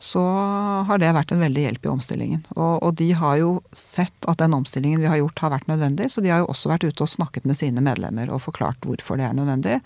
så 0.00 0.22
har 0.88 1.00
det 1.00 1.12
vært 1.12 1.34
en 1.34 1.42
veldig 1.44 1.66
hjelp 1.66 1.84
i 1.84 1.90
omstillingen. 1.92 2.40
Og, 2.56 2.78
og, 2.80 2.94
de 2.96 3.10
har 3.20 3.36
jo 3.36 3.50
sett 3.76 4.28
at 4.30 4.40
den 4.40 4.56
omstillingen 4.56 5.02
vi 5.02 5.10
har 5.12 5.20
gjort 5.20 5.44
har 5.44 5.52
vært 5.52 5.68
nødvendig, 5.68 6.08
så 6.08 6.24
de 6.24 6.32
har 6.32 6.40
jo 6.40 6.48
også 6.48 6.72
vært 6.72 6.88
ute 6.88 7.04
og 7.04 7.12
snakket 7.12 7.44
med 7.48 7.58
sine 7.60 7.84
medlemmer 7.84 8.32
og 8.32 8.40
forklart 8.46 8.88
hvorfor 8.88 9.20
det 9.20 9.28
er 9.28 9.36
nødvendig. 9.36 9.76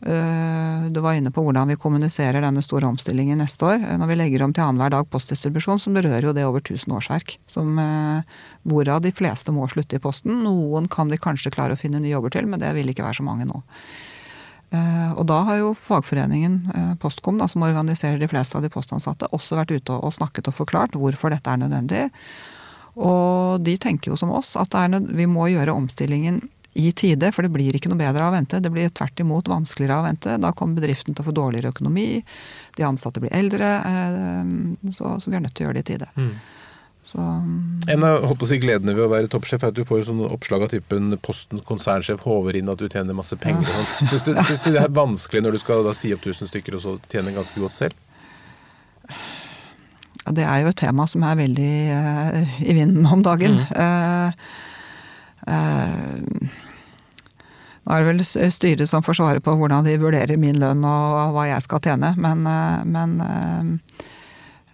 Eh, 0.00 0.90
du 0.90 1.00
var 1.04 1.14
inne 1.14 1.30
på 1.30 1.44
hvordan 1.44 1.68
vi 1.70 1.78
kommuniserer 1.78 2.40
denne 2.40 2.62
store 2.64 2.88
omstillingen 2.88 3.38
neste 3.38 3.68
år. 3.68 3.82
Når 4.00 4.10
vi 4.10 4.18
legger 4.18 4.42
om 4.42 4.54
til 4.56 4.64
annenhver 4.64 4.96
dag 4.96 5.10
postdistribusjon, 5.12 5.78
som 5.78 5.94
berører 5.94 6.30
jo 6.30 6.34
det 6.34 6.46
over 6.48 6.64
1000 6.64 6.96
årsverk. 6.96 7.36
Som, 7.46 7.78
eh, 7.78 8.22
hvorav 8.66 9.02
de 9.04 9.12
fleste 9.12 9.52
må 9.54 9.68
slutte 9.70 10.00
i 10.00 10.02
Posten. 10.02 10.42
Noen 10.42 10.88
kan 10.88 11.08
vi 11.08 11.20
kanskje 11.20 11.52
klare 11.54 11.76
å 11.76 11.78
finne 11.78 12.00
nye 12.00 12.16
jobber 12.16 12.34
til, 12.34 12.46
men 12.46 12.58
det 12.58 12.74
vil 12.74 12.88
ikke 12.88 13.04
være 13.04 13.20
så 13.20 13.28
mange 13.30 13.46
nå. 13.46 13.62
Eh, 14.70 15.10
og 15.18 15.24
da 15.26 15.40
har 15.48 15.58
jo 15.58 15.72
fagforeningen 15.74 16.60
eh, 16.74 16.92
Postkom, 17.02 17.40
da, 17.40 17.48
som 17.50 17.64
organiserer 17.66 18.20
de 18.20 18.28
fleste 18.30 18.54
av 18.58 18.62
de 18.62 18.70
postansatte, 18.70 19.30
også 19.34 19.58
vært 19.58 19.74
ute 19.74 19.96
og 19.96 20.14
snakket 20.14 20.52
og 20.52 20.56
forklart 20.60 20.94
hvorfor 20.98 21.34
dette 21.34 21.50
er 21.50 21.62
nødvendig. 21.64 22.06
Og 23.00 23.60
de 23.66 23.74
tenker 23.80 24.12
jo 24.12 24.18
som 24.18 24.32
oss 24.34 24.56
at 24.60 24.74
vi 25.10 25.26
må 25.30 25.48
gjøre 25.50 25.74
omstillingen 25.74 26.42
i 26.78 26.92
tide, 26.94 27.32
for 27.34 27.42
det 27.42 27.50
blir 27.50 27.74
ikke 27.74 27.90
noe 27.90 27.98
bedre 27.98 28.22
av 28.22 28.30
å 28.30 28.36
vente. 28.36 28.60
Det 28.62 28.70
blir 28.70 28.92
tvert 28.94 29.22
imot 29.22 29.50
vanskeligere 29.50 29.96
av 29.96 30.04
å 30.04 30.06
vente. 30.06 30.36
Da 30.38 30.52
kommer 30.54 30.78
bedriften 30.78 31.16
til 31.16 31.24
å 31.24 31.26
få 31.26 31.34
dårligere 31.34 31.72
økonomi, 31.74 32.22
de 32.76 32.86
ansatte 32.86 33.22
blir 33.22 33.34
eldre. 33.34 33.74
Eh, 33.90 34.90
så, 34.94 35.16
så 35.18 35.32
vi 35.32 35.38
er 35.38 35.46
nødt 35.46 35.56
til 35.58 35.66
å 35.66 35.70
gjøre 35.70 35.80
det 35.80 35.86
i 35.86 35.90
tide. 35.94 36.10
Mm. 36.14 36.32
Så, 37.02 37.18
en 37.88 38.04
av 38.04 38.24
håper 38.28 38.46
si, 38.46 38.58
gledene 38.60 38.92
ved 38.92 39.06
å 39.06 39.10
være 39.10 39.28
toppsjef 39.32 39.62
er 39.64 39.72
at 39.72 39.76
du 39.78 39.86
får 39.88 40.04
sånne 40.10 40.28
oppslag 40.34 40.66
av 40.66 40.72
typen 40.74 41.14
Posten 41.24 41.62
konsernsjef 41.66 42.20
håver 42.28 42.58
inn 42.60 42.68
at 42.70 42.78
du 42.80 42.86
tjener 42.92 43.16
masse 43.16 43.36
penger. 43.40 43.64
Ja. 43.64 43.72
Sånn. 43.72 44.10
Syns, 44.10 44.26
du, 44.26 44.32
syns, 44.44 44.64
du, 44.66 44.70
det 44.76 44.82
er 44.84 44.92
vanskelig 44.94 45.42
når 45.46 45.56
du 45.56 45.62
skal 45.62 45.84
da, 45.86 45.94
si 45.96 46.12
opp 46.14 46.26
1000 46.26 46.52
stykker 46.52 46.76
og 46.76 46.84
så 46.84 46.96
tjene 47.10 47.32
ganske 47.34 47.62
godt 47.62 47.76
selv? 47.78 47.96
Ja, 50.20 50.34
det 50.36 50.44
er 50.44 50.60
jo 50.60 50.70
et 50.74 50.80
tema 50.82 51.08
som 51.08 51.24
er 51.24 51.40
veldig 51.40 51.74
uh, 51.96 52.56
i 52.68 52.76
vinden 52.76 53.08
om 53.08 53.24
dagen. 53.24 53.62
Mm. 53.64 53.68
Uh, 53.80 54.28
uh, 55.48 56.16
nå 57.80 57.96
er 57.96 58.04
det 58.04 58.10
vel 58.12 58.52
styret 58.52 58.92
som 58.92 59.02
får 59.02 59.16
svare 59.18 59.40
på 59.42 59.56
hvordan 59.56 59.88
de 59.88 59.96
vurderer 59.98 60.36
min 60.38 60.60
lønn 60.60 60.84
og 60.84 61.32
hva 61.34 61.48
jeg 61.48 61.64
skal 61.64 61.80
tjene, 61.82 62.12
men, 62.20 62.44
men 62.86 63.16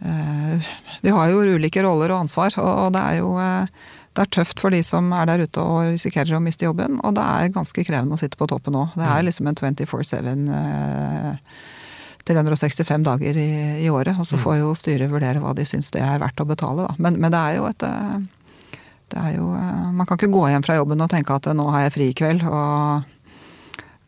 vi 0.00 1.12
har 1.14 1.30
jo 1.30 1.44
ulike 1.56 1.82
roller 1.84 2.12
og 2.12 2.26
ansvar, 2.26 2.56
og 2.60 2.92
det 2.96 3.02
er 3.02 3.20
jo 3.22 3.30
eh, 3.40 3.86
det 4.16 4.24
er 4.24 4.32
tøft 4.32 4.60
for 4.62 4.72
de 4.72 4.80
som 4.84 5.10
er 5.12 5.26
der 5.28 5.44
ute 5.44 5.60
og 5.60 5.90
risikerer 5.90 6.38
å 6.38 6.40
miste 6.40 6.64
jobben. 6.64 6.96
Og 7.04 7.16
det 7.18 7.24
er 7.24 7.52
ganske 7.52 7.84
krevende 7.84 8.16
å 8.16 8.20
sitte 8.20 8.38
på 8.40 8.48
toppen 8.48 8.72
nå. 8.72 8.86
Det 8.96 9.04
er 9.04 9.20
mm. 9.20 9.26
liksom 9.28 9.50
en 9.50 9.58
24-7 9.60 10.22
365 12.26 12.94
eh, 12.94 13.02
dager 13.04 13.40
i, 13.42 13.50
i, 13.84 13.90
året. 13.92 14.16
Og 14.16 14.24
så 14.24 14.38
mm. 14.38 14.42
får 14.46 14.56
jo 14.62 14.70
styret 14.78 15.12
vurdere 15.12 15.42
hva 15.44 15.52
de 15.56 15.66
syns 15.68 15.92
det 15.92 16.00
er 16.00 16.22
verdt 16.22 16.40
å 16.40 16.48
betale, 16.48 16.88
da. 16.88 16.96
Men, 16.96 17.20
men 17.20 17.34
det 17.34 17.42
er 17.42 17.58
jo 17.60 17.68
et 17.68 17.84
det 19.06 19.20
er 19.22 19.36
jo, 19.36 19.52
Man 19.94 20.02
kan 20.08 20.18
ikke 20.18 20.32
gå 20.34 20.48
hjem 20.50 20.64
fra 20.66 20.80
jobben 20.80 21.04
og 21.04 21.12
tenke 21.12 21.36
at 21.36 21.46
nå 21.54 21.68
har 21.70 21.84
jeg 21.84 21.94
fri 21.94 22.08
i 22.10 22.16
kveld. 22.16 22.42
og 22.48 23.04
Eh, 23.04 23.15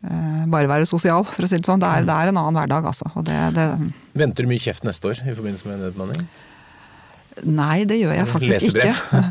bare 0.01 0.69
være 0.69 0.87
sosial, 0.87 1.25
for 1.27 1.43
å 1.43 1.49
si 1.49 1.57
det 1.59 1.67
sånn. 1.67 1.81
Det 1.81 1.87
er, 1.89 2.05
det 2.07 2.13
er 2.15 2.31
en 2.31 2.37
annen 2.39 2.55
hverdag, 2.55 2.85
altså. 2.87 3.09
Det, 3.25 3.39
det... 3.57 3.65
Venter 4.19 4.45
du 4.45 4.51
mye 4.51 4.63
kjeft 4.63 4.85
neste 4.87 5.11
år 5.11 5.23
i 5.25 5.33
forbindelse 5.33 5.67
med 5.67 5.83
nedbemanning? 5.83 6.23
Nei, 7.47 7.85
det 7.87 7.99
gjør 7.99 8.15
jeg 8.17 8.29
faktisk 8.29 8.69
ikke. 8.71 8.93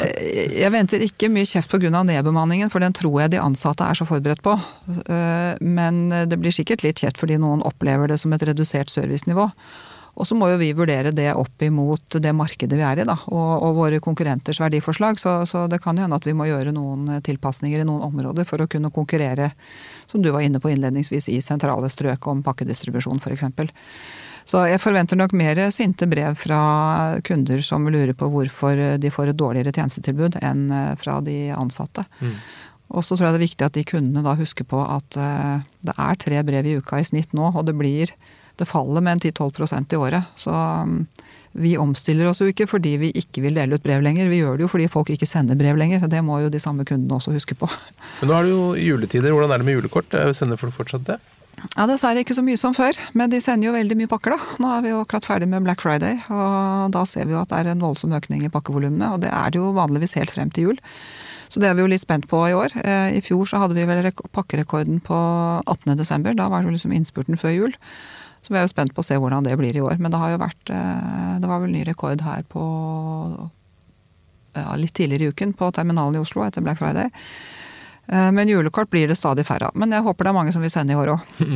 Eh, 0.00 0.54
jeg 0.62 0.70
venter 0.72 1.02
ikke 1.02 1.28
mye 1.32 1.48
kjeft 1.48 1.72
pga. 1.72 1.90
nedbemanningen, 1.90 2.70
for 2.70 2.80
den 2.80 2.94
tror 2.96 3.20
jeg 3.20 3.32
de 3.34 3.40
ansatte 3.42 3.84
er 3.84 3.98
så 3.98 4.06
forberedt 4.06 4.40
på. 4.44 4.54
Eh, 4.88 5.58
men 5.60 6.08
det 6.30 6.38
blir 6.40 6.54
sikkert 6.54 6.84
litt 6.86 7.02
kjeft 7.02 7.18
fordi 7.20 7.36
noen 7.42 7.64
opplever 7.66 8.08
det 8.08 8.20
som 8.22 8.32
et 8.32 8.44
redusert 8.46 8.88
servicenivå. 8.88 9.50
Og 10.20 10.26
så 10.28 10.36
må 10.36 10.50
jo 10.50 10.58
vi 10.60 10.70
vurdere 10.76 11.14
det 11.16 11.30
opp 11.32 11.62
imot 11.64 12.18
det 12.20 12.32
markedet 12.36 12.76
vi 12.76 12.84
er 12.84 13.00
i, 13.00 13.06
da, 13.08 13.16
og, 13.32 13.50
og 13.64 13.78
våre 13.78 14.00
konkurrenters 14.04 14.60
verdiforslag. 14.60 15.20
Så, 15.22 15.32
så, 15.48 15.64
det 15.70 15.80
kan 15.80 15.96
jo 15.96 16.04
hende 16.04 16.18
at 16.20 16.28
vi 16.28 16.36
må 16.36 16.48
gjøre 16.50 16.74
noen 16.76 17.22
tilpasninger 17.24 17.80
i 17.80 17.88
noen 17.88 18.04
områder 18.10 18.44
for 18.48 18.60
å 18.60 18.68
kunne 18.70 18.92
konkurrere, 18.92 19.50
som 20.10 20.20
du 20.20 20.28
var 20.34 20.44
inne 20.44 20.60
på 20.60 20.72
innledningsvis, 20.74 21.30
i 21.32 21.40
sentrale 21.44 21.88
strøk 21.88 22.28
om 22.28 22.44
pakkedistribusjon 22.44 23.22
f.eks. 23.22 23.48
Så 24.50 24.64
jeg 24.66 24.82
forventer 24.82 25.16
nok 25.16 25.32
mer 25.36 25.58
sinte 25.72 26.08
brev 26.10 26.34
fra 26.38 26.60
kunder 27.24 27.60
som 27.64 27.86
lurer 27.86 28.16
på 28.18 28.28
hvorfor 28.32 28.98
de 29.00 29.12
får 29.12 29.30
et 29.30 29.38
dårligere 29.38 29.72
tjenestetilbud 29.76 30.40
enn 30.42 30.66
fra 30.98 31.20
de 31.24 31.46
ansatte. 31.54 32.04
Mm. 32.20 32.34
Og 32.90 33.06
så 33.06 33.14
tror 33.14 33.28
jeg 33.28 33.34
det 33.34 33.40
er 33.40 33.46
viktig 33.46 33.66
at 33.66 33.76
de 33.76 33.86
kundene 33.86 34.24
da 34.26 34.34
husker 34.38 34.66
på 34.66 34.80
at 34.82 35.18
eh, 35.20 35.62
det 35.86 35.94
er 35.94 36.20
tre 36.20 36.42
brev 36.46 36.66
i 36.66 36.76
uka 36.80 36.98
i 36.98 37.06
snitt 37.06 37.34
nå, 37.36 37.52
og 37.52 37.66
det 37.68 37.76
blir 37.78 38.10
Det 38.60 38.68
faller 38.68 39.04
med 39.04 39.18
en 39.18 39.22
10-12% 39.32 39.94
i 39.96 39.98
året. 39.98 40.32
Så 40.38 40.52
um, 40.52 41.06
vi 41.56 41.74
omstiller 41.80 42.28
oss 42.30 42.42
jo 42.44 42.50
ikke 42.50 42.68
fordi 42.70 42.94
vi 43.00 43.10
ikke 43.16 43.42
vil 43.46 43.56
dele 43.56 43.78
ut 43.78 43.84
brev 43.84 44.04
lenger. 44.04 44.28
Vi 44.30 44.42
gjør 44.42 44.60
det 44.60 44.66
jo 44.66 44.70
fordi 44.70 44.90
folk 44.92 45.10
ikke 45.14 45.28
sender 45.28 45.58
brev 45.58 45.80
lenger. 45.80 46.04
Det 46.12 46.20
må 46.24 46.42
jo 46.44 46.52
de 46.52 46.60
samme 46.62 46.84
kundene 46.86 47.16
også 47.16 47.34
huske 47.34 47.56
på. 47.58 47.68
Men 48.20 48.30
nå 48.30 48.36
er 48.36 48.46
det 48.46 48.54
jo 48.54 48.64
juletider. 48.78 49.32
Hvordan 49.34 49.56
er 49.56 49.62
det 49.62 49.68
med 49.70 49.80
julekort? 49.80 50.16
Sender 50.36 50.60
folk 50.60 50.76
fortsatt 50.76 51.08
det? 51.08 51.18
Ja, 51.74 51.84
Dessverre 51.88 52.22
ikke 52.22 52.36
så 52.36 52.44
mye 52.44 52.58
som 52.60 52.72
før, 52.76 52.96
men 53.12 53.28
de 53.28 53.40
sender 53.42 53.68
jo 53.68 53.74
veldig 53.74 53.96
mye 53.98 54.08
pakker, 54.08 54.32
da. 54.32 54.54
Nå 54.62 54.68
er 54.72 54.84
vi 54.84 54.92
jo 54.94 55.00
akkurat 55.02 55.26
ferdig 55.28 55.48
med 55.50 55.66
Black 55.66 55.82
Friday, 55.84 56.16
og 56.32 56.94
da 56.94 57.02
ser 57.08 57.26
vi 57.28 57.34
jo 57.34 57.42
at 57.42 57.50
det 57.50 57.58
er 57.58 57.72
en 57.74 57.82
voldsom 57.84 58.14
økning 58.16 58.46
i 58.46 58.52
pakkevolumene. 58.52 59.10
Og 59.12 59.20
det 59.24 59.32
er 59.34 59.52
det 59.52 59.60
jo 59.60 59.74
vanligvis 59.76 60.16
helt 60.16 60.32
frem 60.32 60.52
til 60.54 60.70
jul. 60.70 60.80
Så 61.50 61.60
det 61.60 61.68
er 61.68 61.76
vi 61.76 61.82
jo 61.82 61.90
litt 61.90 62.04
spent 62.04 62.28
på 62.30 62.40
i 62.46 62.54
år. 62.54 62.72
Eh, 62.78 63.18
I 63.18 63.22
fjor 63.26 63.48
så 63.50 63.60
hadde 63.60 63.74
vi 63.76 63.84
vel 63.88 64.06
pakkerekorden 64.36 65.02
på 65.04 65.18
18.12. 65.66 66.30
Da 66.38 66.46
var 66.48 66.62
det 66.62 66.76
liksom 66.76 66.94
innspurten 66.94 67.38
før 67.40 67.56
jul. 67.56 67.74
Så 68.40 68.54
vi 68.54 68.58
er 68.58 68.64
jo 68.64 68.72
spent 68.72 68.94
på 68.96 69.02
å 69.02 69.06
se 69.06 69.18
hvordan 69.20 69.44
det 69.46 69.56
blir 69.60 69.76
i 69.76 69.84
år. 69.84 69.98
Men 70.00 70.12
det 70.12 70.20
har 70.20 70.32
jo 70.32 70.40
vært 70.40 70.72
eh, 70.72 71.34
Det 71.42 71.48
var 71.50 71.62
vel 71.62 71.74
ny 71.74 71.84
rekord 71.88 72.22
her 72.24 72.44
på 72.48 72.64
ja, 74.56 74.72
litt 74.80 74.94
tidligere 74.96 75.28
i 75.28 75.34
uken 75.34 75.52
på 75.54 75.70
terminalen 75.76 76.18
i 76.18 76.22
Oslo 76.22 76.44
etter 76.46 76.64
Black 76.64 76.80
Friday. 76.80 77.10
Eh, 78.10 78.32
men 78.32 78.48
julekort 78.48 78.90
blir 78.90 79.08
det 79.08 79.18
stadig 79.18 79.46
færre 79.46 79.70
av. 79.70 79.78
Men 79.78 79.92
jeg 79.94 80.06
håper 80.06 80.26
det 80.26 80.32
er 80.32 80.38
mange 80.40 80.56
som 80.56 80.64
vil 80.64 80.72
sende 80.72 80.96
i 80.96 81.00
år 81.00 81.14
òg. 81.16 81.30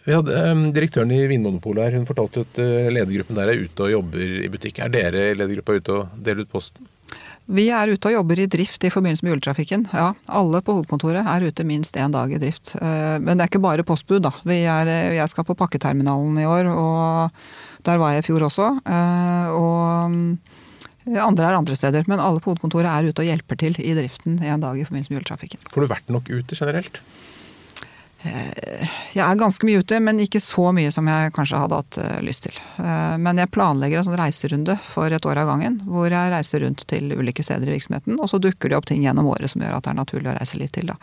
Vi 0.00 0.14
hadde 0.16 0.32
um, 0.48 0.62
Direktøren 0.72 1.10
i 1.12 1.26
Vinmonopolet 1.28 1.84
her, 1.84 1.98
hun 2.00 2.06
fortalte 2.08 2.46
at 2.46 2.58
uh, 2.58 2.88
ledergruppen 2.88 3.36
der 3.36 3.50
er 3.52 3.66
ute 3.66 3.84
og 3.84 3.92
jobber 3.92 4.22
i 4.40 4.48
butikk. 4.48 4.80
Er 4.80 4.92
dere 4.94 5.26
i 5.28 5.34
ledergruppa 5.36 5.76
ute 5.76 5.92
og 5.98 6.14
deler 6.24 6.46
ut 6.46 6.54
posten? 6.54 6.88
Vi 7.50 7.66
er 7.74 7.90
ute 7.90 8.10
og 8.10 8.14
jobber 8.14 8.38
i 8.38 8.46
drift 8.50 8.84
i 8.86 8.92
forbindelse 8.92 9.26
med 9.26 9.34
juletrafikken. 9.34 9.88
Ja, 9.90 10.12
alle 10.30 10.60
på 10.62 10.76
hovedkontoret 10.76 11.26
er 11.26 11.46
ute 11.46 11.66
minst 11.66 11.96
én 11.98 12.14
dag 12.14 12.30
i 12.30 12.38
drift. 12.38 12.76
Eh, 12.78 13.16
men 13.18 13.34
det 13.34 13.44
er 13.44 13.50
ikke 13.50 13.62
bare 13.64 13.86
postbud, 13.86 14.22
da. 14.22 14.30
Er, 14.46 14.86
eh, 14.86 15.16
jeg 15.18 15.32
skal 15.32 15.46
på 15.48 15.56
pakketerminalen 15.58 16.38
i 16.38 16.46
år, 16.46 16.70
og 16.70 17.82
der 17.86 17.98
var 17.98 18.14
jeg 18.14 18.22
i 18.22 18.28
fjor 18.28 18.46
også. 18.46 18.68
Eh, 18.86 19.48
og 19.56 21.18
andre 21.18 21.48
er 21.48 21.58
andre 21.58 21.74
steder. 21.74 22.06
Men 22.06 22.22
alle 22.22 22.38
på 22.38 22.52
hovedkontoret 22.52 22.86
er 22.86 23.10
ute 23.10 23.24
og 23.24 23.30
hjelper 23.32 23.58
til 23.58 23.80
i 23.82 23.96
driften 23.98 24.38
en 24.38 24.62
dag 24.62 24.78
i 24.78 24.86
forbindelse 24.86 25.10
med 25.10 25.18
juletrafikken. 25.18 25.66
Får 25.74 25.82
du 25.82 25.90
vært 25.90 26.14
nok 26.14 26.30
ute 26.30 26.54
generelt? 26.54 27.02
Jeg 28.20 29.22
er 29.24 29.38
ganske 29.40 29.64
mye 29.64 29.80
ute, 29.80 29.96
men 30.04 30.20
ikke 30.20 30.42
så 30.44 30.70
mye 30.76 30.90
som 30.92 31.08
jeg 31.08 31.32
kanskje 31.36 31.60
hadde 31.62 31.78
hatt 31.80 31.98
eh, 32.02 32.18
lyst 32.26 32.44
til. 32.44 32.58
Eh, 32.82 33.16
men 33.22 33.40
jeg 33.40 33.52
planlegger 33.54 34.00
en 34.00 34.08
sånn 34.10 34.18
reiserunde 34.20 34.76
for 34.84 35.12
et 35.12 35.26
år 35.26 35.40
av 35.40 35.48
gangen, 35.48 35.80
hvor 35.88 36.12
jeg 36.12 36.32
reiser 36.34 36.64
rundt 36.66 36.84
til 36.90 37.14
ulike 37.16 37.44
steder 37.46 37.70
i 37.70 37.78
virksomheten. 37.78 38.20
Og 38.20 38.28
så 38.30 38.42
dukker 38.42 38.70
det 38.70 38.76
opp 38.76 38.90
ting 38.90 39.02
gjennom 39.06 39.30
året 39.32 39.52
som 39.52 39.64
gjør 39.64 39.78
at 39.78 39.86
det 39.86 39.94
er 39.94 40.00
naturlig 40.02 40.32
å 40.32 40.36
reise 40.36 40.60
litt 40.60 40.74
til. 40.76 40.92
da. 40.92 40.98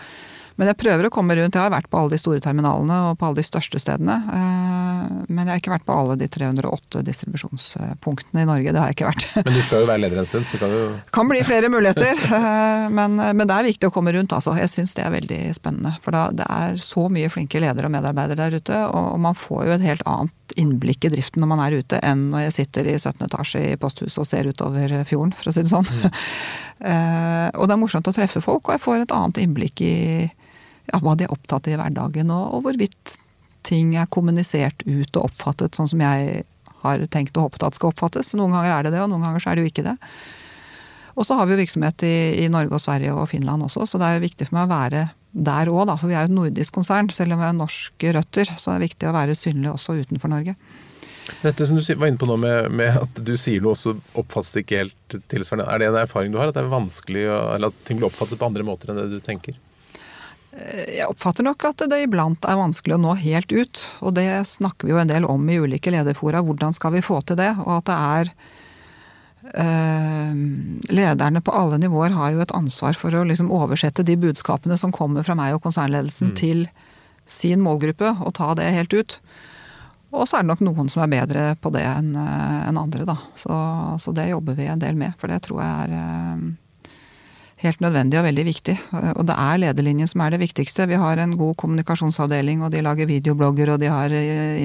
Men 0.58 0.72
jeg 0.72 0.80
prøver 0.82 1.06
å 1.06 1.12
komme 1.14 1.36
rundt. 1.38 1.54
Jeg 1.54 1.62
har 1.62 1.74
vært 1.74 1.90
på 1.92 2.00
alle 2.00 2.16
de 2.16 2.18
store 2.18 2.42
terminalene 2.42 2.96
og 3.12 3.20
på 3.20 3.28
alle 3.28 3.38
de 3.40 3.46
største 3.46 3.78
stedene. 3.82 4.16
Eh, 4.34 5.04
men 5.30 5.44
jeg 5.44 5.52
har 5.52 5.62
ikke 5.62 5.74
vært 5.76 5.86
på 5.86 5.94
alle 5.94 6.16
de 6.18 6.28
308 6.34 7.04
distribusjonspunktene 7.06 8.42
i 8.42 8.48
Norge. 8.50 8.74
Det 8.74 8.82
har 8.82 8.90
jeg 8.90 8.98
ikke 8.98 9.12
vært. 9.12 9.28
Men 9.38 9.54
du 9.54 9.62
skal 9.62 9.84
jo 9.84 9.90
være 9.92 10.02
leder 10.02 10.22
en 10.24 10.30
stund, 10.30 10.48
så 10.50 10.62
kan 10.62 10.74
du 10.74 10.80
Kan 11.14 11.30
bli 11.30 11.44
flere 11.46 11.70
muligheter. 11.74 12.26
Eh, 12.38 12.88
men, 12.94 13.16
men, 13.20 13.46
det 13.48 13.54
er 13.56 13.68
viktig 13.70 13.90
å 13.90 13.94
komme 13.94 14.12
rundt, 14.16 14.34
altså. 14.34 14.56
Jeg 14.58 14.70
syns 14.72 14.96
det 14.98 15.06
er 15.06 15.14
veldig 15.14 15.40
spennende. 15.56 15.94
For 16.04 16.16
da, 16.16 16.26
det 16.34 16.48
er 16.50 16.82
så 16.82 17.06
mye 17.12 17.30
flinke 17.32 17.62
ledere 17.62 17.90
og 17.90 17.94
medarbeidere 17.94 18.48
der 18.48 18.58
ute, 18.58 18.82
og 18.98 19.22
man 19.22 19.38
får 19.38 19.64
jo 19.68 19.76
et 19.78 19.86
helt 19.86 20.04
annet 20.10 20.58
innblikk 20.58 21.06
i 21.06 21.12
driften 21.14 21.44
når 21.44 21.52
man 21.52 21.62
er 21.66 21.78
ute, 21.78 22.00
enn 22.06 22.28
når 22.32 22.48
jeg 22.48 22.56
sitter 22.58 22.90
i 22.90 22.98
17. 22.98 23.26
etasje 23.28 23.64
i 23.74 23.78
posthuset 23.80 24.22
og 24.24 24.30
ser 24.30 24.50
utover 24.50 24.94
fjorden, 25.06 25.36
for 25.38 25.52
å 25.52 25.54
si 25.54 25.66
det 25.66 25.72
sånn. 25.72 25.86
Mm. 25.86 26.18
og 27.60 27.70
det 27.70 27.78
er 27.78 27.82
morsomt 27.82 28.10
å 28.10 28.16
treffe 28.16 28.42
folk, 28.44 28.66
og 28.68 28.78
jeg 28.78 28.86
får 28.86 29.06
et 29.06 29.16
annet 29.18 29.42
innblikk 29.44 29.86
i 29.86 29.96
ja, 30.92 31.00
hva 31.04 31.16
de 31.18 31.28
er 31.28 31.34
opptatt 31.34 31.68
i 31.70 31.76
i 31.76 31.80
hverdagen, 31.80 32.32
og, 32.34 32.46
og, 32.56 32.66
hvorvidt 32.66 33.18
ting 33.68 33.96
er 34.00 34.10
kommunisert 34.12 34.86
ut 34.88 35.20
og 35.20 35.28
oppfattet 35.28 35.76
sånn 35.76 35.90
som 35.92 36.02
jeg 36.04 36.44
har 36.84 37.06
tenkt 37.12 37.38
og 37.38 37.50
håpet 37.50 37.68
at 37.68 37.78
skal 37.78 37.92
oppfattes. 37.92 38.34
Noen 38.38 38.56
ganger 38.56 38.74
er 38.74 38.88
det 38.88 38.94
det, 38.96 39.04
og 39.04 39.12
noen 39.12 39.26
ganger 39.26 39.44
så 39.44 39.52
er 39.52 39.58
det 39.58 39.66
jo 39.66 39.72
ikke 39.74 39.88
det. 39.90 39.98
Og 41.18 41.26
så 41.26 41.36
har 41.36 41.48
vi 41.50 41.56
jo 41.56 41.62
virksomhet 41.64 42.04
i, 42.06 42.16
i, 42.44 42.50
Norge 42.54 42.78
og 42.78 42.84
Sverige 42.84 43.16
og 43.18 43.28
Finland 43.32 43.66
også, 43.66 43.88
så 43.90 44.00
det 44.00 44.08
er 44.08 44.20
jo 44.20 44.28
viktig 44.28 44.48
for 44.48 44.60
meg 44.60 44.68
å 44.68 44.76
være 44.76 45.08
der 45.38 45.70
òg, 45.70 45.92
For 46.00 46.10
vi 46.10 46.16
er 46.16 46.26
jo 46.26 46.32
et 46.32 46.38
nordisk 46.38 46.74
konsern, 46.74 47.10
selv 47.14 47.36
om 47.36 47.42
vi 47.42 47.46
har 47.46 47.54
norske 47.54 48.14
røtter. 48.16 48.50
Så 48.58 48.72
det 48.72 48.76
er 48.78 48.86
viktig 48.88 49.10
å 49.10 49.14
være 49.14 49.36
synlig 49.38 49.74
også 49.74 49.98
utenfor 50.00 50.32
Norge. 50.32 50.56
Dette 51.44 51.68
som 51.68 51.78
du 51.78 51.84
var 52.00 52.10
inne 52.10 52.22
på 52.22 52.30
nå 52.30 52.38
med, 52.40 52.72
med 52.72 52.98
at 53.04 53.20
du 53.22 53.34
sier 53.38 53.62
noe, 53.62 53.78
så 53.78 53.94
oppfattes 54.18 54.54
det 54.56 54.64
ikke 54.64 54.82
helt 54.86 55.18
tilsvarende. 55.30 55.68
Er 55.70 55.82
det 55.82 55.90
en 55.92 56.00
erfaring 56.02 56.34
du 56.34 56.40
har? 56.40 56.50
At 56.50 56.58
det 56.58 56.64
er 56.64 56.72
vanskelig, 56.72 57.26
eller 57.28 57.74
at 57.74 57.82
ting 57.86 58.00
blir 58.00 58.10
oppfattet 58.10 58.40
på 58.40 58.48
andre 58.48 58.66
måter 58.66 58.94
enn 58.94 59.02
det 59.02 59.10
du 59.12 59.20
tenker? 59.24 59.58
Jeg 60.58 61.06
oppfatter 61.06 61.46
nok 61.46 61.68
at 61.70 61.84
det 61.92 62.00
iblant 62.06 62.46
er 62.50 62.58
vanskelig 62.58 62.96
å 62.98 63.02
nå 63.02 63.14
helt 63.22 63.52
ut. 63.54 63.82
Og 64.02 64.16
det 64.18 64.30
snakker 64.50 64.88
vi 64.88 64.96
jo 64.96 65.02
en 65.02 65.12
del 65.12 65.28
om 65.28 65.44
i 65.50 65.60
ulike 65.62 65.94
lederfora. 65.94 66.42
Hvordan 66.46 66.76
skal 66.76 66.96
vi 66.96 67.04
få 67.06 67.20
til 67.22 67.40
det? 67.40 67.52
Og 67.66 67.74
at 67.78 67.90
det 67.90 67.98
er 67.98 68.32
eh, 69.64 70.40
Lederne 70.98 71.44
på 71.46 71.54
alle 71.56 71.80
nivåer 71.82 72.16
har 72.18 72.34
jo 72.34 72.44
et 72.44 72.56
ansvar 72.58 72.98
for 72.98 73.16
å 73.16 73.26
liksom 73.28 73.54
oversette 73.54 74.06
de 74.08 74.18
budskapene 74.20 74.80
som 74.80 74.94
kommer 74.96 75.26
fra 75.28 75.38
meg 75.38 75.56
og 75.56 75.64
konsernledelsen 75.68 76.34
mm. 76.34 76.38
til 76.42 76.66
sin 77.28 77.60
målgruppe, 77.60 78.14
og 78.24 78.34
ta 78.38 78.54
det 78.56 78.70
helt 78.72 78.94
ut. 78.96 79.18
Og 80.16 80.24
så 80.24 80.38
er 80.38 80.46
det 80.46 80.54
nok 80.54 80.62
noen 80.64 80.88
som 80.90 81.04
er 81.04 81.12
bedre 81.12 81.50
på 81.60 81.72
det 81.76 81.84
enn 81.84 82.14
eh, 82.18 82.62
en 82.70 82.80
andre, 82.80 83.06
da. 83.08 83.18
Så, 83.36 83.52
så, 84.00 84.14
det 84.16 84.30
jobber 84.32 84.56
vi 84.58 84.70
en 84.72 84.82
del 84.82 84.96
med. 85.00 85.18
For 85.20 85.30
det 85.32 85.42
tror 85.46 85.62
jeg 85.62 85.88
er 85.88 85.98
øh, 86.00 86.48
helt 87.64 87.82
nødvendig 87.82 88.20
og 88.20 88.28
veldig 88.28 88.46
viktig. 88.46 88.76
Og 89.16 89.24
det 89.28 89.36
er 89.42 89.62
lederlinjen 89.64 90.10
som 90.10 90.22
er 90.22 90.36
det 90.36 90.42
viktigste. 90.44 90.88
Vi 90.90 91.00
har 91.02 91.22
en 91.22 91.36
god 91.40 91.56
kommunikasjonsavdeling, 91.62 92.64
og 92.64 92.72
de 92.74 92.84
lager 92.86 93.10
videoblogger, 93.10 93.74
og 93.74 93.82
de 93.82 93.90
har 93.92 94.14
eh, 94.14 94.62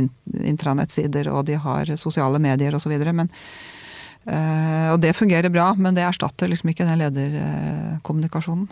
intranettsider, 0.53 1.31
og 1.33 1.47
de 1.49 1.57
har 1.57 1.95
sosiale 2.01 2.41
medier 2.43 2.77
osv. 2.77 2.93
Eh, 2.93 4.89
og 4.93 5.01
det 5.03 5.17
fungerer 5.17 5.53
bra, 5.53 5.73
men 5.75 5.97
det 5.97 6.05
erstatter 6.07 6.53
liksom 6.53 6.73
ikke 6.73 6.87
den 6.89 7.01
lederkommunikasjonen. 7.01 8.69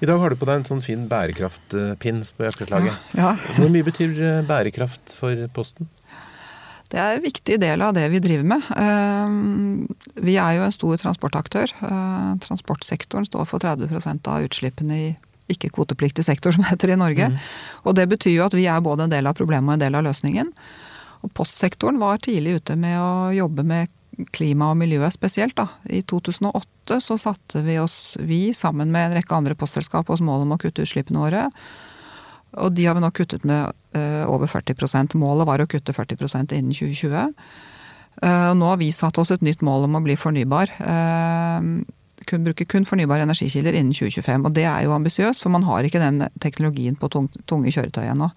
I 0.00 0.06
dag 0.08 0.20
har 0.20 0.30
du 0.30 0.36
på 0.36 0.46
deg 0.48 0.60
en 0.60 0.68
sånn 0.68 0.84
fin 0.84 1.06
bærekraftpinn 1.08 2.20
på 2.36 2.44
jakkeslaget. 2.44 2.92
Ja, 3.16 3.32
ja. 3.32 3.54
Hvor 3.56 3.72
mye 3.72 3.86
betyr 3.86 4.12
eh, 4.12 4.42
bærekraft 4.46 5.16
for 5.16 5.46
Posten? 5.56 5.88
Det 6.92 6.98
er 7.02 7.16
en 7.16 7.24
viktig 7.24 7.58
del 7.62 7.82
av 7.82 7.94
det 7.96 8.06
vi 8.12 8.22
driver 8.22 8.46
med. 8.54 8.66
Eh, 8.78 10.20
vi 10.22 10.36
er 10.38 10.58
jo 10.58 10.66
en 10.66 10.74
stor 10.74 11.00
transportaktør. 11.02 11.72
Eh, 11.82 12.32
transportsektoren 12.44 13.26
står 13.26 13.48
for 13.50 13.62
30% 13.62 14.30
av 14.30 14.46
utslippene 14.46 15.00
i 15.08 15.08
ikke-kvotepliktig 15.52 16.24
sektor, 16.26 16.54
som 16.54 16.66
heter 16.66 16.94
i 16.94 16.98
Norge. 16.98 17.30
Mm. 17.30 17.38
Og 17.86 17.96
det 17.98 18.08
betyr 18.10 18.36
jo 18.36 18.46
at 18.46 18.56
vi 18.56 18.66
er 18.70 18.82
både 18.82 19.06
en 19.06 19.12
del 19.12 19.26
av 19.26 19.36
problemet 19.38 19.72
og 19.72 19.76
en 19.76 19.84
del 19.84 19.98
av 19.98 20.06
løsningen. 20.06 20.52
Og 21.26 21.32
postsektoren 21.34 21.98
var 22.02 22.22
tidlig 22.22 22.60
ute 22.60 22.76
med 22.78 22.98
å 23.00 23.34
jobbe 23.34 23.66
med 23.66 23.92
klima 24.32 24.70
og 24.72 24.78
miljøet 24.80 25.14
spesielt. 25.14 25.56
Da. 25.58 25.68
I 25.90 26.02
2008 26.06 27.00
så 27.04 27.18
satte 27.20 27.62
vi 27.66 27.78
oss, 27.82 28.16
vi 28.20 28.54
sammen 28.56 28.92
med 28.94 29.10
en 29.10 29.18
rekke 29.18 29.36
andre 29.36 29.56
postselskap, 29.58 30.10
oss 30.10 30.24
mål 30.24 30.46
om 30.46 30.54
å 30.56 30.60
kutte 30.62 30.86
utslippene 30.86 31.22
våre. 31.22 31.46
Og 32.62 32.72
de 32.72 32.86
har 32.86 32.96
vi 32.96 33.02
nå 33.04 33.10
kuttet 33.12 33.44
med 33.44 33.74
over 34.26 34.50
40% 34.50 35.16
Målet 35.20 35.48
var 35.48 35.62
å 35.62 35.68
kutte 35.70 35.94
40% 35.96 36.54
innen 36.56 36.74
2020. 36.74 37.34
Uh, 38.24 38.54
nå 38.56 38.70
har 38.70 38.80
vi 38.80 38.88
satt 38.96 39.18
oss 39.20 39.32
et 39.34 39.44
nytt 39.44 39.60
mål 39.66 39.84
om 39.88 39.98
å 39.98 40.04
bli 40.04 40.16
fornybar. 40.16 40.72
Uh, 40.80 41.84
kun, 42.26 42.46
bruke 42.46 42.64
kun 42.68 42.88
fornybare 42.88 43.26
energikilder 43.26 43.76
innen 43.76 43.92
2025. 43.96 44.48
Og 44.48 44.56
det 44.56 44.64
er 44.68 44.86
jo 44.86 44.96
ambisiøst, 44.96 45.44
for 45.44 45.52
man 45.52 45.66
har 45.68 45.84
ikke 45.84 46.02
den 46.02 46.24
teknologien 46.42 46.96
på 46.96 47.10
tung, 47.12 47.28
tunge 47.50 47.74
kjøretøy 47.74 48.06
ennå. 48.08 48.30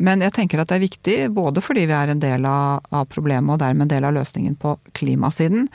Men 0.00 0.22
jeg 0.22 0.32
tenker 0.36 0.60
at 0.60 0.70
det 0.70 0.76
er 0.78 0.84
viktig, 0.84 1.16
både 1.34 1.64
fordi 1.64 1.86
vi 1.90 1.96
er 1.96 2.12
en 2.12 2.22
del 2.22 2.44
av, 2.48 2.84
av 2.94 3.08
problemet 3.10 3.56
og 3.56 3.60
dermed 3.62 3.88
en 3.88 3.94
del 3.96 4.06
av 4.06 4.14
løsningen 4.16 4.54
på 4.60 4.76
klimasiden. 4.96 5.66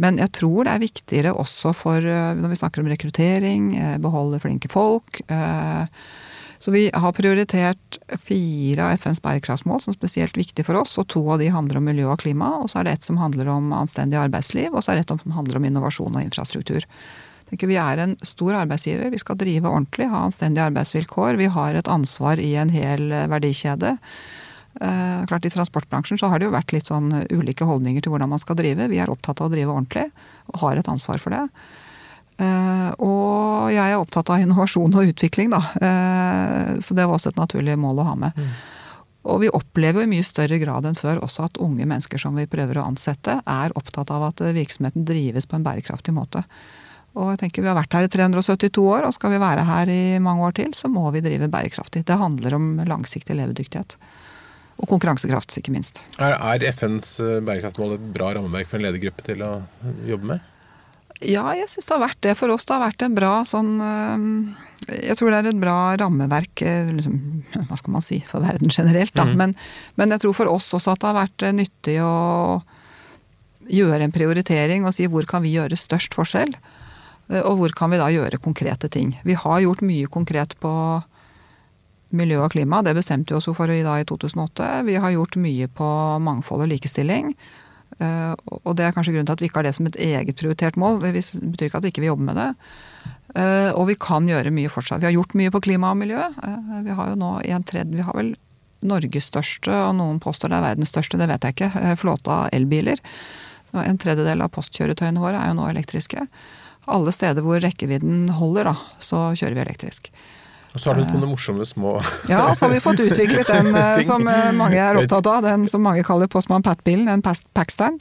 Men 0.00 0.16
jeg 0.22 0.32
tror 0.38 0.64
det 0.64 0.72
er 0.72 0.82
viktigere 0.86 1.34
også 1.36 1.74
for 1.76 2.00
når 2.00 2.54
vi 2.54 2.56
snakker 2.56 2.80
om 2.80 2.88
rekruttering, 2.88 3.68
beholde 4.00 4.40
flinke 4.40 4.70
folk. 4.72 5.20
Eh, 5.28 5.84
så 6.60 6.70
vi 6.74 6.90
har 6.92 7.12
prioritert 7.16 7.98
fire 8.20 8.84
av 8.84 8.98
FNs 9.00 9.22
bærekraftsmål 9.24 9.80
som 9.80 9.94
er 9.94 9.96
spesielt 9.96 10.36
viktige 10.36 10.66
for 10.66 10.76
oss, 10.76 10.98
og 11.00 11.08
to 11.08 11.22
av 11.32 11.40
de 11.40 11.48
handler 11.48 11.80
om 11.80 11.88
miljø 11.88 12.10
og 12.12 12.20
klima. 12.20 12.50
Og 12.60 12.68
så 12.68 12.80
er 12.80 12.86
det 12.86 12.98
ett 12.98 13.08
som 13.08 13.16
handler 13.16 13.48
om 13.48 13.72
anstendig 13.72 14.18
arbeidsliv, 14.20 14.68
og 14.74 14.84
så 14.84 14.92
er 14.92 15.00
det 15.00 15.06
ett 15.06 15.14
som 15.14 15.38
handler 15.38 15.56
om 15.56 15.68
innovasjon 15.70 16.20
og 16.20 16.26
infrastruktur. 16.26 16.84
Vi 17.50 17.78
er 17.80 17.98
en 18.04 18.12
stor 18.22 18.60
arbeidsgiver, 18.60 19.08
vi 19.10 19.18
skal 19.18 19.40
drive 19.40 19.72
ordentlig, 19.72 20.10
ha 20.12 20.20
anstendige 20.26 20.68
arbeidsvilkår. 20.68 21.40
Vi 21.40 21.48
har 21.50 21.74
et 21.74 21.88
ansvar 21.90 22.38
i 22.38 22.52
en 22.60 22.70
hel 22.70 23.08
verdikjede. 23.32 23.96
Eh, 24.80 25.26
klart 25.26 25.48
I 25.48 25.50
transportbransjen 25.50 26.20
så 26.20 26.28
har 26.30 26.38
det 26.38 26.46
jo 26.46 26.54
vært 26.54 26.76
litt 26.76 26.92
sånn 26.92 27.10
ulike 27.32 27.66
holdninger 27.66 28.04
til 28.04 28.12
hvordan 28.12 28.30
man 28.36 28.42
skal 28.42 28.60
drive. 28.60 28.86
Vi 28.92 29.00
er 29.02 29.10
opptatt 29.10 29.40
av 29.40 29.48
å 29.48 29.54
drive 29.56 29.72
ordentlig, 29.72 30.10
og 30.52 30.60
har 30.62 30.78
et 30.78 30.92
ansvar 30.92 31.18
for 31.24 31.34
det. 31.34 31.42
Eh, 32.40 32.90
og 33.04 33.70
jeg 33.74 33.84
er 33.84 34.00
opptatt 34.00 34.30
av 34.32 34.40
innovasjon 34.40 34.94
og 34.96 35.12
utvikling, 35.12 35.52
da. 35.52 35.60
Eh, 35.76 36.74
så 36.80 36.96
det 36.96 37.06
var 37.06 37.18
også 37.18 37.34
et 37.34 37.40
naturlig 37.40 37.76
mål 37.80 38.00
å 38.00 38.10
ha 38.10 38.18
med. 38.24 38.36
Mm. 38.36 38.52
Og 39.30 39.42
vi 39.42 39.50
opplever 39.52 40.00
jo 40.00 40.08
i 40.08 40.10
mye 40.14 40.24
større 40.24 40.56
grad 40.62 40.86
enn 40.88 40.96
før 40.96 41.20
også 41.26 41.50
at 41.50 41.60
unge 41.60 41.84
mennesker 41.84 42.20
som 42.22 42.38
vi 42.40 42.48
prøver 42.48 42.80
å 42.80 42.86
ansette, 42.88 43.36
er 43.44 43.74
opptatt 43.76 44.12
av 44.14 44.30
at 44.30 44.40
virksomheten 44.56 45.04
drives 45.08 45.48
på 45.48 45.58
en 45.58 45.66
bærekraftig 45.66 46.14
måte. 46.16 46.46
Og 47.18 47.32
jeg 47.32 47.40
tenker 47.42 47.64
Vi 47.64 47.68
har 47.68 47.76
vært 47.76 47.92
her 47.92 48.06
i 48.06 48.12
372 48.12 48.84
år, 48.86 49.04
og 49.04 49.12
skal 49.12 49.34
vi 49.34 49.42
være 49.42 49.66
her 49.66 49.90
i 49.92 50.02
mange 50.22 50.46
år 50.46 50.54
til, 50.56 50.72
så 50.78 50.88
må 50.88 51.10
vi 51.12 51.24
drive 51.24 51.50
bærekraftig. 51.52 52.06
Det 52.08 52.16
handler 52.16 52.56
om 52.56 52.70
langsiktig 52.88 53.36
levedyktighet. 53.36 53.98
Og 54.80 54.88
konkurransekraft, 54.88 55.58
ikke 55.60 55.74
minst. 55.74 56.06
Er, 56.16 56.38
er 56.38 56.64
FNs 56.70 57.18
bærekraftmål 57.44 57.98
et 57.98 58.06
bra 58.14 58.30
rammeverk 58.38 58.70
for 58.70 58.80
en 58.80 58.86
ledergruppe 58.86 59.26
til 59.26 59.44
å 59.44 59.58
jobbe 60.08 60.32
med? 60.32 60.49
Ja, 61.28 61.44
jeg 61.52 61.68
syns 61.68 61.88
det 61.88 61.94
har 61.96 62.02
vært 62.02 62.20
det. 62.24 62.34
For 62.38 62.52
oss 62.52 62.66
det 62.68 62.76
har 62.76 62.84
vært 62.86 63.04
en 63.04 63.16
bra 63.16 63.32
sånn 63.48 63.72
Jeg 64.88 65.18
tror 65.20 65.32
det 65.32 65.40
er 65.42 65.48
et 65.50 65.60
bra 65.60 65.78
rammeverk, 66.00 66.62
liksom, 66.96 67.16
hva 67.68 67.76
skal 67.76 67.94
man 67.96 68.04
si, 68.04 68.22
for 68.26 68.40
verden 68.44 68.72
generelt, 68.72 69.12
da. 69.14 69.26
Mm. 69.28 69.34
Men, 69.36 69.56
men, 70.00 70.14
jeg 70.16 70.24
tror 70.24 70.38
for 70.40 70.52
oss 70.52 70.70
også 70.76 70.94
at 70.94 71.02
det 71.02 71.10
har 71.10 71.18
vært 71.20 71.46
nyttig 71.58 71.98
å 72.02 72.14
gjøre 73.70 74.06
en 74.06 74.14
prioritering 74.14 74.86
og 74.88 74.94
si 74.96 75.06
hvor 75.10 75.26
kan 75.28 75.44
vi 75.44 75.54
gjøre 75.54 75.78
størst 75.78 76.16
forskjell? 76.16 76.54
Eh, 77.30 77.42
og 77.44 77.60
hvor 77.60 77.76
kan 77.76 77.92
vi 77.92 78.00
da 78.00 78.10
gjøre 78.12 78.42
konkrete 78.42 78.90
ting? 78.92 79.14
Vi 79.24 79.38
har 79.38 79.62
gjort 79.64 79.84
mye 79.86 80.10
konkret 80.10 80.56
på 80.62 80.72
miljø 82.10 82.40
og 82.42 82.52
klima, 82.56 82.82
det 82.82 82.96
bestemte 82.96 83.34
vi 83.34 83.38
oss 83.38 83.46
for 83.54 83.70
i, 83.70 83.82
da, 83.86 84.00
i 84.00 84.06
2008. 84.08 84.70
Vi 84.88 84.96
har 84.98 85.14
gjort 85.14 85.38
mye 85.38 85.68
på 85.70 85.90
mangfold 86.24 86.66
og 86.66 86.72
likestilling. 86.72 87.34
Eh, 88.00 88.34
og 88.64 88.76
det 88.78 88.86
er 88.86 88.94
kanskje 88.96 89.14
grunnen 89.14 89.28
til 89.28 89.36
at 89.36 89.42
vi 89.42 89.50
ikke 89.50 89.60
har 89.60 89.68
det 89.68 89.74
som 89.76 89.88
et 89.88 89.98
eget 90.00 90.38
prioritert 90.40 90.78
mål. 90.80 91.00
Det 91.02 91.12
betyr 91.14 91.68
ikke 91.68 91.80
at 91.80 91.86
vi 91.86 91.92
ikke 91.92 92.06
jobber 92.08 92.30
med 92.30 92.40
det. 92.40 92.48
Eh, 93.36 93.70
og 93.76 93.90
vi 93.90 93.98
kan 94.00 94.28
gjøre 94.28 94.54
mye 94.54 94.72
fortsatt. 94.72 95.02
Vi 95.02 95.10
har 95.10 95.16
gjort 95.16 95.36
mye 95.38 95.52
på 95.52 95.62
klima 95.68 95.92
og 95.92 96.00
miljø. 96.00 96.22
Vi 96.86 96.96
har 96.96 97.12
jo 97.12 97.20
nå 97.20 97.34
en 97.44 97.66
tredje 97.66 97.98
Vi 97.98 98.06
har 98.06 98.16
vel 98.16 98.34
Norges 98.80 99.28
største, 99.28 99.74
og 99.76 99.92
noen 99.98 100.22
påstår 100.24 100.48
det 100.48 100.56
er 100.56 100.64
verdens 100.70 100.88
største, 100.94 101.18
det 101.20 101.28
vet 101.28 101.44
jeg 101.44 101.52
ikke, 101.52 101.96
flåte 102.00 102.32
av 102.32 102.46
elbiler. 102.56 103.02
En 103.76 103.98
tredjedel 104.00 104.40
av 104.40 104.48
postkjøretøyene 104.54 105.20
våre 105.20 105.36
er 105.36 105.50
jo 105.50 105.58
nå 105.58 105.66
elektriske. 105.68 106.24
Alle 106.90 107.12
steder 107.12 107.44
hvor 107.44 107.60
rekkevidden 107.60 108.30
holder, 108.38 108.70
da, 108.72 108.74
så 109.04 109.28
kjører 109.36 109.58
vi 109.58 109.64
elektrisk. 109.66 110.08
Og 110.70 110.78
så 110.80 110.90
har 110.90 111.00
du 111.00 111.02
noen 111.02 111.32
morsomme 111.32 111.64
små 111.66 111.96
Ja, 112.30 112.54
så 112.54 112.66
har 112.66 112.74
vi 112.74 112.80
fått 112.82 113.00
utviklet 113.02 113.48
den 113.50 113.74
eh, 113.80 114.02
som 114.06 114.26
eh, 114.30 114.50
mange 114.54 114.78
er 114.78 115.00
opptatt 115.00 115.26
av. 115.26 115.42
Den 115.42 115.66
som 115.70 115.82
mange 115.82 116.04
kaller 116.06 116.30
Postman 116.30 116.62
Pat-bilen, 116.62 117.08
den 117.10 117.24
Paxtern. 117.56 117.98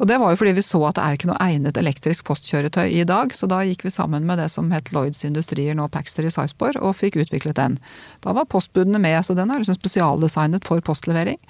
Og 0.00 0.08
det 0.08 0.16
var 0.22 0.32
jo 0.32 0.40
fordi 0.40 0.54
vi 0.56 0.64
så 0.64 0.80
at 0.88 0.96
det 0.96 1.04
er 1.04 1.18
ikke 1.18 1.30
noe 1.30 1.40
egnet 1.44 1.76
elektrisk 1.80 2.24
postkjøretøy 2.30 2.86
i 2.88 3.04
dag, 3.08 3.34
så 3.36 3.48
da 3.50 3.60
gikk 3.68 3.84
vi 3.84 3.92
sammen 3.92 4.24
med 4.28 4.40
det 4.40 4.48
som 4.54 4.72
het 4.72 4.92
Lloyds 4.96 5.26
Industrier, 5.28 5.76
nå 5.76 5.90
Paxter 5.92 6.24
i 6.24 6.32
Sarpsborg, 6.32 6.80
og 6.80 6.96
fikk 6.96 7.20
utviklet 7.20 7.58
den. 7.60 7.76
Da 8.24 8.32
var 8.36 8.48
postbudene 8.48 9.02
med, 9.02 9.18
så 9.26 9.36
den 9.36 9.52
er 9.52 9.60
liksom 9.60 9.76
spesialdesignet 9.76 10.64
for 10.64 10.80
postlevering. 10.84 11.40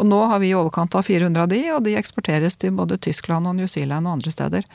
Og 0.00 0.08
nå 0.08 0.20
har 0.30 0.40
vi 0.42 0.50
i 0.50 0.56
overkant 0.58 0.94
av 0.98 1.06
400 1.06 1.44
av 1.44 1.50
de, 1.52 1.60
og 1.74 1.84
de 1.86 1.94
eksporteres 1.98 2.58
til 2.60 2.74
både 2.74 2.98
Tyskland 3.02 3.46
og 3.50 3.56
New 3.58 3.68
Zealand 3.70 4.08
og 4.08 4.16
andre 4.16 4.32
steder. 4.34 4.66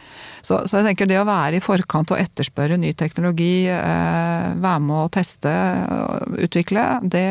Så, 0.41 0.61
så 0.69 0.79
jeg 0.79 0.89
tenker 0.89 1.09
det 1.09 1.19
å 1.19 1.27
være 1.27 1.59
i 1.59 1.63
forkant 1.63 2.13
og 2.15 2.21
etterspørre 2.21 2.79
ny 2.79 2.93
teknologi, 2.97 3.67
eh, 3.73 4.47
være 4.55 4.85
med 4.85 4.95
å 5.03 5.11
teste 5.13 5.51
og 5.89 6.39
utvikle, 6.47 6.87
det 7.03 7.27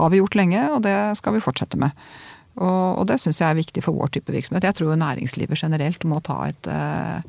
har 0.00 0.10
vi 0.10 0.20
gjort 0.20 0.38
lenge, 0.38 0.66
og 0.74 0.82
det 0.86 0.98
skal 1.20 1.36
vi 1.36 1.44
fortsette 1.44 1.78
med. 1.80 1.94
Og, 2.58 3.00
og 3.00 3.06
det 3.08 3.20
syns 3.22 3.38
jeg 3.40 3.48
er 3.48 3.58
viktig 3.60 3.84
for 3.84 3.96
vår 3.96 4.10
type 4.16 4.34
virksomhet. 4.34 4.66
Jeg 4.66 4.80
tror 4.80 4.98
næringslivet 4.98 5.62
generelt 5.62 6.04
må 6.08 6.18
ta 6.26 6.42
et 6.50 6.70
eh, 6.70 7.22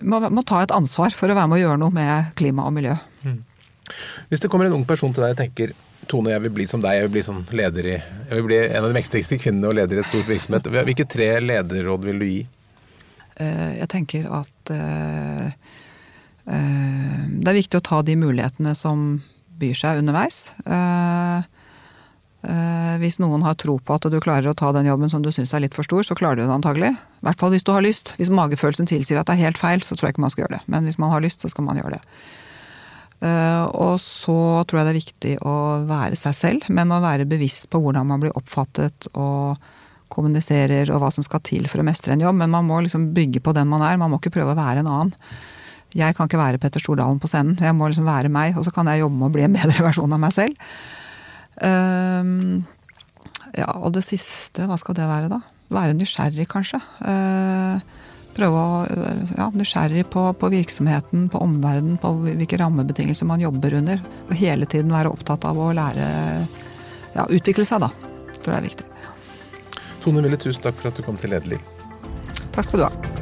må, 0.00 0.20
må, 0.30 0.44
ta 0.46 0.62
et 0.62 0.74
ansvar 0.74 1.14
for 1.14 1.30
å 1.30 1.36
være 1.36 1.50
med 1.50 1.60
å 1.60 1.64
gjøre 1.66 1.80
noe 1.82 1.94
med 1.94 2.32
klima 2.38 2.66
og 2.68 2.76
miljø. 2.76 2.94
Mm. 3.26 3.40
Hvis 4.30 4.42
det 4.42 4.50
kommer 4.50 4.68
en 4.68 4.76
ung 4.78 4.86
person 4.88 5.12
til 5.14 5.24
deg 5.24 5.34
og 5.34 5.42
tenker 5.42 5.74
Tone, 6.10 6.32
jeg 6.32 6.42
vil 6.46 6.54
bli 6.56 6.66
som 6.68 6.82
deg. 6.82 6.96
Jeg 6.98 7.06
vil 7.06 7.14
bli 7.14 7.22
sånn 7.26 7.44
leder 7.54 7.86
i 7.86 7.94
Jeg 7.94 8.34
vil 8.34 8.48
bli 8.48 8.58
en 8.64 8.82
av 8.82 8.88
de 8.90 8.96
mektigste 8.96 9.38
kvinnene 9.40 9.70
og 9.70 9.76
leder 9.78 10.00
i 10.00 10.02
et 10.02 10.10
stort 10.10 10.28
virksomhet. 10.30 10.68
Hvilke 10.88 11.06
tre 11.08 11.28
lederråd 11.44 12.08
vil 12.08 12.22
du 12.22 12.26
gi? 12.28 12.42
Eh, 13.40 13.70
jeg 13.78 13.88
tenker 13.92 14.26
at 14.34 14.72
eh, 14.74 15.46
eh, 16.52 17.22
det 17.32 17.48
er 17.48 17.58
viktig 17.58 17.80
å 17.80 17.86
ta 17.86 18.02
de 18.04 18.16
mulighetene 18.18 18.74
som 18.78 19.22
byr 19.62 19.78
seg 19.78 20.02
underveis. 20.02 20.44
Hvis 22.98 23.20
noen 23.22 23.44
har 23.46 23.54
tro 23.54 23.76
på 23.78 23.94
at 23.94 24.08
du 24.10 24.16
klarer 24.18 24.50
å 24.50 24.56
ta 24.58 24.72
den 24.74 24.88
jobben 24.88 25.10
som 25.10 25.22
du 25.22 25.30
syns 25.30 25.52
er 25.54 25.62
litt 25.62 25.76
for 25.76 25.86
stor, 25.86 26.02
så 26.02 26.16
klarer 26.18 26.40
du 26.40 26.42
det 26.42 26.54
antagelig. 26.56 26.90
I 26.90 27.26
hvert 27.28 27.38
fall 27.38 27.52
hvis 27.54 27.62
du 27.62 27.70
har 27.70 27.84
lyst. 27.84 28.16
Hvis 28.18 28.32
magefølelsen 28.34 28.90
tilsier 28.90 29.20
at 29.20 29.30
det 29.30 29.36
er 29.36 29.46
helt 29.46 29.60
feil, 29.60 29.84
så 29.86 29.94
tror 29.94 30.08
jeg 30.08 30.16
ikke 30.16 30.24
man 30.24 30.34
skal 30.34 30.44
gjøre 30.44 30.56
det. 30.56 30.64
Men 30.74 30.88
hvis 30.88 30.98
man 30.98 31.14
har 31.14 31.22
lyst, 31.22 31.44
så 31.44 31.52
skal 31.52 31.68
man 31.68 31.78
gjøre 31.78 31.94
det. 31.94 32.02
Eh, 33.22 33.64
og 33.78 34.00
så 34.02 34.34
tror 34.66 34.80
jeg 34.80 34.86
det 34.86 34.92
er 34.92 34.98
viktig 34.98 35.34
å 35.46 35.54
være 35.86 36.18
seg 36.18 36.34
selv, 36.34 36.66
men 36.74 36.90
å 36.90 37.02
være 37.04 37.28
bevisst 37.30 37.68
på 37.70 37.78
hvordan 37.82 38.08
man 38.08 38.22
blir 38.22 38.34
oppfattet 38.38 39.06
og 39.12 39.62
kommuniserer 40.12 40.90
og 40.92 41.00
hva 41.00 41.10
som 41.14 41.24
skal 41.24 41.40
til 41.46 41.68
for 41.70 41.80
å 41.80 41.86
mestre 41.86 42.16
en 42.16 42.24
jobb. 42.24 42.36
Men 42.40 42.52
man 42.52 42.66
må 42.68 42.82
liksom 42.84 43.12
bygge 43.16 43.44
på 43.44 43.54
den 43.56 43.70
man 43.70 43.84
er, 43.86 44.00
man 44.00 44.12
må 44.12 44.20
ikke 44.20 44.34
prøve 44.34 44.56
å 44.56 44.58
være 44.58 44.82
en 44.82 44.90
annen. 44.90 45.14
Jeg 45.92 46.16
kan 46.16 46.28
ikke 46.28 46.40
være 46.40 46.58
Petter 46.60 46.80
Stordalen 46.80 47.20
på 47.20 47.28
scenen, 47.28 47.58
jeg 47.60 47.76
må 47.76 47.88
liksom 47.90 48.08
være 48.08 48.32
meg, 48.32 48.56
og 48.56 48.64
så 48.64 48.72
kan 48.72 48.88
jeg 48.88 49.02
jobbe 49.02 49.18
med 49.20 49.28
å 49.28 49.34
bli 49.34 49.46
en 49.46 49.56
bedre 49.58 49.84
versjon 49.88 50.16
av 50.16 50.22
meg 50.22 50.34
selv. 50.34 50.70
Um, 51.60 52.62
ja, 53.52 53.68
og 53.76 53.92
det 53.94 54.02
siste, 54.06 54.64
hva 54.66 54.78
skal 54.80 54.96
det 54.96 55.08
være 55.08 55.28
da? 55.30 55.42
Være 55.72 55.96
nysgjerrig, 55.96 56.48
kanskje. 56.50 56.80
Uh, 57.04 58.01
prøve 58.36 58.60
å 58.62 58.82
ja, 59.36 59.48
nysgjerrig 59.54 60.06
på, 60.12 60.24
på, 60.38 60.50
virksomheten, 60.52 61.28
på 61.32 61.42
omverdenen, 61.44 61.98
på 62.02 62.14
hvilke 62.24 62.60
rammebetingelser 62.60 63.28
man 63.28 63.42
jobber 63.44 63.78
under. 63.80 64.02
Og 64.28 64.36
hele 64.40 64.68
tiden 64.68 64.94
være 64.94 65.12
opptatt 65.12 65.46
av 65.48 65.60
å 65.60 65.72
lære 65.76 66.06
ja, 67.16 67.26
utvikle 67.28 67.66
seg, 67.68 67.84
da. 67.84 67.92
Tror 68.38 68.56
jeg 68.56 68.60
er 68.60 68.68
viktig. 68.70 68.88
Tone 70.02 70.24
Wille, 70.24 70.40
tusen 70.40 70.64
takk 70.64 70.80
for 70.80 70.90
at 70.90 70.98
du 70.98 71.06
kom 71.06 71.20
til 71.20 71.34
Lederliv. 71.34 71.62
Takk 72.52 72.66
skal 72.68 72.82
du 72.82 72.88
ha. 72.88 73.21